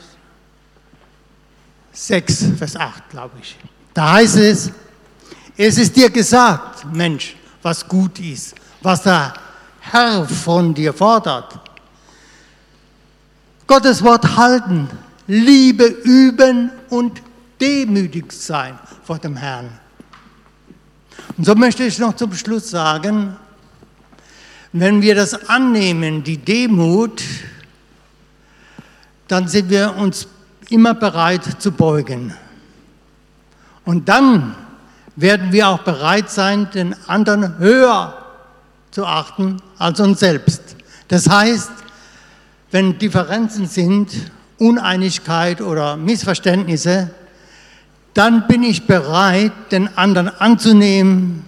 6, 1.92 2.46
Vers 2.58 2.76
8, 2.76 3.10
glaube 3.10 3.36
ich. 3.42 3.58
Da 3.94 4.14
heißt 4.14 4.38
es, 4.38 4.72
es 5.58 5.78
ist 5.78 5.96
dir 5.96 6.10
gesagt, 6.10 6.86
Mensch, 6.94 7.36
was 7.62 7.86
gut 7.86 8.18
ist, 8.20 8.56
was 8.82 9.04
der 9.04 9.34
Herr 9.82 10.26
von 10.26 10.74
dir 10.74 10.94
fordert. 10.94 11.60
Gottes 13.68 14.02
Wort 14.02 14.38
halten, 14.38 14.90
Liebe 15.28 15.84
üben 15.84 16.72
und 16.90 17.22
demütig 17.60 18.32
sein 18.32 18.80
vor 19.04 19.20
dem 19.20 19.36
Herrn. 19.36 19.70
Und 21.38 21.46
so 21.46 21.54
möchte 21.54 21.84
ich 21.84 22.00
noch 22.00 22.16
zum 22.16 22.34
Schluss 22.34 22.70
sagen, 22.70 23.36
wenn 24.72 25.02
wir 25.02 25.16
das 25.16 25.50
annehmen, 25.50 26.24
die 26.24 26.38
Demut, 26.38 27.22
dann 29.30 29.48
sind 29.48 29.70
wir 29.70 29.96
uns 29.96 30.28
immer 30.70 30.94
bereit 30.94 31.44
zu 31.60 31.72
beugen. 31.72 32.34
Und 33.86 34.10
dann 34.10 34.56
werden 35.16 35.52
wir 35.52 35.70
auch 35.70 35.80
bereit 35.80 36.30
sein, 36.30 36.68
den 36.74 36.96
anderen 37.08 37.58
höher 37.60 38.18
zu 38.92 39.06
achten 39.06 39.58
als 39.78 40.00
uns 40.00 40.20
selbst. 40.20 40.76
Das 41.08 41.30
heißt, 41.30 41.72
wenn 42.72 42.98
Differenzen 42.98 43.68
sind, 43.68 44.12
Uneinigkeit 44.58 45.62
oder 45.62 45.96
Missverständnisse, 45.96 47.12
dann 48.14 48.48
bin 48.48 48.64
ich 48.64 48.88
bereit, 48.88 49.54
den 49.72 49.96
anderen 49.98 50.30
anzunehmen, 50.30 51.46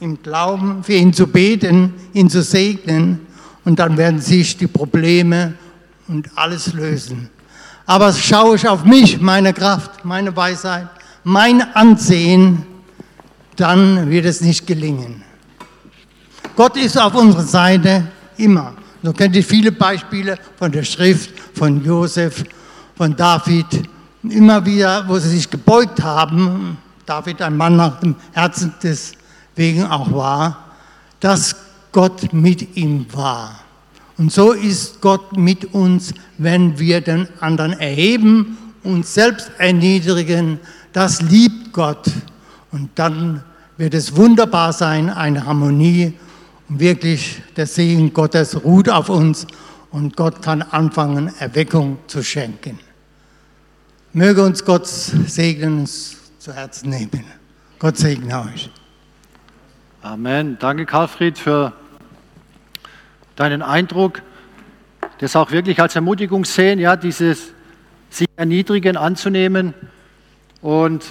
im 0.00 0.22
Glauben 0.22 0.84
für 0.84 0.94
ihn 0.94 1.12
zu 1.12 1.26
beten, 1.28 1.94
ihn 2.12 2.28
zu 2.28 2.42
segnen 2.42 3.20
und 3.64 3.78
dann 3.78 3.96
werden 3.96 4.20
sich 4.20 4.56
die 4.56 4.66
Probleme 4.66 5.54
und 6.08 6.30
alles 6.36 6.72
lösen. 6.72 7.30
Aber 7.86 8.12
schaue 8.12 8.56
ich 8.56 8.68
auf 8.68 8.84
mich, 8.84 9.20
meine 9.20 9.52
Kraft, 9.54 10.04
meine 10.04 10.34
Weisheit, 10.34 10.88
mein 11.24 11.62
Ansehen, 11.74 12.66
dann 13.56 14.10
wird 14.10 14.26
es 14.26 14.40
nicht 14.40 14.66
gelingen. 14.66 15.22
Gott 16.56 16.76
ist 16.76 17.00
auf 17.00 17.14
unserer 17.14 17.44
Seite 17.44 18.08
immer. 18.36 18.74
So 19.02 19.12
kennt 19.12 19.36
ihr 19.36 19.44
viele 19.44 19.72
Beispiele 19.72 20.36
von 20.56 20.72
der 20.72 20.82
Schrift, 20.82 21.30
von 21.54 21.84
Josef, 21.84 22.44
von 22.96 23.14
David. 23.14 23.88
Immer 24.22 24.64
wieder, 24.66 25.04
wo 25.06 25.18
sie 25.18 25.28
sich 25.28 25.48
gebeugt 25.48 26.02
haben, 26.02 26.76
David 27.06 27.40
ein 27.40 27.56
Mann 27.56 27.76
nach 27.76 28.00
dem 28.00 28.16
Herzen 28.32 28.74
deswegen 28.82 29.86
auch 29.86 30.12
war, 30.12 30.64
dass 31.20 31.56
Gott 31.92 32.32
mit 32.32 32.76
ihm 32.76 33.06
war. 33.12 33.60
Und 34.18 34.32
so 34.32 34.52
ist 34.52 35.00
Gott 35.00 35.36
mit 35.36 35.72
uns, 35.72 36.12
wenn 36.38 36.78
wir 36.78 37.00
den 37.00 37.28
anderen 37.40 37.72
erheben, 37.72 38.58
uns 38.82 39.14
selbst 39.14 39.50
erniedrigen. 39.58 40.58
Das 40.92 41.22
liebt 41.22 41.72
Gott. 41.72 42.06
Und 42.72 42.90
dann 42.96 43.44
wird 43.76 43.94
es 43.94 44.16
wunderbar 44.16 44.72
sein, 44.72 45.08
eine 45.08 45.46
Harmonie. 45.46 46.14
Und 46.68 46.80
wirklich, 46.80 47.40
der 47.56 47.66
Segen 47.66 48.12
Gottes 48.12 48.62
ruht 48.64 48.88
auf 48.88 49.08
uns 49.08 49.46
und 49.90 50.16
Gott 50.16 50.42
kann 50.42 50.62
anfangen, 50.62 51.32
Erweckung 51.38 51.98
zu 52.08 52.22
schenken. 52.22 52.78
Möge 54.12 54.42
uns 54.44 54.64
Gott 54.64 54.86
segnen, 54.86 55.80
uns 55.80 56.16
zu 56.40 56.52
Herzen 56.52 56.90
nehmen. 56.90 57.24
Gott 57.78 57.96
segne 57.96 58.40
euch. 58.52 58.70
Amen. 60.02 60.56
Danke, 60.58 60.86
Karlfried, 60.86 61.38
für 61.38 61.72
deinen 63.38 63.62
Eindruck. 63.62 64.22
Das 65.18 65.36
auch 65.36 65.50
wirklich 65.50 65.80
als 65.80 65.94
Ermutigung 65.94 66.44
sehen, 66.44 66.78
ja, 66.78 66.96
dieses 66.96 67.52
sich 68.10 68.28
erniedrigen 68.36 68.96
anzunehmen. 68.96 69.74
Und 70.60 71.04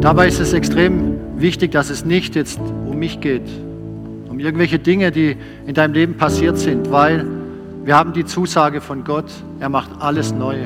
dabei 0.00 0.28
ist 0.28 0.40
es 0.40 0.52
extrem 0.52 1.40
wichtig, 1.40 1.72
dass 1.72 1.90
es 1.90 2.04
nicht 2.04 2.34
jetzt 2.34 2.58
um 2.58 2.98
mich 2.98 3.20
geht, 3.20 3.48
um 4.28 4.38
irgendwelche 4.38 4.78
Dinge, 4.78 5.12
die 5.12 5.36
in 5.66 5.74
deinem 5.74 5.94
Leben 5.94 6.16
passiert 6.16 6.58
sind, 6.58 6.90
weil 6.90 7.26
wir 7.84 7.96
haben 7.96 8.12
die 8.12 8.24
Zusage 8.24 8.80
von 8.80 9.04
Gott, 9.04 9.30
er 9.58 9.68
macht 9.68 9.90
alles 10.00 10.32
neu. 10.32 10.56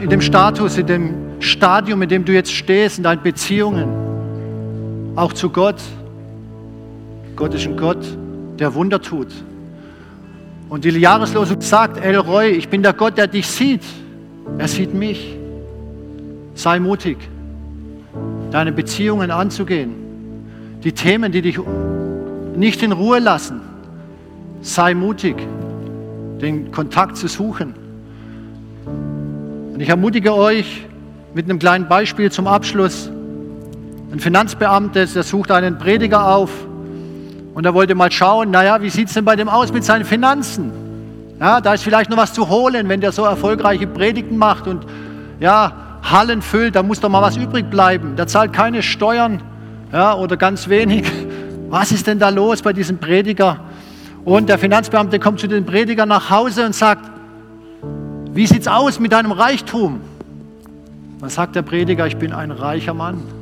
In 0.00 0.10
dem 0.10 0.20
Status, 0.20 0.76
in 0.76 0.86
dem 0.86 1.14
Stadium, 1.38 2.02
in 2.02 2.08
dem 2.08 2.24
du 2.24 2.32
jetzt 2.32 2.52
stehst, 2.52 2.98
in 2.98 3.04
deinen 3.04 3.22
Beziehungen, 3.22 3.88
auch 5.14 5.32
zu 5.32 5.50
Gott, 5.50 5.76
Gott 7.38 7.54
ist 7.54 7.68
ein 7.68 7.76
Gott, 7.76 8.04
der 8.58 8.74
Wunder 8.74 9.00
tut. 9.00 9.28
Und 10.68 10.84
die 10.84 10.90
Jahreslosung 10.90 11.60
sagt, 11.60 12.04
Elroy, 12.04 12.48
ich 12.48 12.68
bin 12.68 12.82
der 12.82 12.92
Gott, 12.92 13.16
der 13.16 13.28
dich 13.28 13.46
sieht. 13.46 13.84
Er 14.58 14.66
sieht 14.66 14.92
mich. 14.92 15.36
Sei 16.54 16.80
mutig 16.80 17.16
deine 18.50 18.72
Beziehungen 18.72 19.30
anzugehen, 19.30 19.94
die 20.82 20.90
Themen, 20.90 21.30
die 21.30 21.40
dich 21.40 21.60
nicht 22.56 22.82
in 22.82 22.90
Ruhe 22.90 23.20
lassen. 23.20 23.60
Sei 24.60 24.94
mutig, 24.94 25.36
den 26.40 26.72
Kontakt 26.72 27.16
zu 27.16 27.28
suchen. 27.28 27.72
Und 29.74 29.78
ich 29.78 29.88
ermutige 29.88 30.34
euch 30.34 30.86
mit 31.34 31.44
einem 31.44 31.60
kleinen 31.60 31.86
Beispiel 31.86 32.32
zum 32.32 32.48
Abschluss. 32.48 33.08
Ein 34.10 34.18
Finanzbeamter, 34.18 35.06
der 35.06 35.22
sucht 35.22 35.52
einen 35.52 35.78
Prediger 35.78 36.34
auf 36.34 36.67
und 37.58 37.64
er 37.64 37.74
wollte 37.74 37.96
mal 37.96 38.12
schauen, 38.12 38.52
naja, 38.52 38.80
wie 38.82 38.88
sieht 38.88 39.08
es 39.08 39.14
denn 39.14 39.24
bei 39.24 39.34
dem 39.34 39.48
aus 39.48 39.72
mit 39.72 39.82
seinen 39.82 40.04
Finanzen? 40.04 40.70
Ja, 41.40 41.60
da 41.60 41.74
ist 41.74 41.82
vielleicht 41.82 42.08
noch 42.08 42.16
was 42.16 42.32
zu 42.32 42.48
holen, 42.48 42.88
wenn 42.88 43.00
der 43.00 43.10
so 43.10 43.24
erfolgreiche 43.24 43.88
Predigten 43.88 44.36
macht 44.36 44.68
und 44.68 44.86
ja, 45.40 45.72
Hallen 46.04 46.40
füllt, 46.40 46.76
da 46.76 46.84
muss 46.84 47.00
doch 47.00 47.08
mal 47.08 47.20
was 47.20 47.36
übrig 47.36 47.68
bleiben. 47.68 48.14
Der 48.14 48.28
zahlt 48.28 48.52
keine 48.52 48.80
Steuern 48.80 49.42
ja, 49.92 50.14
oder 50.14 50.36
ganz 50.36 50.68
wenig. 50.68 51.04
Was 51.68 51.90
ist 51.90 52.06
denn 52.06 52.20
da 52.20 52.28
los 52.28 52.62
bei 52.62 52.72
diesem 52.72 52.98
Prediger? 52.98 53.58
Und 54.24 54.48
der 54.48 54.58
Finanzbeamte 54.58 55.18
kommt 55.18 55.40
zu 55.40 55.48
dem 55.48 55.66
Prediger 55.66 56.06
nach 56.06 56.30
Hause 56.30 56.64
und 56.64 56.76
sagt, 56.76 57.10
wie 58.32 58.46
sieht 58.46 58.60
es 58.60 58.68
aus 58.68 59.00
mit 59.00 59.10
deinem 59.10 59.32
Reichtum? 59.32 60.00
Dann 61.20 61.28
sagt 61.28 61.56
der 61.56 61.62
Prediger, 61.62 62.06
ich 62.06 62.16
bin 62.16 62.32
ein 62.32 62.52
reicher 62.52 62.94
Mann. 62.94 63.37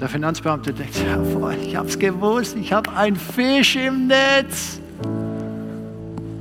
Der 0.00 0.08
Finanzbeamte 0.10 0.74
denkt, 0.74 0.94
ja, 0.96 1.18
ich 1.52 1.74
es 1.74 1.98
gewusst, 1.98 2.54
ich 2.56 2.72
habe 2.72 2.92
einen 2.92 3.16
Fisch 3.16 3.76
im 3.76 4.08
Netz. 4.08 4.78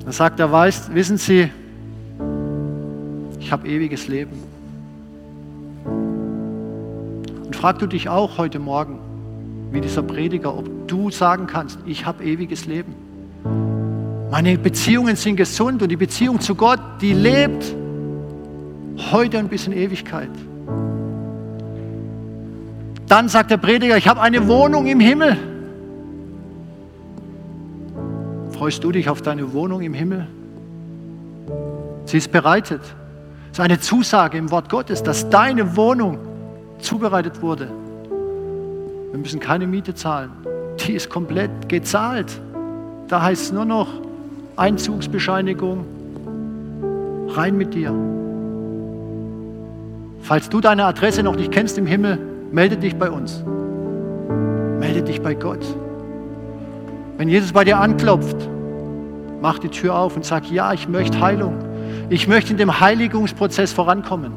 Dann 0.04 0.12
sagt 0.12 0.40
er, 0.42 0.52
weißt, 0.52 0.94
wissen 0.94 1.18
Sie, 1.18 1.50
ich 3.40 3.52
habe 3.52 3.68
ewiges 3.68 4.08
Leben. 4.10 4.44
Und 7.46 7.56
frag 7.56 7.80
du 7.80 7.88
dich 7.88 8.10
auch 8.10 8.38
heute 8.38 8.60
Morgen, 8.60 9.00
wie 9.72 9.80
dieser 9.80 10.04
Prediger, 10.04 10.58
ob 10.58 10.88
du 10.88 11.10
sagen 11.10 11.48
kannst, 11.48 11.80
ich 11.86 12.06
habe 12.06 12.24
ewiges 12.24 12.66
Leben. 12.66 12.94
Meine 14.32 14.58
Beziehungen 14.58 15.16
sind 15.16 15.38
gesund 15.38 15.82
und 15.82 15.90
die 15.90 15.96
Beziehung 15.96 16.42
zu 16.42 16.56
Gott, 16.56 16.82
die 17.00 17.14
lebt 17.14 17.74
heute 19.12 19.40
und 19.40 19.50
bis 19.50 19.66
in 19.66 19.74
Ewigkeit. 19.74 20.30
Dann 23.08 23.30
sagt 23.30 23.52
der 23.52 23.58
Prediger, 23.58 23.98
ich 23.98 24.08
habe 24.08 24.22
eine 24.22 24.48
Wohnung 24.48 24.88
im 24.88 25.00
Himmel. 25.00 25.38
Freust 28.52 28.84
du 28.84 28.92
dich 28.92 29.10
auf 29.10 29.22
deine 29.22 29.54
Wohnung 29.54 29.82
im 29.82 29.94
Himmel? 29.94 30.28
Sie 32.06 32.18
ist 32.18 32.32
bereitet. 32.32 32.82
Es 33.52 33.60
ist 33.60 33.60
eine 33.60 33.80
Zusage 33.80 34.38
im 34.38 34.50
Wort 34.50 34.70
Gottes, 34.70 35.04
dass 35.04 35.30
deine 35.30 35.76
Wohnung 35.78 36.18
zubereitet 36.80 37.42
wurde. 37.42 37.70
Wir 39.12 39.20
müssen 39.20 39.40
keine 39.40 39.68
Miete 39.68 39.94
zahlen. 39.94 40.32
Die 40.80 40.94
ist 40.94 41.10
komplett 41.10 41.70
gezahlt. 41.70 42.40
Da 43.08 43.22
heißt 43.22 43.44
es 43.44 43.52
nur 43.52 43.66
noch 43.66 43.88
Einzugsbescheinigung. 44.56 45.86
Rein 47.30 47.56
mit 47.56 47.74
dir. 47.74 47.94
Falls 50.22 50.50
du 50.50 50.60
deine 50.60 50.86
Adresse 50.86 51.22
noch 51.22 51.36
nicht 51.36 51.52
kennst 51.52 51.78
im 51.78 51.86
Himmel, 51.86 52.35
melde 52.52 52.78
dich 52.78 52.96
bei 52.96 53.10
uns. 53.10 53.44
Melde 54.80 55.02
dich 55.02 55.22
bei 55.22 55.34
Gott. 55.34 55.66
Wenn 57.18 57.30
Jesus 57.30 57.54
bei 57.54 57.64
dir 57.64 57.80
anklopft, 57.80 58.38
mach 59.42 59.60
die 59.60 59.70
Tür 59.70 59.96
auf 59.96 60.16
und 60.16 60.26
sag, 60.26 60.52
ja, 60.52 60.74
ich 60.74 60.88
möchte 60.88 61.20
Heilung. 61.20 61.56
Ich 62.10 62.28
möchte 62.28 62.52
in 62.52 62.58
dem 62.58 62.80
Heiligungsprozess 62.80 63.72
vorankommen. 63.74 64.32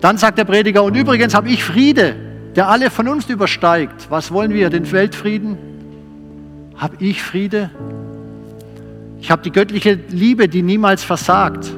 Dann 0.00 0.18
sagt 0.18 0.38
der 0.38 0.44
Prediger, 0.44 0.84
und 0.84 0.96
übrigens 0.96 1.34
habe 1.34 1.48
ich 1.48 1.64
Friede, 1.64 2.14
der 2.54 2.68
alle 2.68 2.90
Vernunft 2.90 3.28
übersteigt. 3.30 4.10
Was 4.10 4.30
wollen 4.30 4.52
wir? 4.52 4.70
Den 4.70 4.90
Weltfrieden? 4.92 5.58
Habe 6.76 6.96
ich 7.00 7.22
Friede? 7.22 7.70
Ich 9.20 9.30
habe 9.30 9.42
die 9.42 9.50
göttliche 9.50 9.98
Liebe, 10.08 10.48
die 10.48 10.62
niemals 10.62 11.02
versagt. 11.02 11.70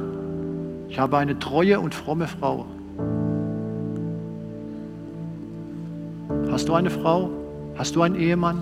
Ich 0.89 0.99
habe 0.99 1.17
eine 1.17 1.39
treue 1.39 1.79
und 1.79 1.95
fromme 1.95 2.27
Frau. 2.27 2.65
Hast 6.51 6.67
du 6.67 6.73
eine 6.73 6.89
Frau? 6.89 7.29
Hast 7.77 7.95
du 7.95 8.01
einen 8.01 8.15
Ehemann? 8.15 8.61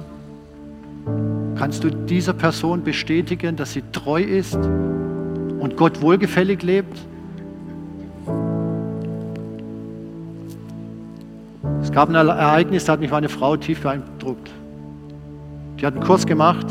Kannst 1.56 1.84
du 1.84 1.90
dieser 1.90 2.34
Person 2.34 2.84
bestätigen, 2.84 3.56
dass 3.56 3.74
sie 3.74 3.84
treu 3.92 4.22
ist 4.22 4.56
und 4.56 5.76
Gott 5.78 6.02
wohlgefällig 6.02 6.62
lebt? 6.62 6.98
Es 11.82 11.92
gab 11.92 12.10
ein 12.10 12.16
Ereignis, 12.16 12.86
da 12.86 12.94
hat 12.94 13.00
mich 13.00 13.10
meine 13.10 13.30
Frau 13.30 13.56
tief 13.58 13.82
beeindruckt. 13.82 14.52
Die 15.80 15.86
hat 15.86 15.96
einen 15.96 16.04
Kurs 16.04 16.26
gemacht, 16.26 16.66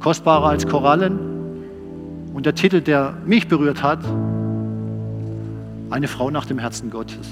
kostbarer 0.00 0.50
als 0.50 0.66
Korallen. 0.66 1.18
Und 2.34 2.44
der 2.44 2.54
Titel, 2.54 2.80
der 2.82 3.14
mich 3.24 3.48
berührt 3.48 3.82
hat, 3.82 4.00
eine 5.90 6.06
Frau 6.06 6.30
nach 6.30 6.44
dem 6.44 6.58
Herzen 6.58 6.90
Gottes. 6.90 7.28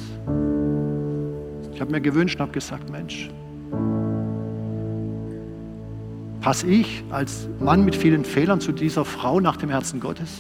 Ich 1.75 1.81
habe 1.81 1.91
mir 1.91 2.01
gewünscht 2.01 2.37
und 2.37 2.43
habe 2.43 2.53
gesagt, 2.53 2.89
Mensch, 2.89 3.29
passe 6.41 6.69
ich 6.69 7.03
als 7.11 7.49
Mann 7.59 7.85
mit 7.85 7.97
vielen 7.97 8.25
Fehlern 8.25 8.61
zu 8.61 8.71
dieser 8.71 9.05
Frau 9.05 9.41
nach 9.41 9.57
dem 9.57 9.71
Herzen 9.71 9.99
Gottes? 9.99 10.39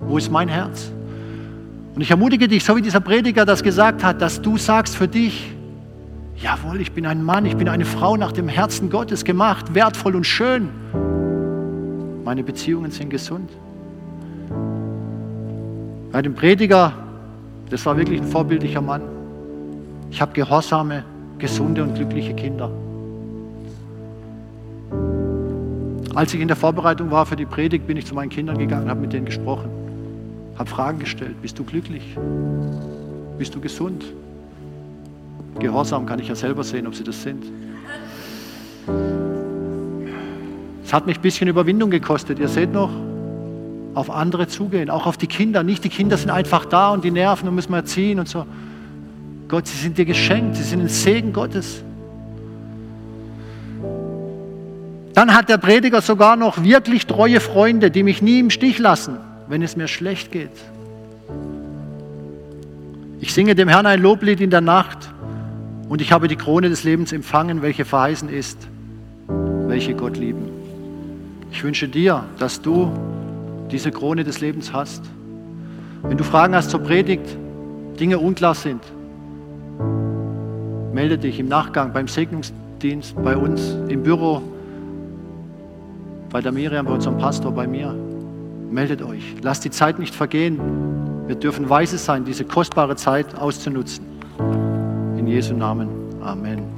Wo 0.00 0.18
ist 0.18 0.30
mein 0.32 0.48
Herz? 0.48 0.90
Und 1.94 2.02
ich 2.02 2.10
ermutige 2.10 2.48
dich, 2.48 2.64
so 2.64 2.76
wie 2.76 2.82
dieser 2.82 3.00
Prediger 3.00 3.44
das 3.44 3.62
gesagt 3.62 4.02
hat, 4.02 4.20
dass 4.20 4.42
du 4.42 4.56
sagst 4.56 4.96
für 4.96 5.06
dich, 5.06 5.52
jawohl, 6.36 6.80
ich 6.80 6.90
bin 6.90 7.06
ein 7.06 7.22
Mann, 7.22 7.46
ich 7.46 7.56
bin 7.56 7.68
eine 7.68 7.84
Frau 7.84 8.16
nach 8.16 8.32
dem 8.32 8.48
Herzen 8.48 8.90
Gottes 8.90 9.24
gemacht, 9.24 9.72
wertvoll 9.74 10.16
und 10.16 10.24
schön. 10.24 10.68
Meine 12.24 12.42
Beziehungen 12.42 12.90
sind 12.90 13.10
gesund. 13.10 13.50
Bei 16.10 16.22
dem 16.22 16.34
Prediger, 16.34 16.92
das 17.70 17.86
war 17.86 17.96
wirklich 17.96 18.20
ein 18.20 18.26
vorbildlicher 18.26 18.80
Mann. 18.80 19.17
Ich 20.10 20.20
habe 20.20 20.32
gehorsame, 20.32 21.04
gesunde 21.38 21.82
und 21.82 21.94
glückliche 21.94 22.34
Kinder. 22.34 22.70
Als 26.14 26.34
ich 26.34 26.40
in 26.40 26.48
der 26.48 26.56
Vorbereitung 26.56 27.10
war 27.10 27.26
für 27.26 27.36
die 27.36 27.46
Predigt, 27.46 27.86
bin 27.86 27.96
ich 27.96 28.06
zu 28.06 28.14
meinen 28.14 28.30
Kindern 28.30 28.58
gegangen, 28.58 28.88
habe 28.88 29.00
mit 29.00 29.12
denen 29.12 29.26
gesprochen, 29.26 29.70
habe 30.58 30.68
Fragen 30.68 30.98
gestellt. 30.98 31.40
Bist 31.42 31.58
du 31.58 31.64
glücklich? 31.64 32.16
Bist 33.38 33.54
du 33.54 33.60
gesund? 33.60 34.04
Gehorsam 35.60 36.06
kann 36.06 36.18
ich 36.18 36.28
ja 36.28 36.34
selber 36.34 36.64
sehen, 36.64 36.86
ob 36.86 36.94
sie 36.94 37.04
das 37.04 37.22
sind. 37.22 37.44
Es 40.84 40.92
hat 40.92 41.06
mich 41.06 41.18
ein 41.18 41.22
bisschen 41.22 41.48
Überwindung 41.48 41.90
gekostet. 41.90 42.38
Ihr 42.38 42.48
seht 42.48 42.72
noch, 42.72 42.90
auf 43.94 44.10
andere 44.10 44.48
zugehen, 44.48 44.90
auch 44.90 45.06
auf 45.06 45.16
die 45.16 45.26
Kinder. 45.26 45.62
Nicht 45.62 45.84
die 45.84 45.88
Kinder 45.88 46.16
sind 46.16 46.30
einfach 46.30 46.64
da 46.64 46.90
und 46.90 47.04
die 47.04 47.10
nerven 47.10 47.48
und 47.48 47.54
müssen 47.54 47.70
wir 47.72 47.78
erziehen 47.78 48.18
und 48.18 48.28
so. 48.28 48.46
Gott, 49.48 49.66
sie 49.66 49.78
sind 49.78 49.96
dir 49.96 50.04
geschenkt, 50.04 50.56
sie 50.56 50.62
sind 50.62 50.80
ein 50.80 50.88
Segen 50.88 51.32
Gottes. 51.32 51.82
Dann 55.14 55.34
hat 55.34 55.48
der 55.48 55.56
Prediger 55.56 56.02
sogar 56.02 56.36
noch 56.36 56.62
wirklich 56.62 57.06
treue 57.06 57.40
Freunde, 57.40 57.90
die 57.90 58.02
mich 58.02 58.20
nie 58.20 58.38
im 58.38 58.50
Stich 58.50 58.78
lassen, 58.78 59.16
wenn 59.48 59.62
es 59.62 59.74
mir 59.74 59.88
schlecht 59.88 60.30
geht. 60.30 60.52
Ich 63.20 63.32
singe 63.32 63.54
dem 63.54 63.68
Herrn 63.68 63.86
ein 63.86 64.00
Loblied 64.00 64.40
in 64.40 64.50
der 64.50 64.60
Nacht 64.60 65.10
und 65.88 66.02
ich 66.02 66.12
habe 66.12 66.28
die 66.28 66.36
Krone 66.36 66.68
des 66.68 66.84
Lebens 66.84 67.12
empfangen, 67.12 67.62
welche 67.62 67.84
verheißen 67.84 68.28
ist, 68.28 68.68
welche 69.66 69.94
Gott 69.94 70.16
lieben. 70.18 70.50
Ich 71.50 71.64
wünsche 71.64 71.88
dir, 71.88 72.24
dass 72.38 72.60
du 72.60 72.92
diese 73.72 73.90
Krone 73.90 74.24
des 74.24 74.40
Lebens 74.40 74.72
hast. 74.72 75.02
Wenn 76.02 76.18
du 76.18 76.22
Fragen 76.22 76.54
hast 76.54 76.70
zur 76.70 76.80
Predigt, 76.80 77.26
Dinge 77.98 78.18
unklar 78.18 78.54
sind, 78.54 78.82
melde 80.92 81.18
dich 81.18 81.38
im 81.38 81.48
Nachgang 81.48 81.92
beim 81.92 82.08
Segnungsdienst, 82.08 83.14
bei 83.22 83.36
uns 83.36 83.76
im 83.88 84.02
Büro, 84.02 84.42
bei 86.30 86.40
der 86.40 86.52
Miriam, 86.52 86.86
bei 86.86 86.92
unserem 86.92 87.18
Pastor, 87.18 87.52
bei 87.52 87.66
mir. 87.66 87.94
Meldet 88.70 89.02
euch. 89.02 89.36
Lasst 89.42 89.64
die 89.64 89.70
Zeit 89.70 89.98
nicht 89.98 90.14
vergehen. 90.14 90.60
Wir 91.26 91.36
dürfen 91.36 91.70
weise 91.70 91.98
sein, 91.98 92.24
diese 92.24 92.44
kostbare 92.44 92.96
Zeit 92.96 93.34
auszunutzen. 93.34 94.04
In 95.18 95.26
Jesu 95.26 95.54
Namen. 95.54 95.88
Amen. 96.20 96.77